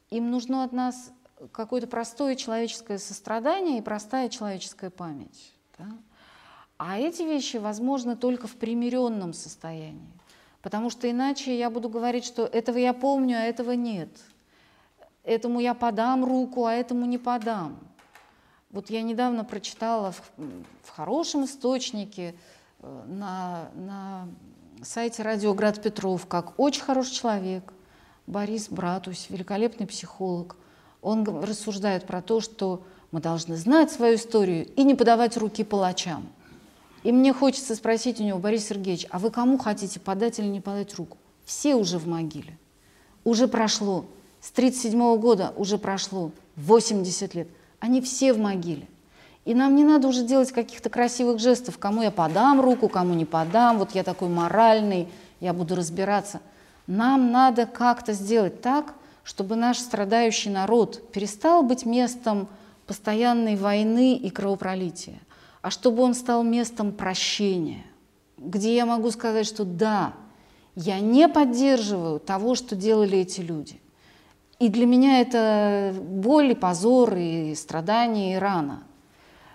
Им 0.09 0.31
нужно 0.31 0.63
от 0.63 0.71
нас 0.71 1.11
какое-то 1.51 1.87
простое 1.87 2.35
человеческое 2.35 2.97
сострадание 2.97 3.79
и 3.79 3.81
простая 3.81 4.29
человеческая 4.29 4.89
память. 4.89 5.53
Да? 5.77 5.87
А 6.77 6.97
эти 6.97 7.23
вещи 7.23 7.57
возможны 7.57 8.15
только 8.15 8.47
в 8.47 8.55
примиренном 8.55 9.33
состоянии. 9.33 10.13
Потому 10.61 10.89
что 10.89 11.09
иначе 11.09 11.57
я 11.57 11.69
буду 11.69 11.89
говорить, 11.89 12.25
что 12.25 12.45
этого 12.45 12.77
я 12.77 12.93
помню, 12.93 13.37
а 13.37 13.41
этого 13.41 13.71
нет. 13.71 14.09
Этому 15.27 15.59
я 15.59 15.73
подам 15.73 16.23
руку, 16.23 16.65
а 16.65 16.73
этому 16.73 17.05
не 17.05 17.17
подам. 17.17 17.77
Вот 18.71 18.89
я 18.89 19.01
недавно 19.01 19.43
прочитала 19.43 20.13
в, 20.13 20.21
в 20.83 20.89
хорошем 20.89 21.43
источнике 21.43 22.33
э, 22.79 23.03
на, 23.07 23.69
на 23.75 24.29
сайте 24.81 25.23
Радио 25.23 25.53
Град 25.53 25.83
Петров, 25.83 26.27
как 26.27 26.57
очень 26.57 26.81
хороший 26.81 27.13
человек, 27.13 27.73
Борис 28.25 28.69
Братусь, 28.69 29.27
великолепный 29.29 29.85
психолог, 29.85 30.55
он 31.01 31.25
рассуждает 31.43 32.07
про 32.07 32.21
то, 32.21 32.39
что 32.39 32.85
мы 33.11 33.19
должны 33.19 33.57
знать 33.57 33.91
свою 33.91 34.15
историю 34.15 34.65
и 34.77 34.83
не 34.85 34.95
подавать 34.95 35.35
руки 35.35 35.65
палачам. 35.65 36.29
И 37.03 37.11
мне 37.11 37.33
хочется 37.33 37.75
спросить 37.75 38.21
у 38.21 38.23
него, 38.23 38.39
Борис 38.39 38.69
Сергеевич, 38.69 39.05
а 39.09 39.19
вы 39.19 39.29
кому 39.29 39.57
хотите 39.57 39.99
подать 39.99 40.39
или 40.39 40.47
не 40.47 40.61
подать 40.61 40.95
руку? 40.95 41.17
Все 41.43 41.75
уже 41.75 41.97
в 41.99 42.07
могиле. 42.07 42.57
Уже 43.25 43.49
прошло. 43.49 44.05
С 44.47 44.51
1937 44.51 45.19
года 45.19 45.53
уже 45.57 45.77
прошло 45.77 46.31
80 46.55 47.35
лет. 47.35 47.49
Они 47.79 47.99
все 47.99 48.31
в 48.31 48.39
могиле. 48.39 48.87
И 49.43 49.53
нам 49.53 49.75
не 49.75 49.83
надо 49.83 50.07
уже 50.07 50.23
делать 50.23 50.53
каких-то 50.53 50.89
красивых 50.89 51.37
жестов, 51.39 51.77
кому 51.77 52.01
я 52.01 52.11
подам 52.11 52.61
руку, 52.61 52.87
кому 52.87 53.13
не 53.13 53.25
подам, 53.25 53.77
вот 53.77 53.93
я 53.93 54.03
такой 54.03 54.29
моральный, 54.29 55.09
я 55.41 55.51
буду 55.51 55.75
разбираться. 55.75 56.39
Нам 56.87 57.33
надо 57.33 57.65
как-то 57.65 58.13
сделать 58.13 58.61
так, 58.61 58.93
чтобы 59.25 59.57
наш 59.57 59.79
страдающий 59.79 60.49
народ 60.49 61.11
перестал 61.11 61.61
быть 61.61 61.85
местом 61.85 62.47
постоянной 62.85 63.57
войны 63.57 64.15
и 64.15 64.29
кровопролития, 64.29 65.19
а 65.61 65.71
чтобы 65.71 66.03
он 66.03 66.13
стал 66.13 66.43
местом 66.43 66.93
прощения, 66.93 67.83
где 68.37 68.77
я 68.77 68.85
могу 68.85 69.11
сказать, 69.11 69.45
что 69.45 69.65
да, 69.65 70.13
я 70.73 71.01
не 71.01 71.27
поддерживаю 71.27 72.21
того, 72.21 72.55
что 72.55 72.77
делали 72.77 73.17
эти 73.17 73.41
люди. 73.41 73.81
И 74.59 74.69
для 74.69 74.85
меня 74.85 75.21
это 75.21 75.93
боль, 75.99 76.51
и 76.51 76.55
позор, 76.55 77.15
и 77.15 77.53
страдания, 77.55 78.35
и 78.35 78.37
рана. 78.37 78.83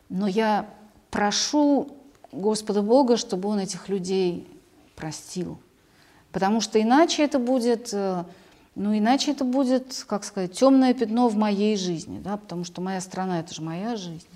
Но 0.09 0.29
я 0.29 0.69
прошу 1.11 1.89
Господа 2.31 2.83
Бога, 2.83 3.17
чтобы 3.17 3.49
Он 3.49 3.59
этих 3.59 3.89
людей 3.89 4.49
простил. 4.95 5.59
Потому 6.31 6.61
что 6.61 6.81
иначе 6.81 7.25
это 7.25 7.39
будет, 7.39 7.91
э, 7.93 8.25
ну 8.75 8.97
иначе 8.97 9.33
это 9.33 9.45
будет, 9.45 10.05
как 10.07 10.25
сказать, 10.25 10.53
темное 10.53 10.95
пятно 10.95 11.29
в 11.29 11.37
моей 11.37 11.77
жизни, 11.77 12.21
да, 12.21 12.37
потому 12.37 12.65
что 12.65 12.81
моя 12.81 13.01
страна 13.01 13.41
это 13.41 13.53
же 13.53 13.61
моя 13.61 13.97
жизнь. 13.97 14.27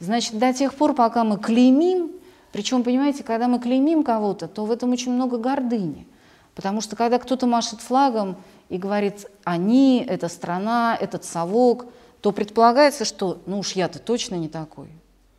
Значит, 0.00 0.38
до 0.38 0.52
тех 0.52 0.74
пор, 0.74 0.94
пока 0.94 1.24
мы 1.24 1.38
клеймим, 1.38 2.10
причем, 2.52 2.82
понимаете, 2.82 3.22
когда 3.22 3.48
мы 3.48 3.60
клеймим 3.60 4.02
кого-то, 4.04 4.46
то 4.46 4.66
в 4.66 4.70
этом 4.70 4.90
очень 4.90 5.12
много 5.12 5.38
гордыни. 5.38 6.06
Потому 6.54 6.82
что 6.82 6.96
когда 6.96 7.18
кто-то 7.18 7.46
машет 7.46 7.80
флагом 7.80 8.36
и 8.72 8.78
говорит 8.78 9.26
«они», 9.44 10.02
«эта 10.08 10.28
страна», 10.28 10.96
«этот 10.98 11.26
совок», 11.26 11.84
то 12.22 12.32
предполагается, 12.32 13.04
что 13.04 13.42
ну 13.44 13.58
уж 13.58 13.72
я-то 13.72 13.98
точно 13.98 14.36
не 14.36 14.48
такой. 14.48 14.88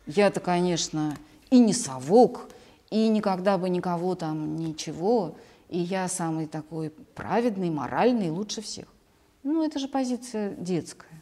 Я-то, 0.06 0.38
конечно, 0.38 1.16
и 1.50 1.58
не 1.58 1.72
совок, 1.72 2.48
и 2.90 3.08
никогда 3.08 3.58
бы 3.58 3.68
никого 3.68 4.14
там 4.14 4.56
ничего, 4.56 5.34
и 5.68 5.80
я 5.80 6.06
самый 6.06 6.46
такой 6.46 6.90
праведный, 6.90 7.70
моральный, 7.70 8.30
лучше 8.30 8.62
всех. 8.62 8.86
Ну, 9.42 9.64
это 9.64 9.80
же 9.80 9.88
позиция 9.88 10.54
детская. 10.54 11.20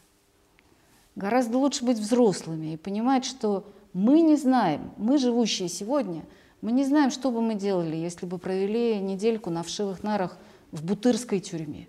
Гораздо 1.15 1.57
лучше 1.57 1.83
быть 1.83 1.97
взрослыми 1.97 2.73
и 2.73 2.77
понимать, 2.77 3.25
что 3.25 3.65
мы 3.93 4.21
не 4.21 4.35
знаем, 4.35 4.91
мы, 4.97 5.17
живущие 5.17 5.67
сегодня, 5.67 6.23
мы 6.61 6.73
не 6.73 6.85
знаем, 6.85 7.09
что 7.09 7.31
бы 7.31 7.41
мы 7.41 7.55
делали, 7.55 7.95
если 7.95 8.27
бы 8.27 8.37
провели 8.37 8.99
недельку 8.99 9.49
на 9.49 9.63
вшивых 9.63 10.03
нарах 10.03 10.37
в 10.71 10.85
Бутырской 10.85 11.39
тюрьме. 11.39 11.87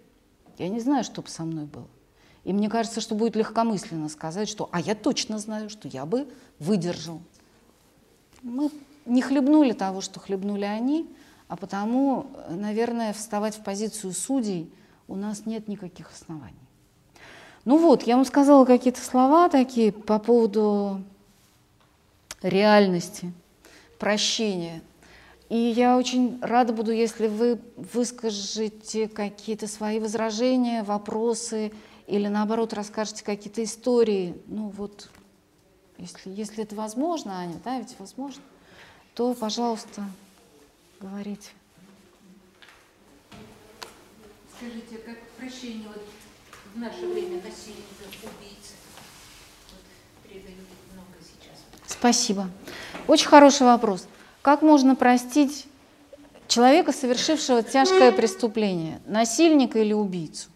Я 0.58 0.68
не 0.68 0.80
знаю, 0.80 1.04
что 1.04 1.22
бы 1.22 1.28
со 1.28 1.44
мной 1.44 1.64
было. 1.64 1.88
И 2.44 2.52
мне 2.52 2.68
кажется, 2.68 3.00
что 3.00 3.14
будет 3.14 3.36
легкомысленно 3.36 4.08
сказать, 4.08 4.48
что 4.48 4.68
«а 4.70 4.80
я 4.80 4.94
точно 4.94 5.38
знаю, 5.38 5.70
что 5.70 5.88
я 5.88 6.04
бы 6.04 6.28
выдержал». 6.58 7.20
Мы 8.42 8.70
не 9.06 9.22
хлебнули 9.22 9.72
того, 9.72 10.00
что 10.00 10.20
хлебнули 10.20 10.64
они, 10.64 11.08
а 11.48 11.56
потому, 11.56 12.26
наверное, 12.50 13.12
вставать 13.12 13.56
в 13.56 13.62
позицию 13.62 14.12
судей 14.12 14.70
у 15.08 15.16
нас 15.16 15.46
нет 15.46 15.68
никаких 15.68 16.10
оснований. 16.12 16.54
Ну 17.64 17.78
вот, 17.78 18.02
я 18.02 18.16
вам 18.16 18.26
сказала 18.26 18.64
какие-то 18.64 19.00
слова 19.00 19.48
такие 19.48 19.92
по 19.92 20.18
поводу 20.18 21.02
реальности, 22.42 23.32
прощения. 23.98 24.82
И 25.50 25.56
я 25.56 25.98
очень 25.98 26.38
рада 26.40 26.72
буду, 26.72 26.90
если 26.90 27.28
вы 27.28 27.60
выскажете 27.76 29.08
какие-то 29.08 29.66
свои 29.68 30.00
возражения, 30.00 30.82
вопросы 30.82 31.72
или 32.06 32.28
наоборот 32.28 32.72
расскажете 32.72 33.24
какие-то 33.24 33.62
истории. 33.62 34.34
Ну 34.46 34.68
вот, 34.68 35.10
если, 35.98 36.30
если 36.30 36.64
это 36.64 36.74
возможно, 36.74 37.38
Аня, 37.38 37.60
да, 37.64 37.78
ведь 37.78 37.94
возможно, 37.98 38.42
то, 39.14 39.34
пожалуйста, 39.34 40.04
говорите. 41.00 41.50
Скажите, 44.56 44.96
как 45.04 45.18
прощение 45.36 45.88
вот 45.88 46.02
в 46.74 46.78
наше 46.78 47.06
время 47.06 47.42
насильников, 47.42 48.08
убийц. 48.22 48.72
Вот, 49.70 50.34
много 50.94 51.12
сейчас. 51.20 51.58
Спасибо. 51.86 52.48
Очень 53.06 53.28
хороший 53.28 53.66
вопрос. 53.66 54.08
Как 54.44 54.60
можно 54.60 54.94
простить 54.94 55.64
человека, 56.48 56.92
совершившего 56.92 57.62
тяжкое 57.62 58.12
преступление, 58.12 59.00
насильника 59.06 59.78
или 59.78 59.94
убийцу? 59.94 60.50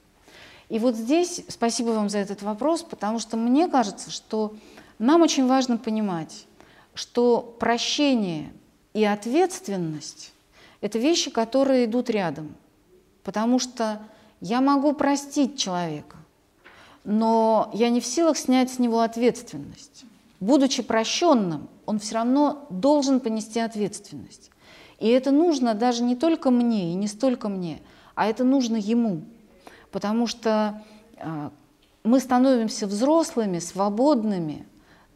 И 0.68 0.78
вот 0.78 0.94
здесь 0.94 1.42
спасибо 1.48 1.92
вам 1.92 2.10
за 2.10 2.18
этот 2.18 2.42
вопрос, 2.42 2.82
потому 2.82 3.18
что 3.18 3.38
мне 3.38 3.66
кажется, 3.66 4.10
что 4.10 4.54
нам 4.98 5.22
очень 5.22 5.46
важно 5.46 5.78
понимать, 5.78 6.44
что 6.92 7.56
прощение 7.58 8.52
и 8.92 9.04
ответственность– 9.04 10.34
это 10.82 10.98
вещи, 10.98 11.30
которые 11.30 11.86
идут 11.86 12.10
рядом. 12.10 12.54
Потому 13.24 13.58
что 13.58 14.02
я 14.42 14.60
могу 14.60 14.92
простить 14.92 15.58
человека, 15.58 16.18
но 17.04 17.70
я 17.72 17.88
не 17.88 18.02
в 18.02 18.06
силах 18.06 18.36
снять 18.36 18.70
с 18.70 18.78
него 18.78 19.00
ответственность. 19.00 20.04
Будучи 20.40 20.82
прощенным, 20.82 21.70
он 21.88 21.98
все 22.00 22.16
равно 22.16 22.66
должен 22.68 23.18
понести 23.18 23.60
ответственность. 23.60 24.50
И 24.98 25.08
это 25.08 25.30
нужно 25.30 25.72
даже 25.72 26.02
не 26.02 26.16
только 26.16 26.50
мне 26.50 26.92
и 26.92 26.94
не 26.94 27.06
столько 27.06 27.48
мне, 27.48 27.80
а 28.14 28.26
это 28.26 28.44
нужно 28.44 28.76
ему. 28.76 29.22
Потому 29.90 30.26
что 30.26 30.84
а, 31.16 31.50
мы 32.04 32.20
становимся 32.20 32.86
взрослыми, 32.86 33.58
свободными 33.58 34.66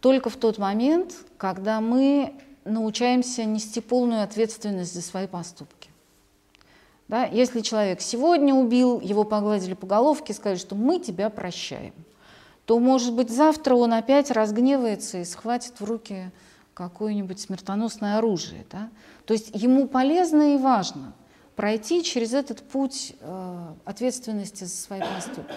только 0.00 0.30
в 0.30 0.36
тот 0.36 0.56
момент, 0.56 1.12
когда 1.36 1.82
мы 1.82 2.32
научаемся 2.64 3.44
нести 3.44 3.82
полную 3.82 4.22
ответственность 4.22 4.94
за 4.94 5.02
свои 5.02 5.26
поступки. 5.26 5.90
Да? 7.08 7.26
Если 7.26 7.60
человек 7.60 8.00
сегодня 8.00 8.54
убил, 8.54 8.98
его 8.98 9.24
погладили 9.24 9.74
по 9.74 9.86
головке, 9.86 10.32
сказали, 10.32 10.56
что 10.56 10.74
мы 10.74 11.00
тебя 11.00 11.28
прощаем, 11.28 11.92
то, 12.64 12.78
может 12.78 13.12
быть, 13.12 13.28
завтра 13.28 13.74
он 13.74 13.92
опять 13.92 14.30
разгневается 14.30 15.18
и 15.18 15.24
схватит 15.26 15.78
в 15.78 15.84
руки 15.84 16.30
какое-нибудь 16.74 17.40
смертоносное 17.40 18.18
оружие. 18.18 18.64
Да? 18.70 18.90
То 19.26 19.34
есть 19.34 19.50
ему 19.54 19.88
полезно 19.88 20.54
и 20.54 20.58
важно 20.58 21.12
пройти 21.56 22.02
через 22.02 22.32
этот 22.32 22.62
путь 22.62 23.14
э, 23.20 23.74
ответственности 23.84 24.64
за 24.64 24.74
свои 24.74 25.00
поступки. 25.00 25.54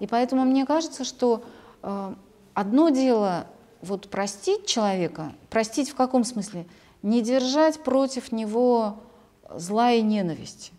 И 0.00 0.06
поэтому 0.06 0.44
мне 0.44 0.64
кажется, 0.64 1.04
что 1.04 1.44
э, 1.82 2.14
одно 2.54 2.88
дело 2.88 3.46
вот 3.82 4.08
простить 4.08 4.66
человека, 4.66 5.32
простить 5.50 5.90
в 5.90 5.94
каком 5.94 6.24
смысле? 6.24 6.66
Не 7.02 7.20
держать 7.22 7.82
против 7.82 8.32
него 8.32 8.98
зла 9.54 9.92
и 9.92 10.02
ненависти. 10.02 10.72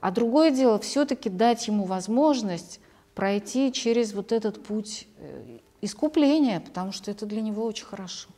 А 0.00 0.10
другое 0.10 0.50
дело 0.50 0.78
все-таки 0.78 1.28
дать 1.28 1.66
ему 1.66 1.84
возможность 1.84 2.80
пройти 3.14 3.72
через 3.72 4.14
вот 4.14 4.32
этот 4.32 4.62
путь 4.62 5.06
э, 5.18 5.58
искупления, 5.80 6.60
потому 6.60 6.92
что 6.92 7.10
это 7.10 7.26
для 7.26 7.42
него 7.42 7.64
очень 7.64 7.84
хорошо. 7.84 8.28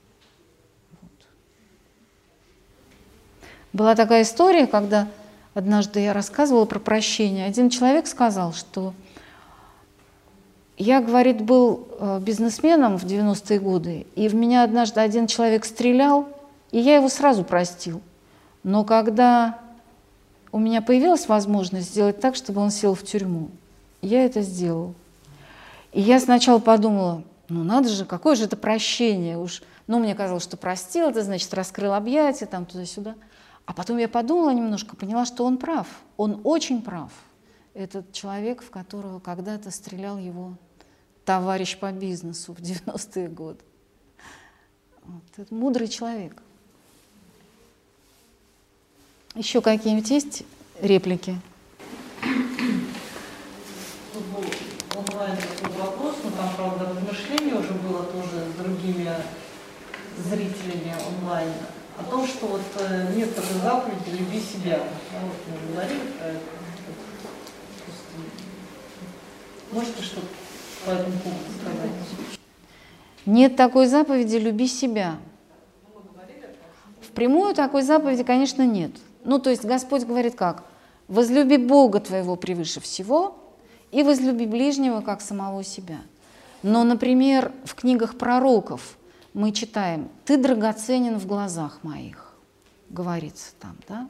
Была 3.73 3.95
такая 3.95 4.23
история, 4.23 4.66
когда 4.66 5.09
однажды 5.55 6.01
я 6.01 6.12
рассказывала 6.12 6.64
про 6.64 6.79
прощение. 6.79 7.47
Один 7.47 7.71
человек 7.71 8.07
сказал, 8.07 8.53
что 8.53 8.95
я, 10.77 11.01
говорит, 11.01 11.43
был 11.43 11.89
э, 11.99 12.21
бизнесменом 12.21 12.97
в 12.97 13.05
90-е 13.05 13.61
годы, 13.61 14.07
и 14.16 14.29
в 14.29 14.35
меня 14.35 14.64
однажды 14.64 15.01
один 15.01 15.27
человек 15.27 15.64
стрелял, 15.64 16.29
и 16.71 16.81
я 16.81 16.97
его 16.97 17.09
сразу 17.09 17.45
простил. 17.45 18.01
Но 18.62 18.85
когда 18.85 19.59
у 20.53 20.59
меня 20.59 20.83
появилась 20.83 21.29
возможность 21.29 21.91
сделать 21.91 22.21
так, 22.21 22.35
чтобы 22.35 22.61
он 22.61 22.71
сел 22.71 22.95
в 22.95 23.03
тюрьму, 23.03 23.51
я 24.03 24.25
это 24.25 24.43
сделал. 24.43 24.95
И 25.93 26.01
я 26.01 26.18
сначала 26.18 26.59
подумала, 26.59 27.23
ну 27.49 27.62
надо 27.62 27.89
же, 27.89 28.05
какое 28.05 28.35
же 28.35 28.45
это 28.45 28.57
прощение 28.57 29.39
уж. 29.39 29.62
Ну, 29.87 29.99
мне 29.99 30.14
казалось, 30.14 30.45
что 30.45 30.57
простил, 30.57 31.09
это 31.09 31.23
значит 31.23 31.53
раскрыл 31.53 31.95
объятия, 31.95 32.47
там 32.47 32.64
туда-сюда. 32.64 33.16
А 33.71 33.73
потом 33.73 33.99
я 33.99 34.09
подумала 34.09 34.51
немножко, 34.51 34.97
поняла, 34.97 35.25
что 35.25 35.45
он 35.45 35.57
прав. 35.57 35.87
Он 36.16 36.41
очень 36.43 36.83
прав. 36.83 37.12
Этот 37.73 38.12
человек, 38.12 38.62
в 38.62 38.71
которого 38.71 39.21
когда-то 39.21 39.71
стрелял 39.71 40.18
его 40.18 40.55
товарищ 41.25 41.79
по 41.79 41.93
бизнесу 41.93 42.53
в 42.53 42.59
90-е 42.59 43.29
годы. 43.29 43.61
Вот, 45.05 45.23
это 45.37 45.55
мудрый 45.55 45.87
человек. 45.87 46.43
Еще 49.37 49.61
какие-нибудь 49.61 50.11
есть 50.11 50.43
реплики? 50.83 51.41
онлайн 54.97 55.37
такой 55.37 55.79
вопрос, 55.79 56.16
но 56.25 56.31
там, 56.33 56.57
правда, 56.57 56.87
размышление 56.87 57.55
уже 57.55 57.75
было 57.75 58.03
тоже 58.03 58.51
с 58.53 58.61
другими 58.61 59.14
зрителями 60.18 60.93
онлайн 61.07 61.53
о 62.01 62.11
том, 62.11 62.26
что 62.26 62.46
вот 62.46 62.62
э, 62.78 63.14
нет 63.14 63.34
такой 63.34 63.61
заповеди 63.61 64.16
«люби 64.18 64.40
себя». 64.40 64.78
Вот 65.22 65.36
мы 65.46 65.72
говорили 65.72 66.01
про 66.18 66.26
это. 66.28 66.40
Можете 69.72 70.03
что-то 70.03 70.26
по 70.84 70.90
этому 70.90 71.18
поводу 71.18 71.44
сказать? 71.61 71.90
Нет 73.26 73.57
такой 73.57 73.86
заповеди 73.86 74.36
«люби 74.36 74.66
себя». 74.66 75.16
Впрямую 77.03 77.55
такой 77.55 77.82
заповеди, 77.82 78.22
конечно, 78.22 78.64
нет. 78.64 78.92
Ну, 79.24 79.38
то 79.38 79.51
есть 79.51 79.64
Господь 79.64 80.05
говорит 80.05 80.34
как? 80.36 80.64
«Возлюби 81.09 81.57
Бога 81.57 82.01
твоего 82.01 82.36
превыше 82.36 82.80
всего 82.80 83.36
и 83.90 84.03
возлюби 84.03 84.46
ближнего, 84.46 85.01
как 85.01 85.20
самого 85.20 85.64
себя». 85.64 85.98
Но, 86.62 86.84
например, 86.84 87.53
в 87.64 87.74
книгах 87.74 88.16
пророков 88.16 88.96
мы 89.35 89.53
читаем 89.53 90.09
«Ты 90.24 90.37
драгоценен 90.37 91.18
в 91.18 91.26
глазах 91.26 91.81
моих», 91.83 92.35
говорится 92.89 93.53
там, 93.61 93.76
да? 93.89 94.09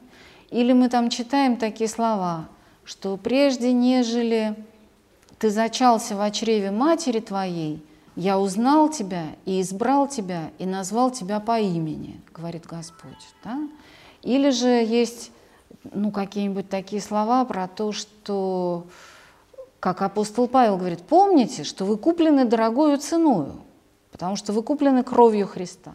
Или 0.49 0.73
мы 0.73 0.89
там 0.89 1.09
читаем 1.09 1.57
такие 1.57 1.89
слова, 1.89 2.49
что 2.83 3.15
прежде 3.17 3.71
нежели 3.71 4.55
ты 5.39 5.49
зачался 5.49 6.15
в 6.15 6.31
чреве 6.31 6.71
матери 6.71 7.19
твоей, 7.19 7.83
я 8.15 8.37
узнал 8.37 8.89
тебя 8.89 9.27
и 9.45 9.61
избрал 9.61 10.07
тебя 10.07 10.51
и 10.59 10.65
назвал 10.65 11.11
тебя 11.11 11.39
по 11.39 11.59
имени, 11.59 12.21
говорит 12.33 12.65
Господь. 12.65 13.27
Да? 13.43 13.57
Или 14.21 14.49
же 14.49 14.67
есть 14.67 15.31
ну, 15.93 16.11
какие-нибудь 16.11 16.69
такие 16.69 17.01
слова 17.01 17.45
про 17.45 17.67
то, 17.67 17.91
что, 17.91 18.87
как 19.79 20.01
апостол 20.01 20.47
Павел 20.47 20.77
говорит, 20.77 21.01
помните, 21.01 21.63
что 21.63 21.85
вы 21.85 21.97
куплены 21.97 22.45
дорогою 22.45 22.97
ценою, 22.97 23.61
потому 24.11 24.35
что 24.35 24.53
вы 24.53 24.63
куплены 24.63 25.03
кровью 25.03 25.47
Христа. 25.47 25.93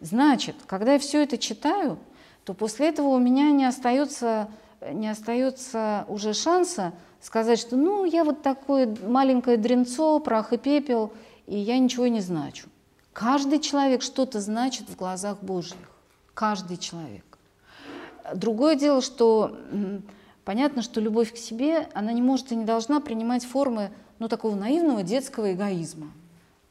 Значит, 0.00 0.56
когда 0.66 0.94
я 0.94 0.98
все 0.98 1.22
это 1.22 1.38
читаю, 1.38 1.98
то 2.44 2.54
после 2.54 2.88
этого 2.88 3.08
у 3.08 3.18
меня 3.18 3.50
не 3.50 3.64
остается, 3.64 4.48
не 4.90 5.08
остается 5.08 6.04
уже 6.08 6.34
шанса 6.34 6.92
сказать, 7.20 7.58
что 7.58 7.76
ну 7.76 8.04
я 8.04 8.24
вот 8.24 8.42
такое 8.42 8.94
маленькое 9.06 9.56
дренцо, 9.56 10.18
прах 10.18 10.52
и 10.52 10.58
пепел, 10.58 11.12
и 11.46 11.56
я 11.56 11.78
ничего 11.78 12.08
не 12.08 12.20
значу. 12.20 12.68
Каждый 13.12 13.60
человек 13.60 14.02
что-то 14.02 14.40
значит 14.40 14.88
в 14.88 14.96
глазах 14.96 15.38
Божьих. 15.40 15.90
Каждый 16.34 16.78
человек. 16.78 17.24
Другое 18.34 18.74
дело, 18.74 19.02
что 19.02 19.56
понятно, 20.44 20.82
что 20.82 21.00
любовь 21.00 21.32
к 21.32 21.36
себе, 21.36 21.88
она 21.94 22.12
не 22.12 22.22
может 22.22 22.52
и 22.52 22.56
не 22.56 22.64
должна 22.64 23.00
принимать 23.00 23.44
формы 23.44 23.90
ну, 24.18 24.28
такого 24.28 24.56
наивного 24.56 25.02
детского 25.02 25.52
эгоизма. 25.52 26.10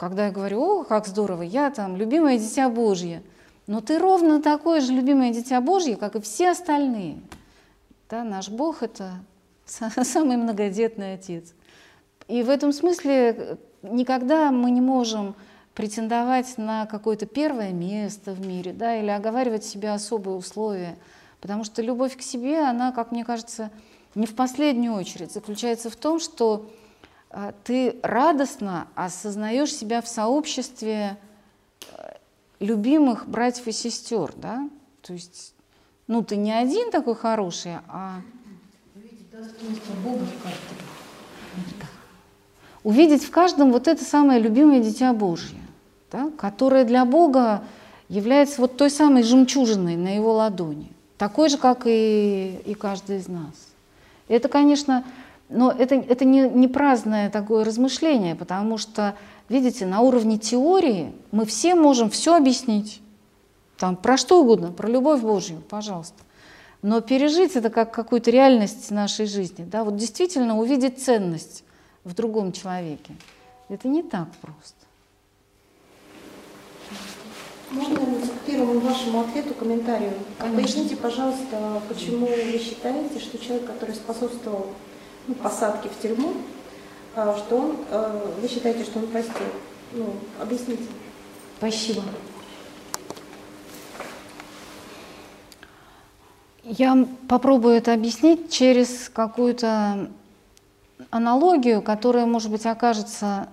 Когда 0.02 0.26
я 0.26 0.32
говорю, 0.32 0.64
о, 0.64 0.84
как 0.84 1.06
здорово, 1.06 1.44
я 1.44 1.70
там 1.70 1.96
любимое 1.96 2.40
дитя 2.40 2.70
Божье, 2.70 3.22
но 3.68 3.82
ты 3.82 4.00
ровно 4.00 4.42
такое 4.42 4.82
же 4.82 4.94
любимое 4.94 5.32
дитя 5.32 5.62
Божье, 5.62 5.96
как 5.96 6.16
и 6.16 6.22
все 6.22 6.50
остальные. 6.50 7.20
Да, 8.10 8.24
наш 8.24 8.50
Бог— 8.50 8.82
это 8.82 9.12
самый 10.04 10.38
многодетный 10.38 11.14
отец. 11.14 11.54
И 12.28 12.42
в 12.42 12.50
этом 12.50 12.74
смысле 12.74 13.60
никогда 13.84 14.50
мы 14.50 14.72
не 14.72 14.82
можем 14.82 15.36
претендовать 15.76 16.58
на 16.58 16.88
какое-то 16.88 17.28
первое 17.28 17.72
место 17.72 18.32
в 18.32 18.44
мире, 18.44 18.74
да, 18.74 18.96
или 18.96 19.10
оговаривать 19.10 19.66
себе 19.66 19.92
особые 19.92 20.36
условия, 20.36 20.98
потому 21.42 21.64
что 21.64 21.84
любовь 21.84 22.18
к 22.18 22.24
себе, 22.24 22.64
она, 22.64 22.92
как 22.92 23.12
мне 23.12 23.24
кажется, 23.24 23.70
не 24.16 24.26
в 24.26 24.34
последнюю 24.34 24.96
очередь 24.96 25.32
заключается 25.32 25.92
в 25.92 25.96
том, 25.96 26.20
что 26.20 26.66
ты 27.64 27.98
радостно 28.04 28.88
осознаешь 28.96 29.74
себя 29.74 30.02
в 30.02 30.08
сообществе 30.08 31.18
э, 31.90 32.14
любимых 32.60 33.28
братьев 33.28 33.68
и 33.68 33.72
сестер, 33.72 34.34
да, 34.36 34.70
то 35.02 35.14
есть, 35.14 35.54
ну, 36.08 36.24
ты 36.24 36.36
не 36.36 36.52
один 36.52 36.92
такой 36.92 37.16
хороший, 37.16 37.78
а 37.88 38.22
Бога 40.04 40.26
в 40.26 40.44
каждом. 40.44 40.78
Увидеть 42.84 43.24
в 43.24 43.32
каждом 43.32 43.72
вот 43.72 43.88
это 43.88 44.04
самое 44.04 44.40
любимое 44.40 44.82
дитя 44.82 45.14
Божье, 45.14 45.60
да, 46.12 46.32
которое 46.38 46.84
для 46.84 47.06
Бога 47.06 47.64
является 48.10 48.60
вот 48.60 48.78
той 48.78 48.90
самой 48.90 49.24
жемчужиной 49.24 49.96
на 49.96 50.16
его 50.16 50.34
ладони, 50.34 50.92
такой 51.18 51.50
же, 51.50 51.58
как 51.58 51.84
и, 51.86 52.60
и 52.66 52.74
каждый 52.74 53.18
из 53.18 53.28
нас. 53.28 53.54
Это, 54.28 54.50
конечно, 54.50 55.04
но 55.52 55.72
это, 55.72 55.96
это 55.96 56.26
не, 56.26 56.50
не 56.50 56.68
праздное 56.68 57.30
такое 57.30 57.64
размышление, 57.64 58.36
потому 58.36 58.78
что, 58.78 59.16
видите, 59.50 59.86
на 59.86 60.02
уровне 60.02 60.38
теории 60.38 61.14
мы 61.32 61.46
все 61.46 61.76
можем 61.76 62.10
все 62.10 62.36
объяснить. 62.36 63.02
Там, 63.78 63.96
про 63.96 64.18
что 64.18 64.42
угодно, 64.42 64.72
про 64.72 64.88
любовь 64.88 65.22
Божью, 65.22 65.62
пожалуйста. 65.70 66.24
Но 66.82 67.02
пережить 67.02 67.56
это 67.56 67.70
как 67.70 67.92
какую-то 67.92 68.32
реальность 68.32 68.90
нашей 68.92 69.26
жизни, 69.26 69.64
да, 69.64 69.84
вот 69.84 69.98
действительно 69.98 70.58
увидеть 70.58 71.04
ценность 71.04 71.64
в 72.04 72.16
другом 72.16 72.54
человеке, 72.54 73.14
это 73.70 73.88
не 73.88 74.02
так 74.02 74.28
просто. 74.42 74.76
Можно 77.72 77.98
к 77.98 78.46
первому 78.46 78.80
вашему 78.80 79.22
ответу 79.22 79.54
комментарию? 79.54 80.14
Конечно. 80.38 80.62
Поясните, 80.62 80.96
пожалуйста, 80.98 81.82
почему 81.88 82.26
вы 82.26 82.60
считаете, 82.60 83.20
что 83.20 83.38
человек, 83.38 83.66
который 83.66 83.96
способствовал 83.96 84.68
ну, 85.28 85.36
посадке 85.36 85.90
в 85.90 86.02
тюрьму, 86.02 86.34
а, 87.16 87.38
что 87.38 87.58
он, 87.58 87.76
а, 87.92 88.34
вы 88.42 88.48
считаете, 88.48 88.84
что 88.84 89.00
он 89.00 89.08
простил? 89.08 89.48
Ну, 89.94 90.14
объясните. 90.40 90.84
Спасибо. 91.58 92.02
Я 96.64 97.08
попробую 97.28 97.76
это 97.76 97.94
объяснить 97.94 98.52
через 98.52 99.10
какую-то 99.10 100.10
аналогию, 101.10 101.82
которая, 101.82 102.26
может 102.26 102.52
быть, 102.52 102.66
окажется 102.66 103.50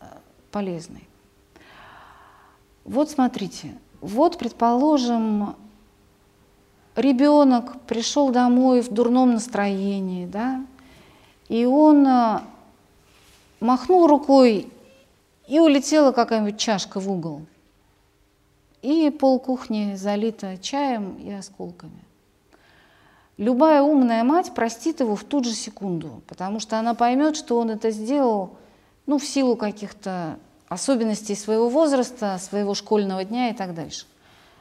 э, 0.00 0.06
полезной. 0.50 1.06
Вот 2.84 3.10
смотрите, 3.10 3.78
вот, 4.00 4.38
предположим, 4.38 5.56
ребенок 6.96 7.80
пришел 7.82 8.30
домой 8.30 8.80
в 8.80 8.88
дурном 8.88 9.34
настроении, 9.34 10.26
да, 10.26 10.64
и 11.48 11.64
он 11.64 12.06
э, 12.06 12.40
махнул 13.60 14.06
рукой, 14.06 14.70
и 15.48 15.58
улетела 15.58 16.12
какая-нибудь 16.12 16.58
чашка 16.58 17.00
в 17.00 17.10
угол. 17.10 17.42
И 18.82 19.10
пол 19.10 19.40
кухни 19.40 19.94
залита 19.96 20.58
чаем 20.58 21.16
и 21.16 21.32
осколками. 21.32 22.04
Любая 23.38 23.82
умная 23.82 24.24
мать 24.24 24.52
простит 24.52 25.00
его 25.00 25.16
в 25.16 25.24
ту 25.24 25.42
же 25.42 25.52
секунду, 25.52 26.22
потому 26.28 26.60
что 26.60 26.78
она 26.78 26.94
поймет, 26.94 27.36
что 27.36 27.58
он 27.58 27.70
это 27.70 27.90
сделал 27.90 28.50
ну, 29.06 29.18
в 29.18 29.24
силу 29.24 29.56
каких-то 29.56 30.38
особенностей 30.68 31.34
своего 31.34 31.68
возраста, 31.68 32.38
своего 32.38 32.74
школьного 32.74 33.24
дня 33.24 33.48
и 33.48 33.54
так 33.54 33.74
дальше. 33.74 34.06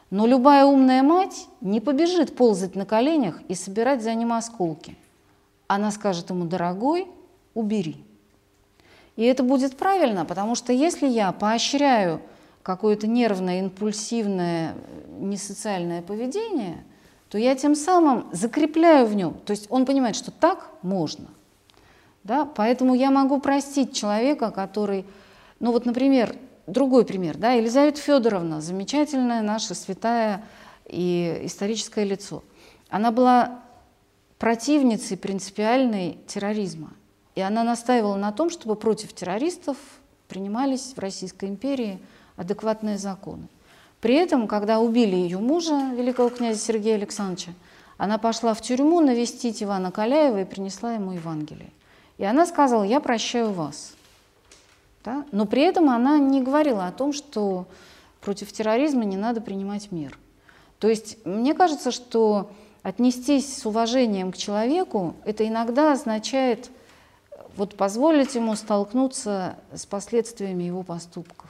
Но 0.09 0.25
любая 0.25 0.63
умная 0.63 1.03
мать 1.03 1.47
не 1.59 1.81
побежит 1.81 2.35
ползать 2.35 2.75
на 2.75 2.85
коленях 2.85 3.41
и 3.49 3.55
собирать 3.55 4.01
за 4.01 4.13
ним 4.13 4.31
осколки. 4.31 4.95
Она 5.67 5.91
скажет 5.91 6.29
ему, 6.29 6.45
дорогой, 6.45 7.07
убери. 7.53 8.03
И 9.15 9.23
это 9.23 9.43
будет 9.43 9.77
правильно, 9.77 10.25
потому 10.25 10.55
что 10.55 10.71
если 10.71 11.07
я 11.07 11.31
поощряю 11.31 12.21
какое-то 12.61 13.07
нервное, 13.07 13.59
импульсивное, 13.59 14.75
несоциальное 15.19 16.01
поведение, 16.01 16.83
то 17.29 17.37
я 17.37 17.55
тем 17.55 17.75
самым 17.75 18.27
закрепляю 18.31 19.07
в 19.07 19.15
нем. 19.15 19.33
То 19.45 19.51
есть 19.51 19.67
он 19.69 19.85
понимает, 19.85 20.15
что 20.15 20.31
так 20.31 20.69
можно. 20.81 21.27
Да? 22.23 22.45
Поэтому 22.45 22.93
я 22.93 23.09
могу 23.09 23.39
простить 23.39 23.95
человека, 23.95 24.51
который, 24.51 25.05
ну 25.59 25.71
вот, 25.71 25.85
например, 25.85 26.35
другой 26.67 27.05
пример, 27.05 27.37
да, 27.37 27.53
Елизавета 27.53 27.99
Федоровна, 27.99 28.61
замечательная 28.61 29.41
наша 29.41 29.73
святая 29.73 30.43
и 30.85 31.41
историческое 31.43 32.05
лицо. 32.05 32.43
Она 32.89 33.11
была 33.11 33.61
противницей 34.39 35.17
принципиальной 35.17 36.19
терроризма. 36.27 36.91
И 37.35 37.41
она 37.41 37.63
настаивала 37.63 38.15
на 38.15 38.31
том, 38.31 38.49
чтобы 38.49 38.75
против 38.75 39.13
террористов 39.13 39.77
принимались 40.27 40.93
в 40.95 40.99
Российской 40.99 41.45
империи 41.45 41.99
адекватные 42.35 42.97
законы. 42.97 43.47
При 44.01 44.15
этом, 44.15 44.47
когда 44.47 44.79
убили 44.79 45.15
ее 45.15 45.39
мужа, 45.39 45.91
великого 45.95 46.29
князя 46.29 46.59
Сергея 46.59 46.95
Александровича, 46.95 47.51
она 47.97 48.17
пошла 48.19 48.53
в 48.53 48.61
тюрьму 48.61 49.01
навестить 49.01 49.63
Ивана 49.63 49.91
Каляева 49.91 50.41
и 50.41 50.45
принесла 50.45 50.93
ему 50.93 51.13
Евангелие. 51.13 51.71
И 52.17 52.23
она 52.23 52.45
сказала, 52.45 52.83
я 52.83 52.99
прощаю 52.99 53.51
вас. 53.51 53.93
Да? 55.03 55.25
Но 55.31 55.45
при 55.45 55.63
этом 55.63 55.89
она 55.89 56.19
не 56.19 56.41
говорила 56.41 56.87
о 56.87 56.91
том, 56.91 57.13
что 57.13 57.65
против 58.21 58.51
терроризма 58.51 59.05
не 59.05 59.17
надо 59.17 59.41
принимать 59.41 59.91
мер. 59.91 60.17
То 60.79 60.87
есть 60.87 61.25
мне 61.25 61.53
кажется, 61.53 61.91
что 61.91 62.51
отнестись 62.83 63.57
с 63.57 63.65
уважением 63.65 64.31
к 64.31 64.37
человеку, 64.37 65.15
это 65.25 65.47
иногда 65.47 65.93
означает 65.93 66.69
вот 67.55 67.75
позволить 67.75 68.35
ему 68.35 68.55
столкнуться 68.55 69.57
с 69.73 69.85
последствиями 69.85 70.63
его 70.63 70.83
поступков. 70.83 71.49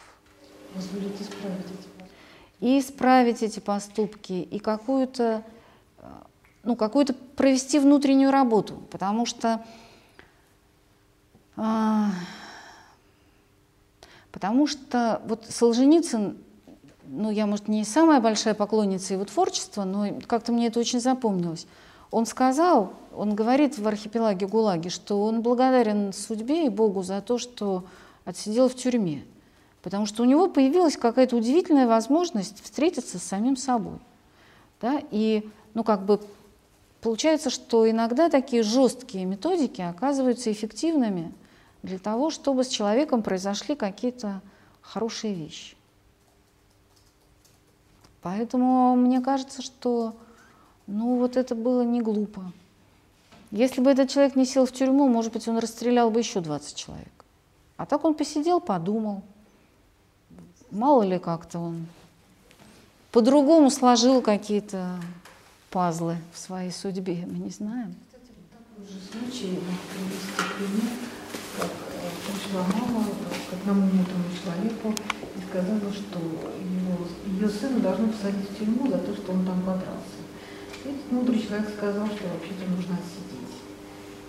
Позволить 0.74 1.22
исправить 1.22 1.66
эти 1.66 2.66
И 2.66 2.80
исправить 2.80 3.44
эти 3.44 3.60
поступки, 3.60 4.34
и 4.34 4.60
какую-то 4.60 5.44
ну, 6.68 6.76
какую-то 6.76 7.14
провести 7.14 7.80
внутреннюю 7.80 8.30
работу, 8.30 8.76
потому 8.92 9.26
что, 9.26 9.66
а, 11.56 12.10
потому 14.34 14.68
что 14.68 15.22
вот 15.26 15.46
Солженицын, 15.48 16.38
ну, 17.08 17.32
я, 17.32 17.46
может, 17.46 17.68
не 17.68 17.84
самая 17.84 18.20
большая 18.20 18.54
поклонница 18.54 19.14
его 19.14 19.26
творчества, 19.26 19.84
но 19.84 20.08
как-то 20.28 20.52
мне 20.52 20.68
это 20.68 20.80
очень 20.80 21.00
запомнилось. 21.00 21.68
Он 22.12 22.26
сказал, 22.26 22.94
он 23.16 23.36
говорит 23.36 23.78
в 23.78 23.88
архипелаге 23.88 24.48
ГУЛАГе, 24.48 24.90
что 24.90 25.22
он 25.24 25.42
благодарен 25.42 26.14
судьбе 26.14 26.66
и 26.66 26.70
Богу 26.70 27.04
за 27.04 27.22
то, 27.22 27.38
что 27.38 27.86
отсидел 28.26 28.70
в 28.70 28.76
тюрьме, 28.76 29.24
потому 29.82 30.06
что 30.06 30.24
у 30.24 30.26
него 30.26 30.48
появилась 30.48 30.98
какая-то 30.98 31.36
удивительная 31.38 31.88
возможность 31.88 32.62
встретиться 32.64 33.20
с 33.20 33.24
самим 33.24 33.56
собой. 33.56 34.00
Да? 34.82 35.02
И 35.12 35.50
ну, 35.74 35.84
как 35.84 36.06
бы 36.06 36.20
получается, 37.02 37.50
что 37.50 37.90
иногда 37.90 38.30
такие 38.30 38.64
жесткие 38.64 39.26
методики 39.26 39.82
оказываются 39.82 40.52
эффективными 40.52 41.34
для 41.84 42.00
того, 42.00 42.30
чтобы 42.30 42.64
с 42.64 42.68
человеком 42.68 43.24
произошли 43.24 43.76
какие-то 43.76 44.42
хорошие 44.82 45.34
вещи. 45.34 45.77
Поэтому 48.22 48.96
мне 48.96 49.22
кажется, 49.22 49.62
что 49.62 50.16
ну 50.88 51.18
вот 51.18 51.38
это 51.38 51.56
было 51.56 51.82
не 51.82 52.02
глупо. 52.02 52.52
Если 53.52 53.82
бы 53.82 53.92
этот 53.92 54.10
человек 54.10 54.36
не 54.36 54.46
сел 54.46 54.66
в 54.66 54.72
тюрьму, 54.72 55.08
может 55.08 55.32
быть, 55.32 55.48
он 55.48 55.58
расстрелял 55.58 56.10
бы 56.10 56.20
еще 56.20 56.42
20 56.42 56.76
человек. 56.76 57.12
А 57.78 57.86
так 57.86 58.04
он 58.04 58.14
посидел, 58.14 58.60
подумал. 58.60 59.22
Мало 60.72 61.04
ли 61.04 61.20
как-то 61.20 61.60
он 61.60 61.88
по-другому 63.12 63.70
сложил 63.70 64.22
какие-то 64.22 65.00
пазлы 65.70 66.18
в 66.34 66.40
своей 66.40 66.72
судьбе, 66.72 67.26
мы 67.26 67.40
не 67.40 67.50
знаем. 67.50 67.96
Кстати, 68.06 68.32
такой 68.52 68.86
же 68.88 69.00
случай, 69.12 69.60
э, 71.60 71.87
пришла 72.26 72.62
мама 72.74 73.06
к 73.50 73.54
одному 73.54 73.82
мудрому 73.82 74.30
человеку 74.34 74.94
и 75.36 75.40
сказала, 75.50 75.92
что 75.92 76.20
его, 76.20 77.08
ее 77.28 77.50
сына 77.50 77.80
должны 77.80 78.10
посадить 78.10 78.50
в 78.50 78.58
тюрьму 78.58 78.90
за 78.90 78.98
то, 79.00 79.14
что 79.14 79.32
он 79.32 79.46
там 79.46 79.60
подрался. 79.62 80.20
И 80.86 80.90
этот 80.90 81.12
мудрый 81.12 81.40
человек 81.42 81.70
сказал, 81.70 82.08
что 82.08 82.28
вообще-то 82.28 82.70
нужно 82.70 82.96
отсидеть. 82.96 83.38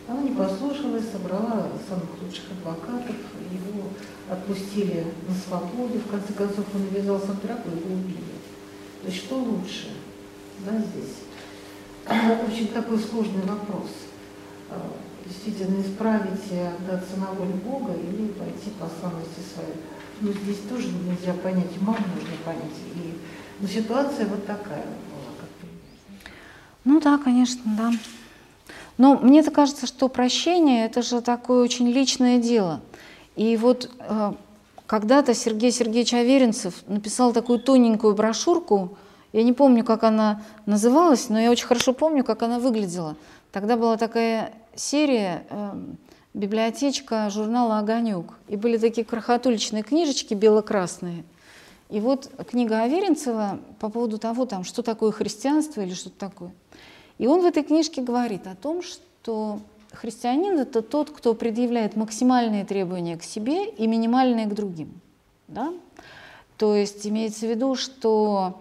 Она 0.08 0.22
не 0.22 0.30
послушалась, 0.30 1.10
собрала 1.10 1.68
самых 1.88 2.08
лучших 2.22 2.44
адвокатов, 2.52 3.16
его 3.52 3.88
отпустили 4.30 5.06
на 5.28 5.34
свободу, 5.34 5.98
в 5.98 6.10
конце 6.10 6.32
концов 6.32 6.64
он 6.74 6.86
навязался 6.86 7.32
в 7.32 7.42
драку, 7.42 7.68
его 7.68 7.94
убили. 7.94 8.36
То 9.02 9.08
есть 9.08 9.24
что 9.24 9.36
лучше 9.36 9.88
да, 10.64 10.72
здесь? 10.78 11.16
Очень 12.48 12.68
такой 12.68 12.98
сложный 12.98 13.42
вопрос. 13.42 13.90
Действительно, 15.28 15.80
исправить 15.82 16.40
и 16.50 16.58
отдаться 16.58 17.16
на 17.18 17.32
волю 17.32 17.54
Бога 17.64 17.92
или 17.92 18.28
пойти 18.28 18.70
по 18.80 18.86
слабости 18.86 19.40
своей. 19.54 19.74
Ну, 20.20 20.32
здесь 20.32 20.60
тоже 20.68 20.88
нельзя 20.88 21.34
понять, 21.34 21.76
ума 21.80 21.96
нужно 22.14 22.36
понять. 22.44 22.78
И, 22.94 23.18
но 23.60 23.68
ситуация 23.68 24.26
вот 24.26 24.46
такая 24.46 24.84
была, 24.84 25.32
как. 25.38 25.68
Ну 26.84 27.00
да, 27.00 27.18
конечно, 27.18 27.62
да. 27.76 27.92
Но 28.96 29.16
мне 29.16 29.40
-то 29.40 29.50
кажется, 29.50 29.86
что 29.86 30.08
прощение– 30.08 30.86
это 30.86 31.02
же 31.02 31.20
такое 31.20 31.62
очень 31.62 31.88
личное 31.88 32.38
дело. 32.38 32.80
И 33.36 33.56
вот 33.56 33.90
э, 34.00 34.32
когда-то 34.86 35.34
Сергей 35.34 35.70
Сергеевич 35.70 36.14
Аверинцев 36.14 36.74
написал 36.88 37.32
такую 37.32 37.60
тоненькую 37.60 38.14
брошюрку, 38.14 38.96
я 39.32 39.42
не 39.42 39.52
помню, 39.52 39.84
как 39.84 40.02
она 40.04 40.42
называлась, 40.66 41.28
но 41.28 41.38
я 41.38 41.50
очень 41.50 41.66
хорошо 41.66 41.92
помню, 41.92 42.24
как 42.24 42.42
она 42.42 42.58
выглядела. 42.58 43.14
Тогда 43.52 43.76
была 43.76 43.96
такая 43.96 44.52
серия, 44.74 45.46
э, 45.50 45.72
библиотечка 46.34 47.30
журнала 47.30 47.78
«Огонек», 47.78 48.34
и 48.48 48.56
были 48.56 48.76
такие 48.76 49.04
крохотуличные 49.04 49.82
книжечки 49.82 50.34
бело-красные. 50.34 51.24
И 51.88 52.00
вот 52.00 52.30
книга 52.48 52.82
Аверинцева 52.82 53.60
по 53.80 53.88
поводу 53.88 54.18
того, 54.18 54.44
там, 54.44 54.64
что 54.64 54.82
такое 54.82 55.10
христианство 55.10 55.80
или 55.80 55.94
что-то 55.94 56.18
такое– 56.18 56.52
и 57.18 57.26
он 57.26 57.42
в 57.42 57.46
этой 57.46 57.64
книжке 57.64 58.00
говорит 58.00 58.46
о 58.46 58.54
том, 58.54 58.82
что 58.82 59.60
христианин– 59.92 60.58
это 60.60 60.82
тот, 60.82 61.10
кто 61.10 61.34
предъявляет 61.34 61.96
максимальные 61.96 62.64
требования 62.64 63.16
к 63.16 63.24
себе 63.24 63.68
и 63.68 63.86
минимальные 63.86 64.46
к 64.46 64.54
другим. 64.54 65.00
Да? 65.48 65.72
То 66.56 66.74
есть 66.74 67.06
имеется 67.06 67.46
в 67.46 67.50
виду, 67.50 67.74
что 67.74 68.60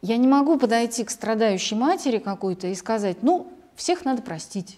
я 0.00 0.16
не 0.16 0.26
могу 0.26 0.58
подойти 0.58 1.04
к 1.04 1.10
страдающей 1.10 1.76
матери 1.76 2.18
какой-то 2.18 2.68
и 2.68 2.74
сказать, 2.74 3.18
ну, 3.22 3.48
всех 3.78 4.04
надо 4.04 4.22
простить, 4.22 4.76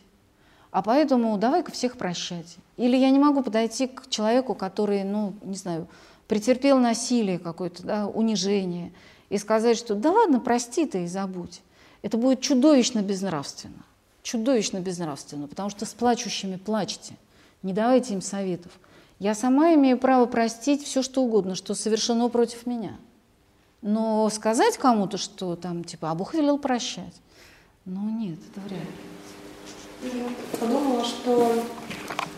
а 0.70 0.82
поэтому 0.82 1.36
давай-ка 1.39 1.72
всех 1.72 1.97
прощать. 1.97 2.56
Или 2.77 2.97
я 2.97 3.10
не 3.10 3.18
могу 3.18 3.43
подойти 3.43 3.86
к 3.86 4.09
человеку, 4.10 4.55
который, 4.55 5.05
ну, 5.05 5.32
не 5.43 5.56
знаю, 5.56 5.89
претерпел 6.28 6.78
насилие 6.78 7.39
какое-то, 7.39 7.82
да, 7.82 8.06
унижение, 8.06 8.93
и 9.31 9.39
сказать, 9.39 9.78
что 9.78 9.94
да 9.94 10.12
ладно, 10.12 10.39
прости 10.39 10.85
ты 10.85 11.05
и 11.05 11.06
забудь. 11.06 11.62
Это 12.02 12.18
будет 12.18 12.43
чудовищно 12.43 13.01
безнравственно. 13.01 13.82
Чудовищно 14.22 14.81
безнравственно, 14.81 15.48
потому 15.48 15.70
что 15.70 15.86
с 15.86 15.94
плачущими 15.94 16.56
плачьте. 16.56 17.14
Не 17.62 17.72
давайте 17.72 18.12
им 18.12 18.20
советов. 18.20 18.72
Я 19.18 19.35
сама 19.35 19.74
имею 19.74 19.98
право 19.98 20.27
простить 20.27 20.85
все, 20.85 21.02
что 21.02 21.22
угодно, 21.22 21.55
что 21.55 21.74
совершено 21.74 22.28
против 22.28 22.66
меня. 22.66 22.98
Но 23.81 24.28
сказать 24.28 24.77
кому-то, 24.77 25.16
что 25.16 25.56
там, 25.56 25.85
типа, 25.85 26.10
а 26.10 26.14
Бог 26.14 26.35
велел 26.35 26.59
прощать, 26.59 27.14
ну 27.91 28.09
нет, 28.09 28.39
это 28.51 28.61
вряд 28.61 28.81
ли. 28.81 30.19
Я 30.19 30.59
подумала, 30.59 31.05
что 31.05 31.53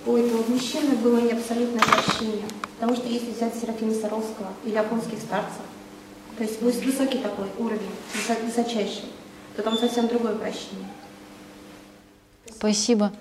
у 0.07 0.17
этого 0.17 0.43
мужчины 0.51 0.97
было 0.97 1.21
не 1.21 1.33
абсолютное 1.33 1.83
прощение. 1.83 2.47
Потому 2.79 2.97
что 2.97 3.09
если 3.09 3.31
взять 3.31 3.55
Серафима 3.55 3.95
Саровского 3.95 4.49
или 4.65 4.75
японских 4.75 5.19
старцев, 5.19 5.63
то 6.37 6.43
есть 6.43 6.61
высокий 6.63 7.19
такой 7.19 7.47
уровень, 7.59 7.91
высочайший, 8.45 9.05
то 9.55 9.63
там 9.63 9.77
совсем 9.77 10.09
другое 10.09 10.35
прощение. 10.35 10.89
Спасибо. 12.51 13.13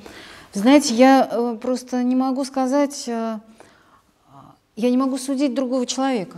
Знаете, 0.54 0.96
я 0.96 1.28
э, 1.30 1.58
просто 1.62 2.02
не 2.02 2.16
могу 2.16 2.46
сказать, 2.46 3.04
э, 3.08 3.40
я 4.76 4.90
не 4.90 4.98
могу 4.98 5.18
судить 5.18 5.54
другого 5.54 5.86
человека. 5.86 6.38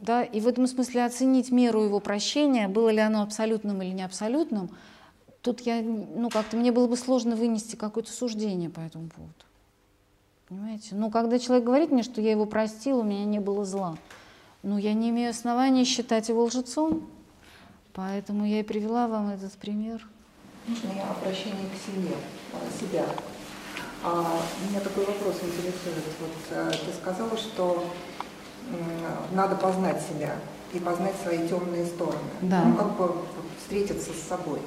Да? 0.00 0.22
И 0.22 0.40
в 0.40 0.48
этом 0.48 0.66
смысле 0.66 1.04
оценить 1.04 1.50
меру 1.50 1.84
его 1.84 2.00
прощения, 2.00 2.68
было 2.68 2.88
ли 2.88 2.98
оно 2.98 3.22
абсолютным 3.22 3.82
или 3.82 3.90
не 3.90 4.02
абсолютным, 4.02 4.70
тут 5.42 5.60
я, 5.60 5.82
ну, 5.82 6.30
как-то 6.30 6.56
мне 6.56 6.72
было 6.72 6.86
бы 6.86 6.96
сложно 6.96 7.36
вынести 7.36 7.76
какое-то 7.76 8.10
суждение 8.10 8.70
по 8.70 8.80
этому 8.80 9.08
поводу. 9.08 9.34
Понимаете? 10.48 10.94
Ну, 10.94 11.10
когда 11.10 11.38
человек 11.38 11.64
говорит 11.64 11.90
мне, 11.90 12.02
что 12.02 12.20
я 12.20 12.32
его 12.32 12.46
простил, 12.46 13.00
у 13.00 13.02
меня 13.02 13.24
не 13.24 13.40
было 13.40 13.64
зла, 13.64 13.96
ну, 14.62 14.78
я 14.78 14.94
не 14.94 15.10
имею 15.10 15.30
оснований 15.30 15.84
считать 15.84 16.28
его 16.28 16.44
лжецом, 16.44 17.08
поэтому 17.92 18.46
я 18.46 18.60
и 18.60 18.62
привела 18.62 19.06
вам 19.06 19.28
этот 19.28 19.52
пример. 19.52 20.06
Можно 20.66 20.88
я 20.96 21.10
обращение 21.10 21.66
к 21.68 21.76
себе, 21.86 22.14
себя? 22.78 23.06
А, 24.02 24.40
меня 24.68 24.80
такой 24.80 25.04
вопрос 25.04 25.36
интересует. 25.42 26.04
Вот 26.20 26.30
э, 26.50 26.70
ты 26.70 26.92
сказала, 26.92 27.36
что 27.36 27.84
надо 29.32 29.56
познать 29.56 30.00
себя 30.02 30.34
и 30.72 30.78
познать 30.78 31.14
свои 31.22 31.48
темные 31.48 31.86
стороны. 31.86 32.18
Да. 32.42 32.62
Ну, 32.62 32.76
как 32.76 32.96
бы 32.96 33.14
встретиться 33.58 34.10
с 34.12 34.28
собой. 34.28 34.60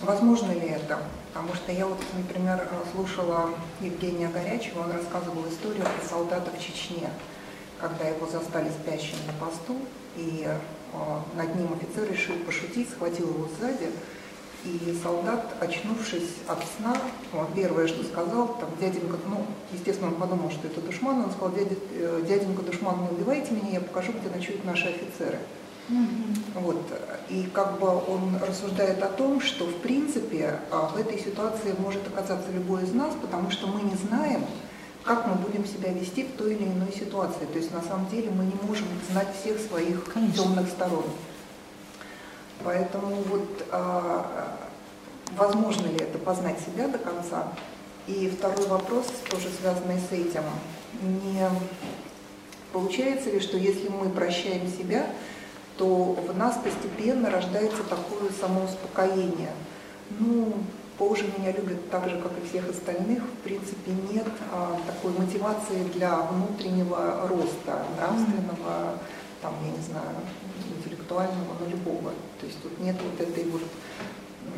Возможно 0.00 0.52
ли 0.52 0.68
это? 0.68 0.98
Потому 1.32 1.54
что 1.54 1.72
я 1.72 1.86
вот, 1.86 1.98
например, 2.16 2.68
слушала 2.94 3.50
Евгения 3.80 4.28
Горячего, 4.28 4.82
он 4.82 4.92
рассказывал 4.92 5.48
историю 5.48 5.82
про 5.82 6.08
солдата 6.08 6.50
в 6.50 6.60
Чечне, 6.60 7.10
когда 7.80 8.08
его 8.08 8.26
застали 8.26 8.70
спящим 8.70 9.16
на 9.26 9.32
посту, 9.44 9.76
и 10.16 10.46
э, 10.46 10.56
над 11.36 11.54
ним 11.54 11.72
офицер 11.74 12.10
решил 12.10 12.36
пошутить, 12.46 12.90
схватил 12.90 13.28
его 13.28 13.48
сзади, 13.58 13.90
и 14.64 14.98
солдат, 15.02 15.54
очнувшись 15.60 16.34
от 16.48 16.58
сна, 16.76 16.96
он 17.32 17.46
первое, 17.54 17.86
что 17.86 18.02
сказал, 18.04 18.48
там, 18.58 18.68
дяденька, 18.80 19.16
ну, 19.26 19.46
естественно, 19.72 20.08
он 20.08 20.16
подумал, 20.16 20.50
что 20.50 20.66
это 20.66 20.80
душман, 20.80 21.24
он 21.24 21.30
сказал, 21.30 21.52
Дядя, 21.52 21.76
э, 21.92 22.22
дяденька, 22.26 22.62
душман, 22.62 23.02
не 23.02 23.08
убивайте 23.08 23.52
меня, 23.52 23.70
я 23.74 23.80
покажу, 23.80 24.12
где 24.12 24.34
ночуют 24.34 24.64
наши 24.64 24.88
офицеры. 24.88 25.38
Mm-hmm. 25.88 26.60
Вот. 26.60 26.82
И 27.30 27.48
как 27.52 27.78
бы 27.78 27.88
он 27.88 28.36
рассуждает 28.46 29.02
о 29.02 29.08
том, 29.08 29.40
что 29.40 29.64
в 29.64 29.76
принципе 29.76 30.60
а, 30.70 30.88
в 30.88 30.98
этой 30.98 31.18
ситуации 31.18 31.74
может 31.78 32.06
оказаться 32.06 32.50
любой 32.52 32.82
из 32.82 32.92
нас, 32.92 33.14
потому 33.20 33.50
что 33.50 33.68
мы 33.68 33.80
не 33.80 33.96
знаем, 33.96 34.44
как 35.02 35.26
мы 35.26 35.34
будем 35.36 35.64
себя 35.64 35.90
вести 35.90 36.24
в 36.24 36.36
той 36.36 36.54
или 36.54 36.64
иной 36.64 36.92
ситуации. 36.92 37.46
То 37.50 37.58
есть 37.58 37.72
на 37.72 37.80
самом 37.80 38.06
деле 38.08 38.30
мы 38.30 38.44
не 38.44 38.68
можем 38.68 38.86
знать 39.10 39.28
всех 39.40 39.58
своих 39.58 40.04
Конечно. 40.12 40.44
темных 40.44 40.68
сторон. 40.68 41.04
Поэтому 42.64 43.16
вот 43.28 43.66
а, 43.70 44.56
возможно 45.36 45.86
ли 45.86 45.96
это 45.96 46.18
познать 46.18 46.58
себя 46.60 46.88
до 46.88 46.98
конца? 46.98 47.48
И 48.06 48.28
второй 48.28 48.66
вопрос, 48.66 49.06
тоже 49.30 49.48
связанный 49.60 50.00
с 50.00 50.12
этим, 50.12 50.42
не 51.02 51.48
получается 52.72 53.30
ли, 53.30 53.40
что 53.40 53.56
если 53.56 53.88
мы 53.88 54.08
прощаем 54.10 54.66
себя, 54.68 55.06
то 55.76 55.86
в 55.86 56.36
нас 56.36 56.58
постепенно 56.62 57.30
рождается 57.30 57.82
такое 57.84 58.30
самоуспокоение. 58.40 59.52
Ну, 60.18 60.54
Боже 60.98 61.24
меня 61.38 61.52
любит 61.52 61.90
так 61.90 62.08
же, 62.10 62.20
как 62.20 62.32
и 62.42 62.48
всех 62.48 62.68
остальных. 62.68 63.22
В 63.22 63.36
принципе, 63.44 63.92
нет 64.12 64.26
а, 64.52 64.76
такой 64.86 65.12
мотивации 65.12 65.84
для 65.94 66.16
внутреннего 66.16 67.28
роста, 67.28 67.84
нравственного, 67.96 68.98
там, 69.40 69.54
я 69.64 69.70
не 69.70 69.82
знаю, 69.84 70.16
интеллектуального, 71.08 71.56
но 71.60 71.66
любого. 71.66 72.12
То 72.40 72.46
есть 72.46 72.62
тут 72.62 72.78
нет 72.80 72.96
вот 73.02 73.20
этой 73.20 73.44
вот, 73.44 73.62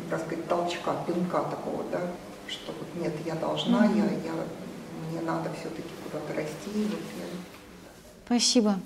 так 0.09 0.21
сказать, 0.21 0.47
толчка, 0.47 0.95
пинка 1.07 1.43
такого, 1.43 1.83
да, 1.91 2.01
что 2.47 2.73
вот 2.73 3.01
нет, 3.01 3.13
я 3.25 3.35
должна, 3.35 3.85
mm-hmm. 3.85 3.97
я, 3.97 4.03
я, 4.03 4.33
мне 5.11 5.21
надо 5.21 5.49
все-таки 5.59 5.87
куда-то 6.03 6.33
расти. 6.33 6.69
Вот 6.75 6.99
я... 7.17 7.25
Спасибо. 8.25 8.79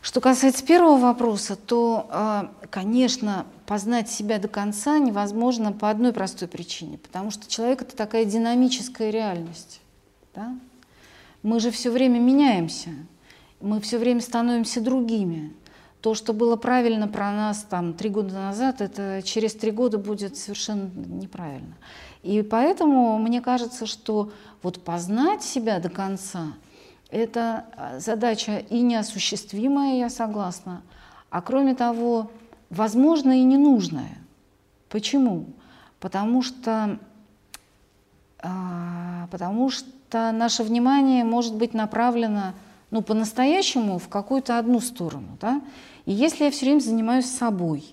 Что 0.00 0.20
касается 0.20 0.64
первого 0.64 0.98
вопроса, 0.98 1.56
то, 1.56 2.06
а, 2.10 2.52
конечно, 2.70 3.46
познать 3.66 4.10
себя 4.10 4.38
до 4.38 4.48
конца 4.48 4.98
невозможно 4.98 5.72
по 5.72 5.88
одной 5.88 6.12
простой 6.12 6.46
причине, 6.46 6.98
потому 6.98 7.30
что 7.30 7.48
человек 7.48 7.82
это 7.82 7.96
такая 7.96 8.26
динамическая 8.26 9.10
реальность. 9.10 9.80
Да? 10.34 10.54
Мы 11.42 11.58
же 11.58 11.70
все 11.70 11.90
время 11.90 12.18
меняемся, 12.18 12.90
мы 13.62 13.80
все 13.80 13.96
время 13.98 14.20
становимся 14.20 14.82
другими. 14.82 15.54
То, 16.04 16.12
что 16.12 16.34
было 16.34 16.56
правильно 16.56 17.08
про 17.08 17.32
нас 17.32 17.64
там 17.70 17.94
три 17.94 18.10
года 18.10 18.34
назад, 18.34 18.82
это 18.82 19.22
через 19.24 19.54
три 19.54 19.70
года 19.70 19.96
будет 19.96 20.36
совершенно 20.36 20.90
неправильно. 20.94 21.76
И 22.22 22.42
поэтому 22.42 23.16
мне 23.16 23.40
кажется, 23.40 23.86
что 23.86 24.30
вот 24.62 24.84
познать 24.84 25.42
себя 25.42 25.78
до 25.78 25.88
конца– 25.88 26.48
это 27.10 27.64
а, 27.74 28.00
задача 28.00 28.58
и 28.58 28.82
неосуществимая, 28.82 29.96
я 29.96 30.10
согласна, 30.10 30.82
а 31.30 31.40
кроме 31.40 31.74
того, 31.74 32.30
возможно 32.68 33.40
и 33.40 33.42
ненужная. 33.42 34.18
Почему? 34.90 35.46
Потому 36.00 36.42
что, 36.42 36.98
а, 38.42 39.26
потому 39.30 39.70
что 39.70 40.32
наше 40.32 40.64
внимание 40.64 41.24
может 41.24 41.54
быть 41.54 41.72
направлено 41.72 42.52
ну, 42.90 43.02
по-настоящему 43.02 43.98
в 43.98 44.08
какую-то 44.08 44.58
одну 44.58 44.80
сторону. 44.80 45.36
Да? 45.40 45.62
И 46.06 46.12
если 46.12 46.44
я 46.44 46.50
все 46.50 46.66
время 46.66 46.80
занимаюсь 46.80 47.26
собой, 47.26 47.84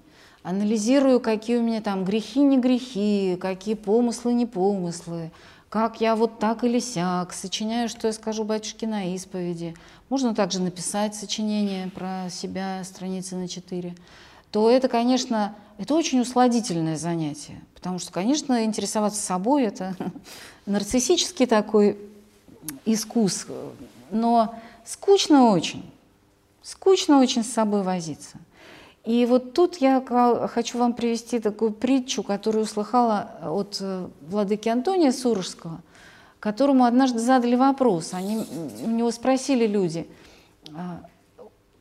анализирую, 0.44 1.20
какие 1.20 1.58
у 1.58 1.62
меня 1.62 1.82
там 1.82 2.04
грехи, 2.04 2.40
не 2.40 2.58
грехи, 2.58 3.38
какие 3.40 3.76
помыслы, 3.76 4.34
не 4.34 4.46
помыслы, 4.46 5.32
как 5.70 6.02
я 6.02 6.16
вот 6.18 6.40
так 6.40 6.64
или 6.66 6.80
сяк, 6.80 7.32
сочиняю, 7.32 7.88
что 7.88 8.08
я 8.08 8.14
скажу 8.14 8.44
батюшке 8.44 8.88
на 8.88 9.16
исповеди. 9.16 9.74
Можно 10.10 10.36
также 10.36 10.60
написать 10.60 11.16
сочинение 11.16 11.90
про 11.90 12.30
себя, 12.30 12.84
страницы 12.84 13.38
на 13.38 13.48
четыре. 13.48 13.96
То 14.52 14.70
это, 14.70 14.90
конечно, 14.90 15.56
это 15.78 15.96
очень 15.96 16.20
усладительное 16.20 16.98
занятие. 16.98 17.62
Потому 17.74 18.00
что, 18.00 18.12
конечно, 18.12 18.66
интересоваться 18.66 19.22
собой– 19.22 19.64
это 19.66 19.96
нарциссический 20.66 21.46
такой 21.46 21.98
искус. 22.84 23.48
Но 24.12 24.54
скучно 24.86 25.52
очень. 25.52 25.90
Скучно 26.62 27.20
очень 27.20 27.44
с 27.44 27.52
собой 27.52 27.84
возиться. 27.84 28.38
И 29.04 29.26
вот 29.26 29.54
тут 29.54 29.78
я 29.78 30.04
хочу 30.52 30.78
вам 30.78 30.94
привести 30.94 31.40
такую 31.40 31.72
притчу, 31.72 32.22
которую 32.22 32.66
услыхала 32.66 33.32
от 33.44 33.78
э, 33.80 34.08
владыки 34.22 34.70
Антония 34.70 35.12
Сурожского, 35.12 35.82
которому 36.40 36.86
однажды 36.86 37.18
задали 37.18 37.56
вопрос. 37.56 38.14
Они, 38.14 38.46
у 38.84 38.90
него 38.90 39.10
спросили 39.10 39.66
люди, 39.66 40.08
а, 40.76 41.02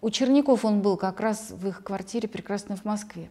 у 0.00 0.08
Черняков 0.08 0.64
он 0.64 0.80
был 0.80 0.96
как 0.96 1.20
раз 1.20 1.50
в 1.50 1.68
их 1.68 1.82
квартире 1.82 2.26
прекрасной 2.26 2.76
в 2.76 2.86
Москве, 2.86 3.30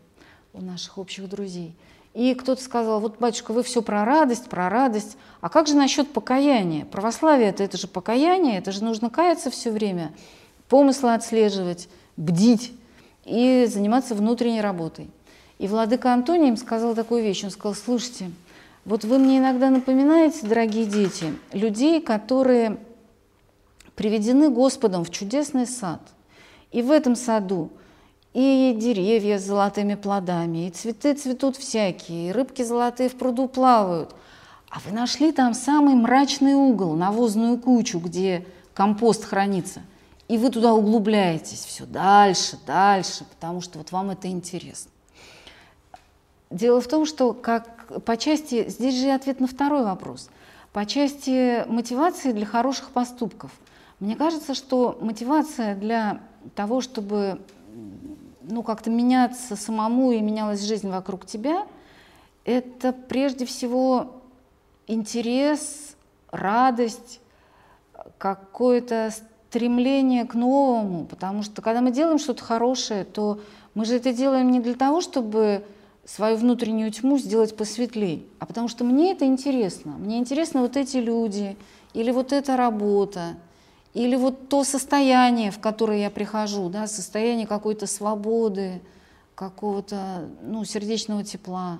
у 0.53 0.61
наших 0.61 0.99
общих 0.99 1.27
друзей. 1.27 1.75
И 2.13 2.33
кто-то 2.35 2.61
сказал, 2.61 2.99
вот, 2.99 3.19
батюшка, 3.19 3.53
вы 3.53 3.63
все 3.63 3.81
про 3.81 4.05
радость, 4.05 4.49
про 4.49 4.69
радость, 4.69 5.17
а 5.41 5.49
как 5.49 5.67
же 5.67 5.75
насчет 5.75 6.11
покаяния? 6.11 6.85
Православие 6.85 7.49
это, 7.49 7.63
это 7.63 7.77
же 7.77 7.87
покаяние, 7.87 8.57
это 8.57 8.71
же 8.71 8.83
нужно 8.83 9.09
каяться 9.09 9.49
все 9.49 9.71
время, 9.71 10.13
помыслы 10.69 11.13
отслеживать, 11.15 11.89
бдить 12.15 12.71
и 13.25 13.67
заниматься 13.69 14.15
внутренней 14.15 14.61
работой. 14.61 15.09
И 15.57 15.67
владыка 15.67 16.13
Антоний 16.13 16.47
им 16.47 16.57
сказал 16.57 16.95
такую 16.95 17.23
вещь. 17.23 17.43
Он 17.43 17.51
сказал, 17.51 17.75
слушайте, 17.75 18.31
вот 18.85 19.03
вы 19.03 19.17
мне 19.17 19.39
иногда 19.39 19.69
напоминаете, 19.69 20.47
дорогие 20.47 20.85
дети, 20.85 21.33
людей, 21.51 21.99
которые 21.99 22.77
приведены 23.95 24.49
Господом 24.49 25.03
в 25.03 25.09
чудесный 25.09 25.67
сад. 25.67 25.99
И 26.71 26.81
в 26.81 26.91
этом 26.91 27.15
саду 27.15 27.71
и 28.33 28.75
деревья 28.79 29.39
с 29.39 29.43
золотыми 29.43 29.95
плодами, 29.95 30.67
и 30.67 30.69
цветы 30.69 31.15
цветут 31.15 31.57
всякие, 31.57 32.29
и 32.29 32.31
рыбки 32.31 32.61
золотые 32.61 33.09
в 33.09 33.15
пруду 33.15 33.47
плавают. 33.47 34.15
А 34.69 34.79
вы 34.85 34.93
нашли 34.93 35.31
там 35.31 35.55
самый 35.55 35.95
мрачный 35.95 36.53
угол, 36.53 36.95
навозную 36.95 37.57
кучу, 37.57 37.97
где 37.97 38.45
компост 38.75 39.25
хранится– 39.25 39.81
и 40.29 40.37
вы 40.37 40.51
туда 40.51 40.73
углубляетесь 40.73 41.65
все 41.65 41.85
дальше, 41.85 42.57
дальше, 42.65 43.25
потому 43.25 43.61
что 43.61 43.79
вот 43.79 43.91
вам 43.91 44.11
это 44.11 44.27
интересно. 44.27 44.91
Дело 46.51 46.79
в 46.81 46.87
том, 46.87 47.05
что 47.05 47.33
как 47.33 48.03
по 48.05 48.15
части, 48.15 48.69
здесь 48.69 48.99
же 48.99 49.09
ответ 49.09 49.39
на 49.39 49.47
второй 49.47 49.83
вопрос, 49.83 50.29
по 50.71 50.85
части 50.85 51.65
мотивации 51.67 52.31
для 52.31 52.45
хороших 52.45 52.91
поступков. 52.91 53.51
Мне 53.99 54.15
кажется, 54.15 54.53
что 54.53 54.97
мотивация 55.01 55.75
для 55.75 56.21
того, 56.55 56.81
чтобы 56.81 57.41
ну, 58.43 58.61
как-то 58.61 58.91
меняться 58.91 59.55
самому 59.55 60.11
и 60.11 60.21
менялась 60.21 60.61
жизнь 60.61 60.89
вокруг 60.89 61.25
тебя, 61.25 61.65
это 62.45 62.93
прежде 62.93 63.47
всего 63.47 64.21
интерес 64.87 65.95
радость, 66.31 67.19
какое-то 68.19 69.11
стремление 69.49 70.25
к 70.25 70.35
новому, 70.35 71.05
потому 71.05 71.41
что 71.41 71.63
когда 71.63 71.81
мы 71.81 71.91
делаем 71.91 72.19
что-то 72.19 72.43
хорошее, 72.43 73.03
то 73.03 73.39
мы 73.73 73.83
же 73.85 73.95
это 73.95 74.13
делаем 74.13 74.51
не 74.51 74.59
для 74.59 74.75
того, 74.75 75.01
чтобы 75.01 75.63
свою 76.05 76.37
внутреннюю 76.37 76.91
тьму 76.91 77.17
сделать 77.17 77.57
посветлей, 77.57 78.27
а 78.37 78.45
потому 78.45 78.67
что 78.67 78.83
мне 78.83 79.11
это 79.11 79.25
интересно. 79.25 79.93
Мне 79.93 80.19
интересны 80.19 80.61
вот 80.61 80.77
эти 80.77 80.97
люди, 80.97 81.57
или 81.95 82.11
вот 82.11 82.31
эта 82.31 82.57
работа, 82.57 83.37
или 83.95 84.15
вот 84.15 84.49
то 84.49 84.63
состояние, 84.63 85.49
в 85.49 85.59
которое 85.59 86.01
я 86.01 86.11
прихожу, 86.11 86.69
да, 86.69 86.85
состояние 86.85 87.47
какой-то 87.47 87.87
свободы, 87.87 88.81
какого-то 89.33 90.29
ну, 90.43 90.63
сердечного 90.63 91.23
тепла. 91.23 91.79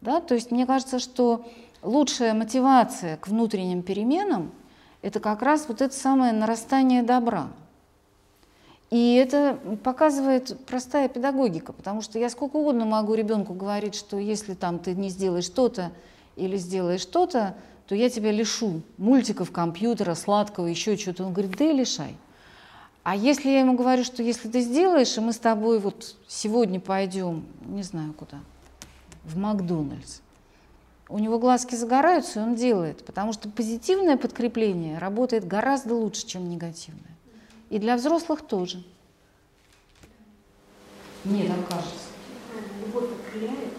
Да? 0.00 0.22
То 0.22 0.34
есть 0.34 0.50
мне 0.50 0.64
кажется, 0.64 0.98
что 0.98 1.44
лучшая 1.82 2.32
мотивация 2.32 3.18
к 3.18 3.28
внутренним 3.28 3.82
переменам– 3.82 4.50
это 5.02 5.20
как 5.20 5.42
раз 5.42 5.66
вот 5.68 5.82
это 5.82 5.94
самое 5.94 6.32
нарастание 6.32 7.02
добра. 7.02 7.48
И 8.90 9.14
это 9.14 9.58
показывает 9.82 10.58
простая 10.66 11.08
педагогика, 11.08 11.72
потому 11.72 12.02
что 12.02 12.18
я 12.18 12.28
сколько 12.28 12.56
угодно 12.56 12.84
могу 12.84 13.14
ребенку 13.14 13.54
говорить, 13.54 13.94
что 13.94 14.18
если 14.18 14.54
там 14.54 14.78
ты 14.78 14.94
не 14.94 15.08
сделаешь 15.08 15.44
что-то 15.44 15.92
или 16.36 16.56
сделаешь 16.56 17.00
что-то, 17.00 17.56
то 17.88 17.94
я 17.94 18.10
тебя 18.10 18.32
лишу 18.32 18.82
мультиков, 18.98 19.50
компьютера, 19.50 20.14
сладкого, 20.14 20.66
еще 20.66 20.96
что-то. 20.96 21.24
Он 21.24 21.32
говорит, 21.32 21.56
да 21.56 21.64
и 21.64 21.72
лишай. 21.72 22.16
А 23.02 23.16
если 23.16 23.48
я 23.48 23.60
ему 23.60 23.76
говорю, 23.76 24.04
что 24.04 24.22
если 24.22 24.48
ты 24.48 24.60
сделаешь, 24.60 25.16
и 25.16 25.20
мы 25.20 25.32
с 25.32 25.38
тобой 25.38 25.80
вот 25.80 26.14
сегодня 26.28 26.78
пойдем, 26.78 27.44
не 27.66 27.82
знаю 27.82 28.12
куда, 28.12 28.38
в 29.24 29.36
Макдональдс, 29.36 30.20
у 31.12 31.18
него 31.18 31.38
глазки 31.38 31.74
загораются, 31.74 32.40
и 32.40 32.42
он 32.42 32.54
делает, 32.54 33.04
потому 33.04 33.34
что 33.34 33.50
позитивное 33.50 34.16
подкрепление 34.16 34.96
работает 34.98 35.46
гораздо 35.46 35.94
лучше, 35.94 36.26
чем 36.26 36.48
негативное. 36.48 37.16
И 37.68 37.78
для 37.78 37.96
взрослых 37.96 38.40
тоже. 38.40 38.82
Мне 41.24 41.48
так 41.48 41.68
кажется. 41.68 42.08
Любовь 42.80 43.10
окрыляет, 43.12 43.74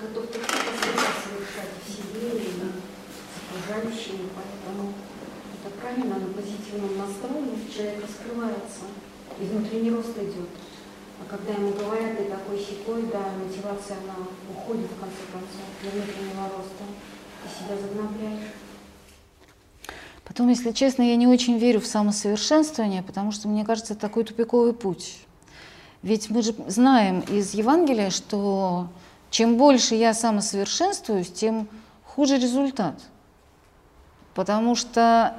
готов 0.00 0.26
ты 0.26 0.38
совершать 0.38 1.70
в 1.82 1.90
себе 1.90 2.42
и 2.42 2.50
окружающими, 3.48 4.28
поэтому 4.36 4.92
это 5.54 5.74
правильно, 5.80 6.18
на 6.18 6.32
позитивном 6.34 6.98
настрое 6.98 7.56
человек 7.74 8.04
раскрывается, 8.04 8.84
и 9.40 9.44
внутренний 9.44 9.90
рост 9.90 10.16
идет. 10.18 10.48
А 11.20 11.24
когда 11.28 11.52
ему 11.52 11.72
говорят, 11.72 12.18
ты 12.18 12.24
такой 12.24 12.58
секой, 12.58 13.02
да, 13.12 13.20
мотивация, 13.42 13.96
она 13.98 14.26
уходит 14.50 14.86
в 14.90 15.00
конце 15.00 15.22
концов 15.32 15.66
для 15.80 15.90
внутреннего 15.90 16.48
роста, 16.56 16.84
ты 17.42 17.48
себя 17.48 17.76
загнобляешь. 17.80 18.52
Потом, 20.24 20.48
если 20.48 20.72
честно, 20.72 21.02
я 21.02 21.16
не 21.16 21.26
очень 21.26 21.56
верю 21.56 21.80
в 21.80 21.86
самосовершенствование, 21.86 23.02
потому 23.02 23.32
что, 23.32 23.48
мне 23.48 23.64
кажется, 23.64 23.92
это 23.92 24.02
такой 24.02 24.24
тупиковый 24.24 24.72
путь. 24.72 25.18
Ведь 26.02 26.30
мы 26.30 26.42
же 26.42 26.54
знаем 26.66 27.20
из 27.20 27.54
Евангелия, 27.54 28.10
что 28.10 28.88
чем 29.30 29.56
больше 29.56 29.94
я 29.94 30.14
самосовершенствуюсь, 30.14 31.30
тем 31.30 31.68
хуже 32.04 32.36
результат. 32.36 32.94
Потому 34.34 34.74
что 34.74 35.36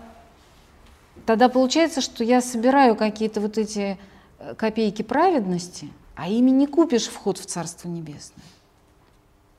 тогда 1.25 1.49
получается, 1.49 2.01
что 2.01 2.23
я 2.23 2.41
собираю 2.41 2.95
какие-то 2.95 3.41
вот 3.41 3.57
эти 3.57 3.97
копейки 4.57 5.01
праведности, 5.01 5.89
а 6.15 6.27
ими 6.30 6.49
не 6.49 6.68
купишь 6.68 7.07
вход 7.07 7.38
в 7.38 7.45
Царство 7.45 7.88
Небесное. 7.88 8.45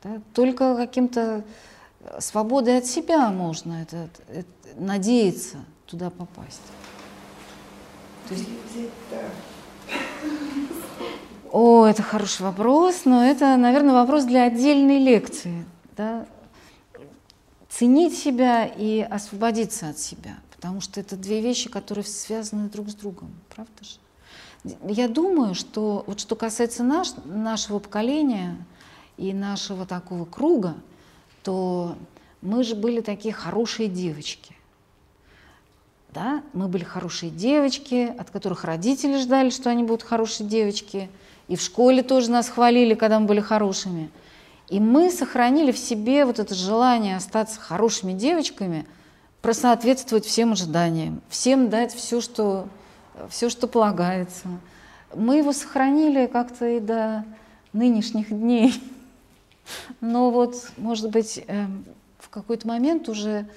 Да? 0.02 0.20
Только 0.34 0.76
каким-то 0.76 1.44
э, 2.00 2.20
свободой 2.20 2.78
от 2.78 2.86
себя 2.86 3.30
можно 3.30 3.82
это, 3.82 4.08
это, 4.28 4.48
надеяться 4.76 5.58
туда 5.86 6.10
попасть. 6.10 6.60
То 8.28 8.34
есть... 8.34 8.48
О, 11.50 11.86
это 11.86 12.02
хороший 12.02 12.42
вопрос, 12.42 13.06
но 13.06 13.24
это, 13.24 13.56
наверное, 13.56 13.94
вопрос 13.94 14.24
для 14.24 14.44
отдельной 14.44 14.98
лекции. 14.98 15.64
Да? 15.96 16.26
Ценить 17.70 18.16
себя 18.18 18.66
и 18.66 19.00
освободиться 19.00 19.88
от 19.88 19.98
себя, 19.98 20.36
потому 20.54 20.80
что 20.80 21.00
это 21.00 21.16
две 21.16 21.40
вещи, 21.40 21.70
которые 21.70 22.04
связаны 22.04 22.68
друг 22.68 22.90
с 22.90 22.94
другом, 22.94 23.30
правда 23.48 23.82
же? 23.82 23.96
Я 24.64 25.08
думаю, 25.08 25.54
что 25.54 26.04
вот 26.06 26.20
что 26.20 26.36
касается 26.36 26.82
наш, 26.82 27.08
нашего 27.24 27.78
поколения 27.78 28.56
и 29.16 29.32
нашего 29.32 29.86
такого 29.86 30.24
круга, 30.24 30.74
то 31.42 31.96
мы 32.42 32.64
же 32.64 32.74
были 32.74 33.00
такие 33.00 33.32
хорошие 33.32 33.88
девочки. 33.88 34.54
Да? 36.12 36.42
Мы 36.52 36.68
были 36.68 36.84
хорошие 36.84 37.30
девочки, 37.30 38.12
от 38.18 38.30
которых 38.30 38.64
родители 38.64 39.18
ждали, 39.18 39.50
что 39.50 39.70
они 39.70 39.84
будут 39.84 40.02
хорошие 40.02 40.48
девочки. 40.48 41.10
И 41.48 41.56
в 41.56 41.62
школе 41.62 42.02
тоже 42.02 42.30
нас 42.30 42.48
хвалили, 42.48 42.94
когда 42.94 43.20
мы 43.20 43.26
были 43.26 43.40
хорошими. 43.40 44.10
И 44.68 44.80
мы 44.80 45.10
сохранили 45.10 45.72
в 45.72 45.78
себе 45.78 46.24
вот 46.24 46.38
это 46.38 46.54
желание 46.54 47.16
остаться 47.16 47.58
хорошими 47.60 48.12
девочками, 48.12 48.86
просоответствовать 49.40 50.26
всем 50.26 50.52
ожиданиям, 50.52 51.22
всем 51.28 51.70
дать 51.70 51.94
все, 51.94 52.20
что, 52.20 52.68
все, 53.30 53.48
что 53.48 53.66
полагается. 53.66 54.48
Мы 55.14 55.38
его 55.38 55.52
сохранили 55.52 56.26
как-то 56.26 56.66
и 56.68 56.80
до 56.80 57.24
нынешних 57.72 58.28
дней. 58.28 58.74
Но 60.00 60.30
вот, 60.30 60.70
может 60.76 61.10
быть, 61.10 61.42
эм, 61.46 61.84
в 62.18 62.28
какой-то 62.30 62.66
момент 62.66 63.08
уже 63.08 63.48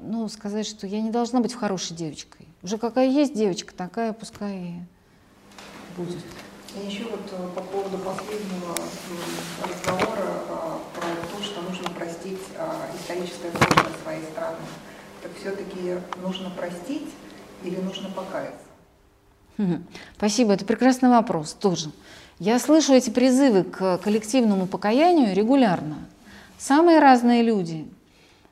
ну, 0.00 0.28
сказать, 0.28 0.66
что 0.66 0.86
я 0.86 1.00
не 1.00 1.10
должна 1.10 1.40
быть 1.40 1.54
хорошей 1.54 1.96
девочкой. 1.96 2.46
Уже 2.62 2.78
какая 2.78 3.08
есть 3.08 3.34
девочка, 3.34 3.74
такая 3.74 4.12
пускай 4.12 4.56
и 4.56 4.74
будет. 5.96 6.18
И 6.76 6.86
еще 6.86 7.04
вот 7.04 7.20
э, 7.32 7.48
по 7.54 7.62
поводу 7.62 7.98
последнего 7.98 8.74
разговора 9.64 10.42
а, 10.48 10.80
про 10.94 11.36
то, 11.36 11.42
что 11.42 11.62
нужно 11.62 11.88
простить 11.90 12.40
а, 12.58 12.90
историческое 12.98 13.50
прошлое 13.50 13.92
своей 14.02 14.22
страны. 14.24 14.58
Так 15.22 15.32
все-таки 15.40 15.98
нужно 16.22 16.50
простить 16.50 17.08
или 17.64 17.76
нужно 17.80 18.10
покаяться? 18.10 18.67
Спасибо, 20.16 20.52
это 20.52 20.64
прекрасный 20.64 21.08
вопрос 21.08 21.52
тоже. 21.52 21.90
Я 22.38 22.58
слышу 22.58 22.92
эти 22.92 23.10
призывы 23.10 23.64
к 23.64 23.98
коллективному 23.98 24.66
покаянию 24.66 25.34
регулярно. 25.34 25.96
Самые 26.58 27.00
разные 27.00 27.42
люди. 27.42 27.88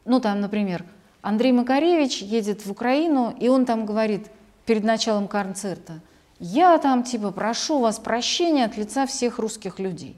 Ну, 0.05 0.21
там, 0.21 0.41
например, 0.41 0.85
Андрей 1.23 1.53
Макаревич 1.53 2.23
едет 2.23 2.67
в 2.67 2.71
Украину, 2.71 3.35
и 3.39 3.49
он 3.49 3.65
там 3.65 3.87
говорит 3.87 4.27
перед 4.65 4.85
началом 4.85 5.29
концерта, 5.29 6.01
я 6.39 6.77
там 6.79 7.03
типа 7.03 7.31
прошу 7.31 7.79
вас 7.79 7.99
прощения 7.99 8.65
от 8.65 8.77
лица 8.77 9.07
всех 9.07 9.39
русских 9.39 9.79
людей. 9.79 10.17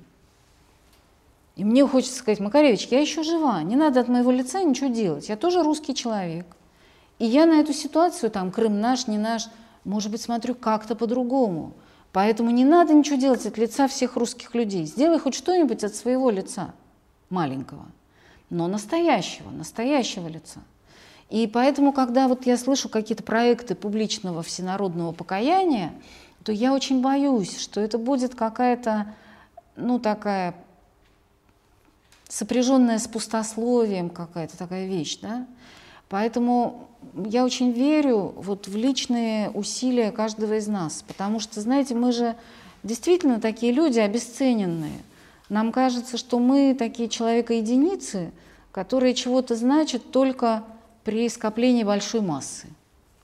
И 1.56 1.64
мне 1.64 1.86
хочется 1.86 2.18
сказать, 2.18 2.40
Макаревич, 2.40 2.86
я 2.90 3.00
еще 3.00 3.22
жива, 3.22 3.62
не 3.62 3.76
надо 3.76 4.00
от 4.00 4.08
моего 4.08 4.30
лица 4.30 4.62
ничего 4.62 4.88
делать, 4.88 5.28
я 5.28 5.36
тоже 5.36 5.62
русский 5.62 5.94
человек. 5.94 6.46
И 7.18 7.26
я 7.26 7.46
на 7.46 7.60
эту 7.60 7.72
ситуацию, 7.72 8.30
там, 8.30 8.50
Крым 8.50 8.80
наш, 8.80 9.06
не 9.06 9.18
наш, 9.18 9.48
может 9.84 10.10
быть, 10.10 10.20
смотрю 10.20 10.54
как-то 10.54 10.94
по-другому. 10.94 11.74
Поэтому 12.12 12.50
не 12.50 12.64
надо 12.64 12.94
ничего 12.94 13.16
делать 13.16 13.44
от 13.46 13.58
лица 13.58 13.86
всех 13.86 14.16
русских 14.16 14.54
людей. 14.54 14.84
Сделай 14.86 15.18
хоть 15.18 15.34
что-нибудь 15.34 15.84
от 15.84 15.94
своего 15.94 16.30
лица, 16.30 16.72
маленького, 17.30 17.86
но 18.50 18.66
настоящего, 18.66 19.50
настоящего 19.50 20.28
лица. 20.28 20.60
И 21.30 21.46
поэтому, 21.46 21.92
когда 21.92 22.26
вот 22.26 22.46
я 22.46 22.56
слышу 22.56 22.88
какие-то 22.88 23.22
проекты 23.22 23.74
публичного 23.74 24.42
всенародного 24.42 25.12
покаяния, 25.12 25.92
то 26.42 26.52
я 26.52 26.72
очень 26.72 27.02
боюсь, 27.02 27.58
что 27.58 27.80
это 27.80 27.98
будет 27.98 28.34
какая-то, 28.34 29.14
ну, 29.76 29.98
такая 29.98 30.54
сопряженная 32.28 32.98
с 32.98 33.06
пустословием 33.06 34.08
какая-то 34.08 34.56
такая 34.56 34.86
вещь, 34.86 35.18
да? 35.20 35.46
Поэтому 36.08 36.88
я 37.14 37.44
очень 37.44 37.72
верю 37.72 38.32
вот 38.36 38.68
в 38.68 38.76
личные 38.76 39.50
усилия 39.50 40.10
каждого 40.10 40.58
из 40.58 40.66
нас, 40.66 41.04
потому 41.06 41.40
что, 41.40 41.60
знаете, 41.60 41.94
мы 41.94 42.12
же 42.12 42.36
действительно 42.82 43.40
такие 43.40 43.72
люди 43.72 43.98
обесцененные. 43.98 45.00
Нам 45.48 45.72
кажется, 45.72 46.16
что 46.16 46.38
мы 46.38 46.74
такие 46.78 47.08
человека-единицы, 47.08 48.32
которые 48.72 49.14
чего-то 49.14 49.56
значат 49.56 50.10
только 50.10 50.64
при 51.04 51.28
скоплении 51.28 51.84
большой 51.84 52.20
массы. 52.20 52.68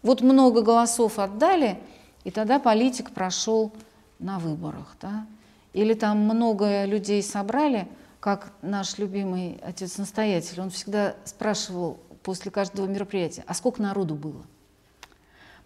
Вот 0.02 0.20
много 0.20 0.62
голосов 0.62 1.18
отдали, 1.18 1.78
и 2.24 2.30
тогда 2.30 2.58
политик 2.58 3.10
прошел 3.10 3.72
на 4.18 4.38
выборах. 4.38 4.96
Да? 5.00 5.26
Или 5.72 5.94
там 5.94 6.18
много 6.18 6.84
людей 6.84 7.22
собрали, 7.22 7.86
как 8.20 8.52
наш 8.62 8.96
любимый 8.96 9.60
отец-настоятель, 9.62 10.60
он 10.62 10.70
всегда 10.70 11.14
спрашивал 11.24 11.98
после 12.24 12.50
каждого 12.50 12.86
мероприятия, 12.86 13.44
а 13.46 13.54
сколько 13.54 13.80
народу 13.80 14.16
было? 14.16 14.42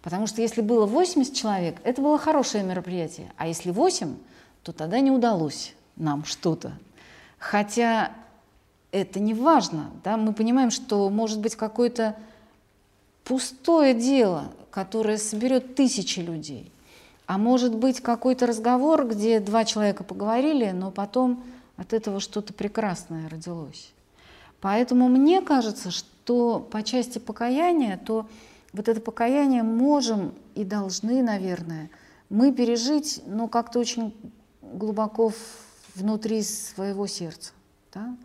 Потому 0.03 0.27
что 0.27 0.41
если 0.41 0.61
было 0.61 0.85
80 0.85 1.33
человек, 1.33 1.77
это 1.83 2.01
было 2.01 2.17
хорошее 2.17 2.63
мероприятие, 2.63 3.31
а 3.37 3.47
если 3.47 3.71
8, 3.71 4.15
то 4.63 4.71
тогда 4.71 4.99
не 4.99 5.11
удалось 5.11 5.73
нам 5.95 6.25
что-то. 6.25 6.73
Хотя 7.37 8.11
это 8.91 9.19
не 9.19 9.33
важно. 9.33 9.89
Да? 10.03 10.17
Мы 10.17 10.33
понимаем, 10.33 10.71
что 10.71 11.09
может 11.09 11.39
быть 11.39 11.55
какой-то 11.55 12.15
пустое 13.23 13.93
дело, 13.93 14.51
которое 14.71 15.17
соберет 15.17 15.75
тысячи 15.75 16.19
людей. 16.19 16.71
А 17.25 17.37
может 17.37 17.75
быть 17.75 18.01
какой-то 18.01 18.47
разговор, 18.47 19.07
где 19.07 19.39
два 19.39 19.63
человека 19.63 20.03
поговорили, 20.03 20.71
но 20.71 20.91
потом 20.91 21.43
от 21.77 21.93
этого 21.93 22.19
что-то 22.19 22.53
прекрасное 22.53 23.29
родилось. 23.29 23.91
Поэтому 24.61 25.07
мне 25.07 25.41
кажется, 25.41 25.91
что 25.91 26.09
по 26.59 26.83
части 26.83 27.19
покаяния, 27.19 27.97
то 27.97 28.27
вот 28.73 28.87
это 28.87 29.01
покаяние 29.01 29.63
можем 29.63 30.33
и 30.55 30.63
должны, 30.63 31.23
наверное, 31.23 31.89
мы 32.29 32.51
пережить, 32.51 33.21
но 33.25 33.47
как-то 33.47 33.79
очень 33.79 34.15
глубоко 34.61 35.31
внутри 35.95 36.43
своего 36.43 37.07
сердца. 37.07 37.51
Да? 37.93 38.15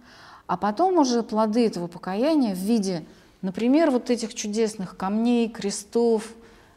А 0.47 0.57
потом 0.57 0.99
уже 0.99 1.23
плоды 1.23 1.67
этого 1.67 1.87
покаяния 1.87 2.55
в 2.55 2.59
виде, 2.59 3.05
например, 3.41 3.91
вот 3.91 4.11
этих 4.11 4.35
чудесных 4.35 4.97
камней, 4.97 5.49
крестов, 5.49 6.35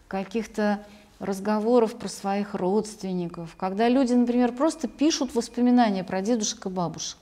каких-то 0.08 0.86
разговоров 1.20 1.96
про 1.96 2.08
своих 2.08 2.54
родственников, 2.54 3.56
когда 3.58 3.90
люди, 3.90 4.14
например, 4.14 4.54
просто 4.54 4.88
пишут 4.88 5.36
воспоминания 5.36 6.04
про 6.04 6.22
дедушек 6.22 6.66
и 6.66 6.70
бабушек. 6.70 7.18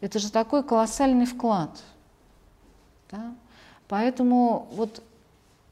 Это 0.00 0.18
же 0.18 0.30
такой 0.30 0.62
колоссальный 0.62 1.26
вклад. 1.26 1.70
Да? 3.10 3.34
Поэтому 3.88 4.68
вот 4.72 5.02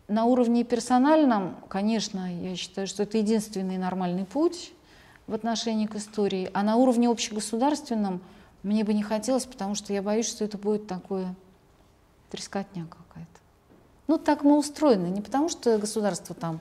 на 0.08 0.24
уровне 0.24 0.64
персональном, 0.64 1.56
конечно, 1.68 2.32
я 2.42 2.56
считаю, 2.56 2.86
что 2.86 3.02
это 3.02 3.18
единственный 3.18 3.76
нормальный 3.76 4.24
путь 4.24 4.72
в 5.26 5.34
отношении 5.34 5.86
к 5.86 5.96
истории, 5.96 6.50
а 6.54 6.62
на 6.62 6.76
уровне 6.76 7.08
общегосударственном 7.08 8.20
мне 8.62 8.84
бы 8.84 8.94
не 8.94 9.02
хотелось, 9.02 9.44
потому 9.44 9.74
что 9.74 9.92
я 9.92 10.02
боюсь, 10.02 10.28
что 10.28 10.44
это 10.44 10.58
будет 10.58 10.86
такое 10.86 11.34
трескотня 12.30 12.86
какая-то. 12.86 13.40
Ну, 14.08 14.18
так 14.18 14.44
мы 14.44 14.56
устроены, 14.56 15.08
не 15.08 15.20
потому 15.20 15.48
что 15.48 15.78
государство 15.78 16.34
там 16.34 16.60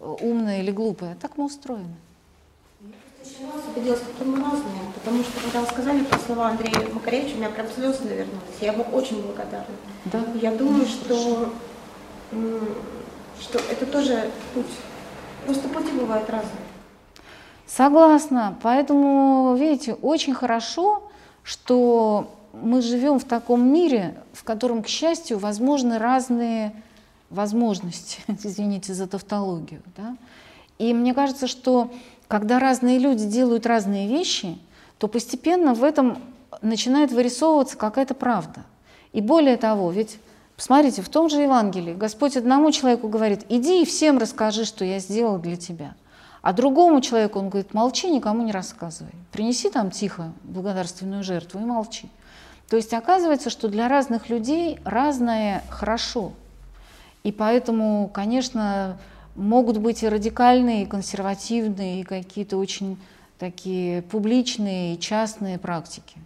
умное 0.00 0.60
или 0.60 0.70
глупое, 0.70 1.12
а 1.12 1.16
так 1.16 1.36
мы 1.36 1.46
устроены. 1.46 1.96
Я 3.22 3.30
очень 3.30 3.52
раз 3.52 3.62
убедилась, 3.74 4.00
каким 4.00 4.32
мы 4.32 4.38
разные, 4.38 4.82
потому 4.94 5.22
что 5.22 5.40
когда 5.40 5.60
вы 5.60 5.66
сказали 5.66 6.02
про 6.04 6.18
слова 6.18 6.48
Андрея 6.48 6.88
Макаревича, 6.92 7.34
у 7.34 7.38
меня 7.38 7.50
прям 7.50 7.66
слезы 7.72 8.02
навернулись. 8.02 8.40
Я 8.60 8.72
ему 8.72 8.82
очень 8.92 9.22
благодарна. 9.22 9.74
Да? 10.06 10.24
Я 10.40 10.50
думаю, 10.52 10.86
что, 10.86 11.52
что 13.40 13.58
это 13.70 13.86
тоже 13.86 14.28
путь. 14.54 14.66
Просто 15.46 15.68
пути 15.68 15.92
бывают 15.92 16.28
разные. 16.30 16.66
Согласна. 17.66 18.58
Поэтому, 18.60 19.54
видите, 19.56 19.94
очень 19.94 20.34
хорошо, 20.34 21.04
что 21.44 22.34
мы 22.52 22.82
живем 22.82 23.20
в 23.20 23.24
таком 23.24 23.72
мире, 23.72 24.20
в 24.32 24.42
котором, 24.42 24.82
к 24.82 24.88
счастью, 24.88 25.38
возможны 25.38 25.98
разные 25.98 26.72
возможности, 27.30 28.18
извините 28.26 28.94
за 28.94 29.06
тавтологию. 29.06 29.80
Да? 29.96 30.16
И 30.78 30.92
мне 30.92 31.14
кажется, 31.14 31.46
что 31.46 31.92
когда 32.32 32.58
разные 32.58 32.98
люди 32.98 33.26
делают 33.26 33.66
разные 33.66 34.08
вещи, 34.08 34.56
то 34.96 35.06
постепенно 35.06 35.74
в 35.74 35.84
этом 35.84 36.16
начинает 36.62 37.12
вырисовываться 37.12 37.76
какая-то 37.76 38.14
правда. 38.14 38.62
И 39.12 39.20
более 39.20 39.58
того, 39.58 39.90
ведь 39.90 40.18
посмотрите, 40.56 41.02
в 41.02 41.10
том 41.10 41.28
же 41.28 41.42
Евангелии 41.42 41.92
Господь 41.92 42.38
одному 42.38 42.72
человеку 42.72 43.08
говорит, 43.08 43.44
иди 43.50 43.82
и 43.82 43.84
всем 43.84 44.16
расскажи, 44.16 44.64
что 44.64 44.82
я 44.82 44.98
сделал 44.98 45.36
для 45.36 45.58
тебя. 45.58 45.92
А 46.40 46.54
другому 46.54 47.02
человеку 47.02 47.38
он 47.38 47.50
говорит, 47.50 47.74
молчи, 47.74 48.08
никому 48.08 48.42
не 48.42 48.52
рассказывай. 48.52 49.12
Принеси 49.30 49.68
там 49.68 49.90
тихо 49.90 50.32
благодарственную 50.42 51.24
жертву 51.24 51.60
и 51.60 51.64
молчи. 51.64 52.08
То 52.70 52.76
есть 52.76 52.94
оказывается, 52.94 53.50
что 53.50 53.68
для 53.68 53.88
разных 53.88 54.30
людей 54.30 54.80
разное 54.86 55.62
хорошо. 55.68 56.32
И 57.24 57.30
поэтому, 57.30 58.08
конечно, 58.08 58.96
могут 59.34 59.78
быть 59.78 60.02
и 60.02 60.08
радикальные, 60.08 60.82
и 60.82 60.86
консервативные, 60.86 62.00
и 62.00 62.04
какие-то 62.04 62.56
очень 62.56 62.98
такие 63.38 64.02
публичные 64.02 64.94
и 64.94 65.00
частные 65.00 65.58
практики. 65.58 66.16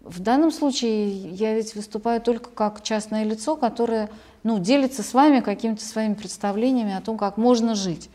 В 0.00 0.20
данном 0.20 0.50
случае 0.50 1.30
я 1.30 1.54
ведь 1.54 1.74
выступаю 1.74 2.20
только 2.20 2.50
как 2.50 2.82
частное 2.82 3.24
лицо, 3.24 3.56
которое 3.56 4.10
ну, 4.42 4.58
делится 4.58 5.02
с 5.02 5.14
вами 5.14 5.40
какими-то 5.40 5.84
своими 5.84 6.14
представлениями 6.14 6.94
о 6.94 7.00
том, 7.00 7.16
как 7.16 7.36
можно 7.36 7.74
жить. 7.74 8.10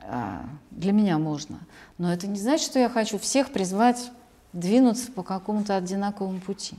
А, 0.00 0.44
для 0.70 0.92
меня 0.92 1.18
можно. 1.18 1.58
Но 1.98 2.12
это 2.12 2.26
не 2.26 2.38
значит, 2.38 2.66
что 2.66 2.78
я 2.78 2.88
хочу 2.88 3.18
всех 3.18 3.50
призвать 3.50 4.10
двинуться 4.52 5.10
по 5.10 5.22
какому-то 5.22 5.76
одинаковому 5.76 6.40
пути. 6.40 6.76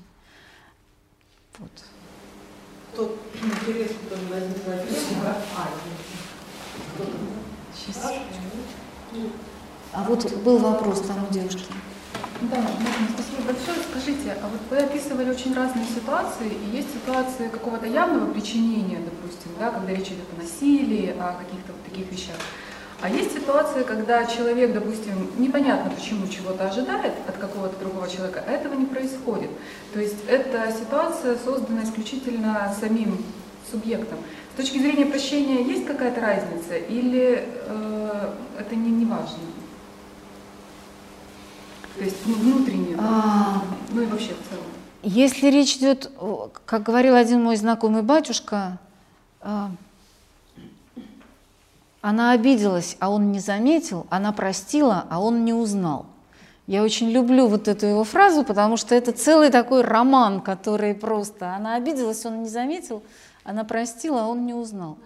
Вот. 1.58 1.72
Тот 2.96 3.20
интерес, 3.42 3.92
который 4.10 4.26
возник 4.30 4.58
Сейчас. 7.76 8.14
А 9.94 10.04
вот 10.04 10.32
был 10.44 10.58
вопрос 10.58 11.02
там 11.02 11.26
у 11.30 11.34
девушки. 11.34 11.66
Да. 12.42 12.58
Спасибо 13.14 13.54
большое. 13.54 13.78
Скажите, 13.90 14.38
а 14.42 14.48
вот 14.48 14.60
вы 14.70 14.78
описывали 14.78 15.30
очень 15.30 15.54
разные 15.54 15.86
ситуации, 15.86 16.48
и 16.48 16.76
есть 16.76 16.90
ситуации 16.94 17.48
какого-то 17.48 17.86
явного 17.86 18.32
причинения, 18.32 19.00
допустим, 19.00 19.52
да, 19.60 19.72
когда 19.72 19.94
речь 19.94 20.08
идет 20.08 20.28
о 20.38 20.42
насилии, 20.42 21.16
о 21.18 21.34
каких-то 21.34 21.72
вот 21.72 21.84
таких 21.86 22.12
вещах. 22.12 22.36
А 23.02 23.10
есть 23.10 23.34
ситуация, 23.34 23.84
когда 23.84 24.26
человек, 24.26 24.74
допустим, 24.74 25.30
непонятно 25.38 25.92
почему 25.92 26.28
чего-то 26.28 26.68
ожидает 26.68 27.14
от 27.28 27.38
какого-то 27.38 27.78
другого 27.80 28.10
человека, 28.10 28.44
а 28.46 28.52
этого 28.52 28.74
не 28.74 28.86
происходит. 28.86 29.50
То 29.94 30.00
есть 30.00 30.18
эта 30.28 30.72
ситуация 30.72 31.38
создана 31.38 31.84
исключительно 31.84 32.76
самим 32.80 33.24
субъектом. 33.70 34.18
С 34.56 34.58
точки 34.58 34.78
зрения 34.78 35.06
прощения 35.06 35.64
есть 35.64 35.86
какая-то 35.86 36.22
разница 36.22 36.78
или 36.78 37.46
э, 37.46 38.34
это 38.58 38.74
не, 38.74 38.90
не 38.90 39.04
важно? 39.04 39.38
То 41.98 42.04
есть 42.06 42.16
ну, 42.26 42.36
внутренне, 42.36 42.96
а... 42.98 43.62
ну 43.92 44.02
и 44.02 44.06
вообще 44.06 44.30
в 44.30 44.50
целом. 44.50 44.64
Если 45.04 45.48
речь 45.50 45.76
идет, 45.76 46.10
как 46.64 46.84
говорил 46.84 47.16
один 47.16 47.44
мой 47.44 47.58
знакомый 47.58 48.02
батюшка, 48.02 48.80
а, 49.42 49.72
она 52.00 52.32
обиделась, 52.32 52.96
а 53.02 53.10
он 53.10 53.34
не 53.34 53.40
заметил, 53.40 54.08
она 54.10 54.32
простила, 54.32 55.06
а 55.10 55.20
он 55.20 55.44
не 55.44 55.54
узнал. 55.54 56.06
Я 56.66 56.82
очень 56.82 57.10
люблю 57.10 57.48
вот 57.48 57.68
эту 57.68 57.88
его 57.88 58.06
фразу, 58.06 58.46
потому 58.46 58.78
что 58.78 58.96
это 58.96 59.12
целый 59.12 59.50
такой 59.50 59.82
роман, 59.82 60.40
который 60.40 60.96
просто... 60.96 61.54
Она 61.54 61.76
обиделась, 61.76 62.26
он 62.26 62.44
не 62.44 62.50
заметил, 62.50 63.04
она 63.46 63.64
простила, 63.64 64.24
а 64.24 64.28
он 64.28 64.46
не 64.46 64.54
узнал. 64.54 64.98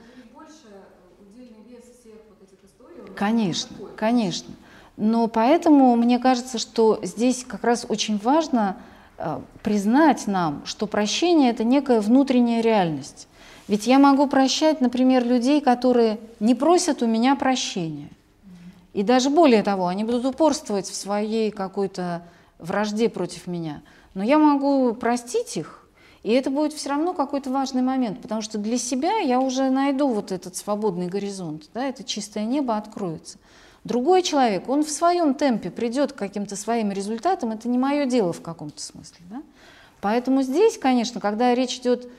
Конечно, 3.16 3.76
конечно. 3.95 4.53
Но 4.95 5.28
поэтому 5.28 5.95
мне 5.95 6.20
кажется, 6.20 6.57
что 6.57 6.99
здесь 7.03 7.44
как 7.45 7.64
раз 7.64 7.86
очень 7.88 8.18
важно 8.18 8.78
э, 9.18 9.40
признать 9.61 10.26
нам, 10.28 10.61
что 10.66 10.88
прощение– 10.88 11.49
это 11.52 11.64
некая 11.64 12.02
внутренняя 12.02 12.61
реальность. 12.61 13.28
Ведь 13.68 13.88
я 13.88 13.99
могу 13.99 14.28
прощать, 14.28 14.82
например, 14.82 15.26
людей, 15.26 15.61
которые 15.61 16.20
не 16.40 16.56
просят 16.56 17.03
у 17.03 17.07
меня 17.07 17.36
прощения. 17.36 18.10
И 18.94 19.03
даже 19.03 19.30
более 19.30 19.64
того, 19.64 19.88
они 19.88 20.03
будут 20.03 20.26
упорствовать 20.26 20.88
в 20.88 20.95
своей 20.95 21.52
какой-то 21.52 22.24
вражде 22.57 23.10
против 23.10 23.48
меня. 23.48 23.82
Но 24.14 24.24
я 24.24 24.38
могу 24.38 24.94
простить 24.94 25.56
их, 25.56 25.78
и 26.23 26.31
это 26.31 26.49
будет 26.49 26.73
все 26.73 26.89
равно 26.89 27.13
какой-то 27.13 27.49
важный 27.49 27.81
момент, 27.81 28.21
потому 28.21 28.41
что 28.41 28.57
для 28.57 28.77
себя 28.77 29.19
я 29.19 29.39
уже 29.39 29.69
найду 29.69 30.07
вот 30.07 30.31
этот 30.31 30.55
свободный 30.55 31.07
горизонт, 31.07 31.69
да, 31.73 31.85
это 31.85 32.03
чистое 32.03 32.45
небо 32.45 32.75
откроется. 32.77 33.37
Другой 33.85 34.21
человек, 34.23 34.67
он 34.67 34.83
в 34.83 34.89
своем 34.89 35.33
темпе 35.33 35.71
придет 35.71 36.11
к 36.11 36.17
каким-то 36.17 36.55
своим 36.55 36.91
результатам, 36.91 37.51
это 37.51 37.69
не 37.69 37.77
мое 37.77 38.05
дело 38.05 38.33
в 38.33 38.41
каком-то 38.41 38.81
смысле. 38.81 39.25
Да? 39.29 39.41
Поэтому 40.01 40.41
здесь, 40.41 40.77
конечно, 40.77 41.21
когда 41.21 41.55
речь 41.55 41.77
идет 41.77 42.09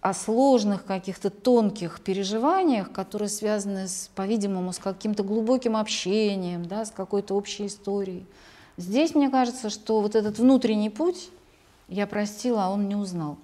о 0.00 0.14
сложных 0.14 0.84
каких-то 0.84 1.28
тонких 1.30 2.00
переживаниях, 2.00 2.92
которые 2.92 3.28
связаны, 3.28 3.88
с, 3.88 4.10
по-видимому, 4.14 4.72
с 4.72 4.78
каким-то 4.78 5.24
глубоким 5.24 5.76
общением, 5.76 6.66
да, 6.66 6.84
с 6.84 6.92
какой-то 6.92 7.34
общей 7.34 7.66
историей. 7.66 8.24
Здесь 8.76 9.16
мне 9.16 9.28
кажется, 9.28 9.70
что 9.70 10.00
вот 10.00 10.14
этот 10.14 10.38
внутренний 10.38 10.90
путь 10.90 11.30
я 11.88 12.06
простила, 12.06 12.66
а 12.66 12.70
он 12.70 12.86
не 12.88 12.94
узнал. 12.94 13.38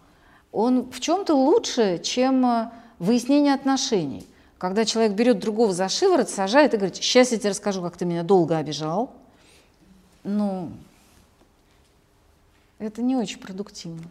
Он 0.55 0.89
в 0.89 1.01
чем-то 1.01 1.35
лучше, 1.35 1.99
чем 1.99 2.47
э, 2.47 2.71
выяснение 3.01 3.55
отношений. 3.55 4.25
Когда 4.57 4.85
человек 4.85 5.15
берет 5.15 5.41
другого 5.41 5.73
за 5.73 5.89
шиворот, 5.89 6.31
сажает 6.31 6.73
и 6.73 6.77
говорит, 6.77 6.95
сейчас 6.95 7.33
я 7.33 7.39
тебе 7.39 7.51
расскажу, 7.51 7.83
как 7.83 7.97
ты 7.97 8.05
меня 8.05 8.23
долго 8.23 8.57
обижал. 8.57 9.11
Ну, 10.23 10.71
это 12.79 13.03
не 13.03 13.17
очень 13.17 13.41
продуктивно. 13.41 14.05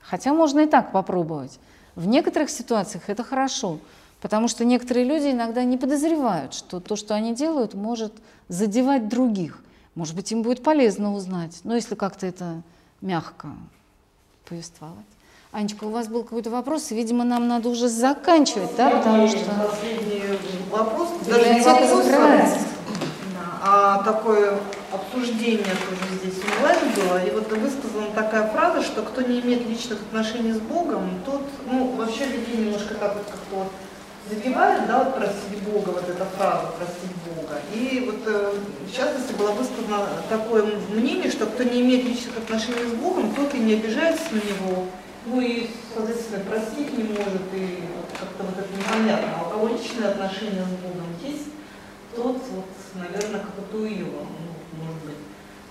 Хотя 0.00 0.32
можно 0.32 0.60
и 0.60 0.66
так 0.66 0.92
попробовать. 0.92 1.60
В 1.94 2.06
некоторых 2.06 2.48
ситуациях 2.48 3.10
это 3.10 3.22
хорошо, 3.22 3.78
потому 4.22 4.48
что 4.48 4.64
некоторые 4.64 5.04
люди 5.04 5.30
иногда 5.30 5.62
не 5.62 5.76
подозревают, 5.76 6.54
что 6.54 6.80
то, 6.80 6.96
что 6.96 7.14
они 7.14 7.34
делают, 7.34 7.74
может 7.74 8.14
задевать 8.48 9.10
других. 9.10 9.62
Может 9.94 10.16
быть, 10.16 10.32
им 10.32 10.40
будет 10.40 10.62
полезно 10.62 11.12
узнать, 11.12 11.60
но 11.64 11.74
если 11.74 11.96
как-то 11.96 12.26
это 12.26 12.62
мягко 13.02 13.50
повествовать. 14.48 15.04
Анечка, 15.52 15.84
у 15.84 15.90
вас 15.90 16.08
был 16.08 16.22
какой-то 16.22 16.48
вопрос, 16.48 16.90
и, 16.90 16.94
видимо, 16.94 17.24
нам 17.24 17.46
надо 17.46 17.68
уже 17.68 17.86
заканчивать, 17.86 18.74
да, 18.74 18.88
потому 18.88 19.28
что... 19.28 19.38
Последний 19.70 20.22
вопрос, 20.70 21.10
даже 21.28 21.52
не 21.52 21.60
вопрос, 21.60 22.56
а 23.62 24.02
такое 24.02 24.58
обсуждение 24.90 25.58
тоже 25.58 26.14
здесь 26.22 26.42
онлайн 26.56 26.78
было, 26.96 27.22
и 27.22 27.30
вот 27.32 27.52
высказана 27.52 28.06
такая 28.14 28.50
фраза, 28.50 28.82
что 28.82 29.02
кто 29.02 29.20
не 29.20 29.40
имеет 29.40 29.68
личных 29.68 30.00
отношений 30.00 30.52
с 30.52 30.58
Богом, 30.58 31.20
тот, 31.26 31.42
ну, 31.70 31.96
вообще 31.96 32.24
людей 32.24 32.56
немножко 32.56 32.94
так 32.94 33.14
вот 33.14 33.26
как-то 33.26 33.56
вот 33.56 33.72
задевает, 34.30 34.86
да, 34.86 35.04
вот 35.04 35.16
простить 35.16 35.62
Бога, 35.64 35.90
вот 35.90 36.08
эта 36.08 36.24
фраза 36.24 36.68
простить 36.78 37.14
Бога. 37.26 37.60
И 37.74 38.04
вот 38.06 38.22
э, 38.26 38.54
в 38.90 38.96
частности 38.96 39.34
было 39.34 39.50
высказано 39.50 40.06
такое 40.30 40.64
мнение, 40.94 41.30
что 41.30 41.44
кто 41.44 41.62
не 41.62 41.82
имеет 41.82 42.04
личных 42.04 42.38
отношений 42.38 42.88
с 42.90 42.94
Богом, 42.94 43.34
тот 43.34 43.54
и 43.54 43.58
не 43.58 43.74
обижается 43.74 44.24
на 44.32 44.38
него, 44.38 44.86
ну 45.26 45.40
и, 45.40 45.68
соответственно, 45.94 46.44
простить 46.44 46.96
не 46.96 47.04
может, 47.04 47.42
и 47.54 47.84
как-то 48.18 48.42
вот 48.44 48.58
это 48.58 48.76
непонятно. 48.76 49.34
А 49.38 49.46
у 49.46 49.50
кого 49.50 49.68
личные 49.68 50.08
отношения 50.08 50.64
с 50.64 50.82
Богом 50.82 51.14
есть, 51.22 51.48
тот, 52.14 52.36
вот, 52.50 52.68
наверное, 52.94 53.40
как 53.40 53.58
у 53.58 53.62
Туила, 53.72 54.26
ну, 54.26 54.84
может 54.84 55.02
быть. 55.04 55.16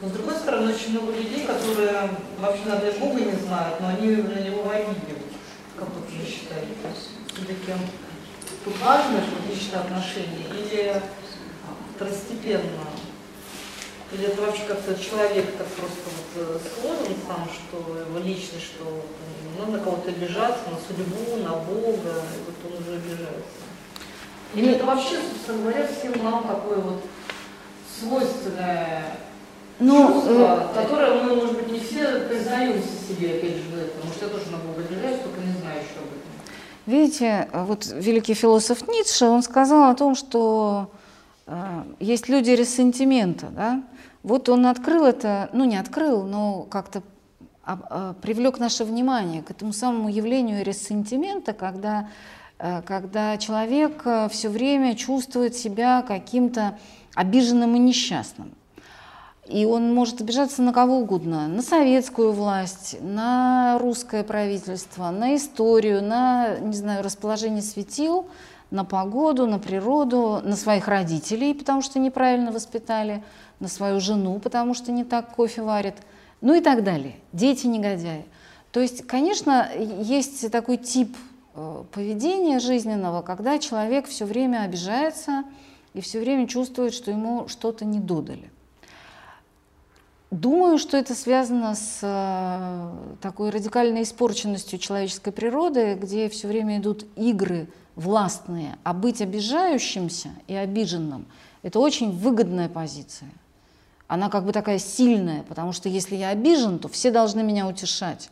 Но 0.01 0.07
с 0.07 0.11
другой 0.11 0.35
стороны, 0.35 0.73
очень 0.73 0.91
много 0.91 1.11
людей, 1.13 1.45
которые 1.45 2.09
вообще, 2.39 2.65
наверное, 2.65 2.99
Бога 2.99 3.19
не 3.19 3.33
знают, 3.33 3.79
но 3.79 3.89
они 3.89 4.07
на 4.15 4.39
него 4.39 4.69
обидели. 4.69 5.21
Как 5.77 5.89
вот 5.89 6.09
вы 6.09 6.25
считаете? 6.25 6.73
Все-таки 7.27 7.73
тут 8.63 8.73
важно, 8.81 9.19
что 9.21 9.53
личные 9.53 9.81
отношения, 9.81 10.47
или 10.49 11.01
второстепенно? 11.95 12.87
Или 14.11 14.25
это 14.25 14.41
вообще 14.41 14.63
как-то 14.67 14.93
человек 14.99 15.55
так 15.57 15.67
просто 15.67 16.09
вот 16.35 16.61
сложен 16.61 17.15
сам, 17.25 17.47
что 17.47 17.77
его 17.97 18.19
личность, 18.19 18.65
что 18.65 19.05
ну, 19.57 19.71
на 19.71 19.79
кого-то 19.79 20.09
обижаться, 20.09 20.63
на 20.69 20.77
судьбу, 20.77 21.37
на 21.43 21.55
Бога, 21.55 22.23
и 22.35 22.39
вот 22.45 22.55
он 22.65 22.81
уже 22.81 22.95
обижается. 22.97 23.61
Или 24.53 24.71
это 24.73 24.85
вообще, 24.85 25.17
собственно 25.21 25.61
говоря, 25.61 25.87
всем 25.87 26.23
нам 26.23 26.43
такое 26.43 26.77
вот 26.79 27.03
свойственное 27.99 29.17
ну, 29.79 30.07
чувство, 30.07 30.69
э, 30.71 30.75
которое 30.75 31.23
мы, 31.23 31.35
может 31.35 31.55
быть, 31.55 31.71
не 31.71 31.79
все 31.79 32.19
признаемся 32.21 32.89
себе, 33.07 33.37
опять 33.37 33.55
же, 33.57 33.63
в 33.69 33.77
этом. 33.77 33.89
Потому 33.95 34.13
что 34.13 34.25
я 34.25 34.31
тоже 34.31 34.51
на 34.51 34.57
Бога 34.57 34.81
обижаюсь, 34.81 35.21
только 35.21 35.39
не 35.41 35.53
знаю 35.53 35.79
еще 35.79 35.99
об 35.99 36.05
этом. 36.05 36.21
Видите, 36.85 37.49
вот 37.53 37.85
великий 37.85 38.33
философ 38.33 38.87
Ницше, 38.87 39.25
он 39.25 39.43
сказал 39.43 39.89
о 39.89 39.95
том, 39.95 40.15
что 40.15 40.91
э, 41.47 41.83
есть 41.99 42.29
люди 42.29 42.51
ресентимента, 42.51 43.47
да? 43.47 43.83
Вот 44.23 44.49
он 44.49 44.67
открыл 44.67 45.05
это, 45.05 45.49
ну 45.51 45.65
не 45.65 45.77
открыл, 45.77 46.23
но 46.23 46.63
как-то 46.69 47.01
привлек 48.21 48.59
наше 48.59 48.83
внимание 48.83 49.43
к 49.43 49.51
этому 49.51 49.73
самому 49.73 50.09
явлению 50.09 50.63
ресентимента, 50.65 51.53
когда 51.53 52.07
Э, 52.61 52.81
когда 52.83 53.37
человек 53.37 54.03
э, 54.05 54.29
все 54.29 54.49
время 54.49 54.95
чувствует 54.95 55.55
себя 55.55 56.03
каким-то 56.07 56.77
обиженным 57.15 57.75
и 57.75 57.79
несчастным. 57.79 58.53
И 59.47 59.65
он 59.65 59.93
может 59.93 60.21
обижаться 60.21 60.61
на 60.61 60.71
кого 60.71 60.99
угодно, 60.99 61.47
на 61.47 61.63
советскую 61.63 62.31
власть, 62.31 62.97
на 63.01 63.79
русское 63.79 64.23
правительство, 64.23 65.09
на 65.09 65.35
историю, 65.35 66.03
на, 66.03 66.59
не 66.59 66.75
знаю, 66.75 67.03
расположение 67.03 67.63
светил, 67.63 68.27
на 68.69 68.85
погоду, 68.85 69.47
на 69.47 69.57
природу, 69.57 70.41
на 70.43 70.55
своих 70.55 70.87
родителей, 70.87 71.55
потому 71.55 71.81
что 71.81 71.97
неправильно 71.97 72.51
воспитали, 72.51 73.23
на 73.59 73.67
свою 73.67 73.99
жену, 73.99 74.39
потому 74.39 74.75
что 74.75 74.91
не 74.91 75.03
так 75.03 75.35
кофе 75.35 75.63
варит, 75.63 75.95
ну 76.41 76.53
и 76.53 76.61
так 76.61 76.83
далее. 76.83 77.15
Дети 77.31 77.67
негодяи. 77.67 78.25
То 78.71 78.79
есть, 78.79 79.05
конечно, 79.05 79.69
есть 79.75 80.51
такой 80.51 80.77
тип 80.77 81.15
Э, 81.53 81.83
поведения 81.91 82.59
жизненного, 82.59 83.21
когда 83.21 83.59
человек 83.59 84.07
все 84.07 84.25
время 84.25 84.61
обижается 84.61 85.43
и 85.93 85.99
все 85.99 86.21
время 86.21 86.47
чувствует, 86.47 86.93
что 86.93 87.11
ему 87.11 87.47
что-то 87.49 87.83
не 87.83 87.99
додали. 87.99 88.49
Думаю, 90.29 90.77
что 90.77 90.95
это 90.95 91.13
связано 91.13 91.75
с 91.75 91.99
э, 92.01 93.15
такой 93.21 93.49
радикальной 93.49 94.03
испорченностью 94.03 94.79
человеческой 94.79 95.31
природы, 95.31 95.95
где 95.95 96.29
все 96.29 96.47
время 96.47 96.77
идут 96.77 97.05
игры 97.17 97.67
властные, 97.97 98.77
а 98.83 98.93
быть 98.93 99.21
обижающимся 99.21 100.29
и 100.47 100.55
обиженным– 100.55 101.25
это 101.63 101.81
очень 101.81 102.11
выгодная 102.11 102.69
позиция. 102.69 103.29
Она 104.11 104.27
как 104.27 104.43
бы 104.43 104.51
такая 104.51 104.77
сильная, 104.77 105.43
потому 105.43 105.71
что 105.71 105.87
если 105.87 106.17
я 106.17 106.31
обижен, 106.31 106.79
то 106.79 106.89
все 106.89 107.11
должны 107.11 107.43
меня 107.43 107.65
утешать. 107.65 108.29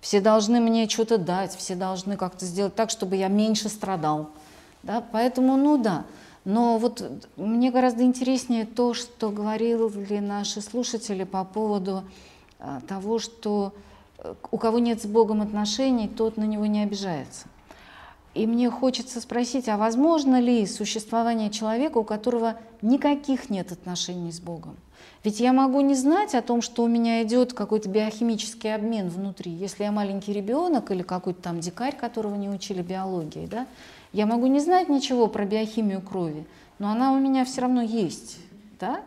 Все 0.00 0.20
должны 0.20 0.58
мне 0.58 0.88
что-то 0.88 1.18
дать, 1.18 1.54
все 1.54 1.76
должны 1.76 2.16
как-то 2.16 2.44
сделать 2.44 2.74
так, 2.74 2.90
чтобы 2.90 3.14
я 3.14 3.28
меньше 3.28 3.68
страдал. 3.68 4.30
Да? 4.82 5.04
Поэтому, 5.12 5.56
ну 5.56 5.78
да. 5.78 6.04
Но 6.44 6.78
вот 6.78 7.08
мне 7.36 7.70
гораздо 7.70 8.02
интереснее 8.02 8.66
то, 8.66 8.92
что 8.92 9.30
говорили 9.30 10.18
наши 10.18 10.60
слушатели 10.60 11.22
по 11.22 11.44
поводу 11.44 12.02
а, 12.58 12.80
того, 12.88 13.20
что 13.20 13.72
э, 14.18 14.34
у 14.50 14.58
кого 14.58 14.80
нет 14.80 15.00
с 15.00 15.06
Богом 15.06 15.42
отношений, 15.42 16.08
тот 16.08 16.38
на 16.38 16.44
него 16.44 16.66
не 16.66 16.82
обижается. 16.82 17.46
И 18.34 18.48
мне 18.48 18.68
хочется 18.68 19.20
спросить, 19.20 19.68
а 19.68 19.76
возможно 19.76 20.40
ли 20.40 20.66
существование 20.66 21.50
человека, 21.50 21.98
у 21.98 22.04
которого 22.04 22.56
никаких 22.82 23.48
нет 23.48 23.70
отношений 23.70 24.32
с 24.32 24.40
Богом? 24.40 24.76
Ведь 25.22 25.38
я 25.38 25.52
могу 25.52 25.80
не 25.80 25.94
знать 25.94 26.34
о 26.34 26.40
том, 26.40 26.62
что 26.62 26.82
у 26.82 26.88
меня 26.88 27.22
идет 27.22 27.52
какой-то 27.52 27.90
биохимический 27.90 28.74
обмен 28.74 29.08
внутри. 29.10 29.52
Если 29.52 29.84
я 29.84 29.92
маленький 29.92 30.32
ребенок 30.32 30.90
или 30.90 31.02
какой-то 31.02 31.42
там 31.42 31.60
дикарь, 31.60 31.94
которого 31.94 32.34
не 32.36 32.48
учили 32.48 32.80
биологии, 32.80 33.46
да, 33.46 33.66
я 34.12 34.24
могу 34.24 34.46
не 34.46 34.60
знать 34.60 34.88
ничего 34.88 35.26
про 35.26 35.44
биохимию 35.44 36.00
крови, 36.00 36.46
но 36.78 36.90
она 36.90 37.12
у 37.12 37.18
меня 37.18 37.44
все 37.44 37.60
равно 37.60 37.82
есть. 37.82 38.38
Да? 38.80 39.02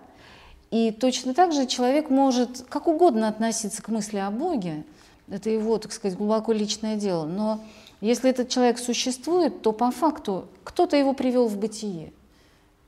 И 0.70 0.92
точно 0.92 1.34
так 1.34 1.52
же 1.52 1.66
человек 1.66 2.12
может 2.12 2.64
как 2.70 2.88
угодно 2.88 3.28
относиться 3.28 3.82
к 3.82 3.90
мысли 3.90 4.18
о 4.18 4.30
Боге, 4.30 4.84
это 5.30 5.50
его, 5.50 5.78
так 5.78 5.92
сказать, 5.92 6.18
глубоко 6.18 6.52
личное 6.52 6.96
дело, 6.96 7.26
но 7.26 7.60
если 8.02 8.30
этот 8.30 8.50
человек 8.50 8.78
существует, 8.78 9.62
то 9.62 9.72
по 9.72 9.90
факту 9.90 10.46
кто-то 10.64 10.98
его 10.98 11.14
привел 11.14 11.48
в 11.48 11.58
бытие. 11.58 12.12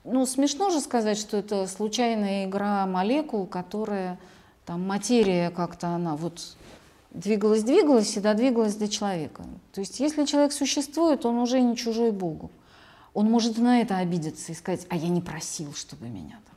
Ну, 0.05 0.27
смешно 0.27 0.69
же 0.69 0.81
сказать, 0.81 1.17
что 1.17 1.37
это 1.37 1.65
случайная 1.65 2.45
игра 2.45 2.85
молекул, 2.85 3.47
которая, 3.47 4.19
там, 4.65 4.85
материя 4.87 5.49
как-то 5.49 5.87
она 5.87 6.15
вот 6.15 6.55
двигалась-двигалась 7.09 8.15
и 8.15 8.19
додвигалась 8.19 8.75
до 8.75 8.87
человека. 8.87 9.43
То 9.73 9.81
есть 9.81 9.99
если 9.99 10.25
человек 10.25 10.53
существует, 10.53 11.25
он 11.25 11.39
уже 11.39 11.59
не 11.59 11.75
чужой 11.75 12.11
Богу. 12.11 12.51
Он 13.15 13.31
может 13.31 13.57
на 13.57 13.81
это 13.81 13.97
обидеться 13.97 14.51
и 14.51 14.55
сказать, 14.55 14.85
а 14.89 14.95
я 14.95 15.09
не 15.09 15.21
просил, 15.21 15.73
чтобы 15.73 16.07
меня 16.07 16.39
там. 16.45 16.55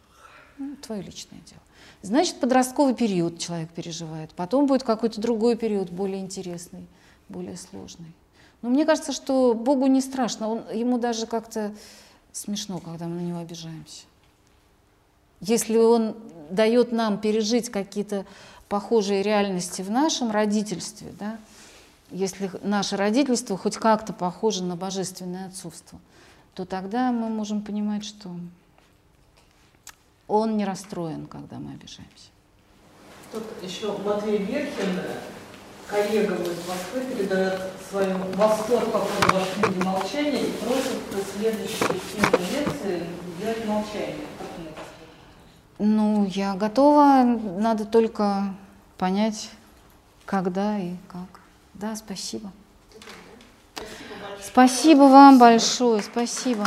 Ну, 0.58 0.76
твое 0.76 1.00
личное 1.00 1.40
дело. 1.46 1.62
Значит, 2.02 2.40
подростковый 2.40 2.94
период 2.94 3.38
человек 3.38 3.70
переживает. 3.70 4.30
Потом 4.32 4.66
будет 4.66 4.82
какой-то 4.82 5.20
другой 5.20 5.56
период, 5.56 5.90
более 5.90 6.20
интересный, 6.20 6.86
более 7.28 7.56
сложный. 7.56 8.12
Но 8.60 8.68
мне 8.68 8.84
кажется, 8.84 9.12
что 9.12 9.54
Богу 9.54 9.86
не 9.86 10.00
страшно. 10.00 10.48
Он, 10.48 10.62
ему 10.74 10.98
даже 10.98 11.26
как-то 11.26 11.72
смешно, 12.38 12.78
когда 12.78 13.06
мы 13.06 13.16
на 13.16 13.20
него 13.20 13.38
обижаемся. 13.38 14.04
Если 15.40 15.76
он 15.76 16.16
дает 16.50 16.92
нам 16.92 17.20
пережить 17.20 17.70
какие-то 17.70 18.26
похожие 18.68 19.22
реальности 19.22 19.82
в 19.82 19.90
нашем 19.90 20.30
родительстве, 20.30 21.12
да, 21.18 21.38
если 22.10 22.50
наше 22.62 22.96
родительство 22.96 23.56
хоть 23.56 23.76
как-то 23.76 24.12
похоже 24.12 24.64
на 24.64 24.76
божественное 24.76 25.46
отцовство, 25.48 25.98
то 26.54 26.64
тогда 26.64 27.12
мы 27.12 27.28
можем 27.28 27.62
понимать, 27.62 28.04
что 28.04 28.30
он 30.26 30.56
не 30.56 30.64
расстроен, 30.64 31.26
когда 31.26 31.58
мы 31.58 31.72
обижаемся. 31.72 32.30
Тут 33.30 33.44
еще 33.62 33.96
Матвей 33.98 34.38
Верхин 34.38 35.00
коллега 35.88 36.34
из 36.34 36.68
Москвы 36.68 37.00
передает 37.14 37.60
свой 37.88 38.12
восторг 38.34 38.92
по 38.92 38.98
поводу 38.98 39.34
вашей 39.34 39.62
книги 39.62 39.82
«Молчание» 39.84 40.42
и 40.46 40.52
просит 40.52 41.26
следующие 41.36 41.88
книги 41.88 42.52
лекции 42.52 43.04
делать 43.40 43.64
молчание. 43.66 44.16
Ну, 45.78 46.26
я 46.26 46.54
готова, 46.54 47.22
надо 47.22 47.84
только 47.84 48.54
понять, 48.98 49.50
когда 50.26 50.78
и 50.78 50.96
как. 51.08 51.40
Да, 51.74 51.94
спасибо. 51.94 52.50
Спасибо, 53.74 54.42
спасибо 54.42 55.02
вам 55.02 55.38
большое, 55.38 56.02
спасибо. 56.02 56.66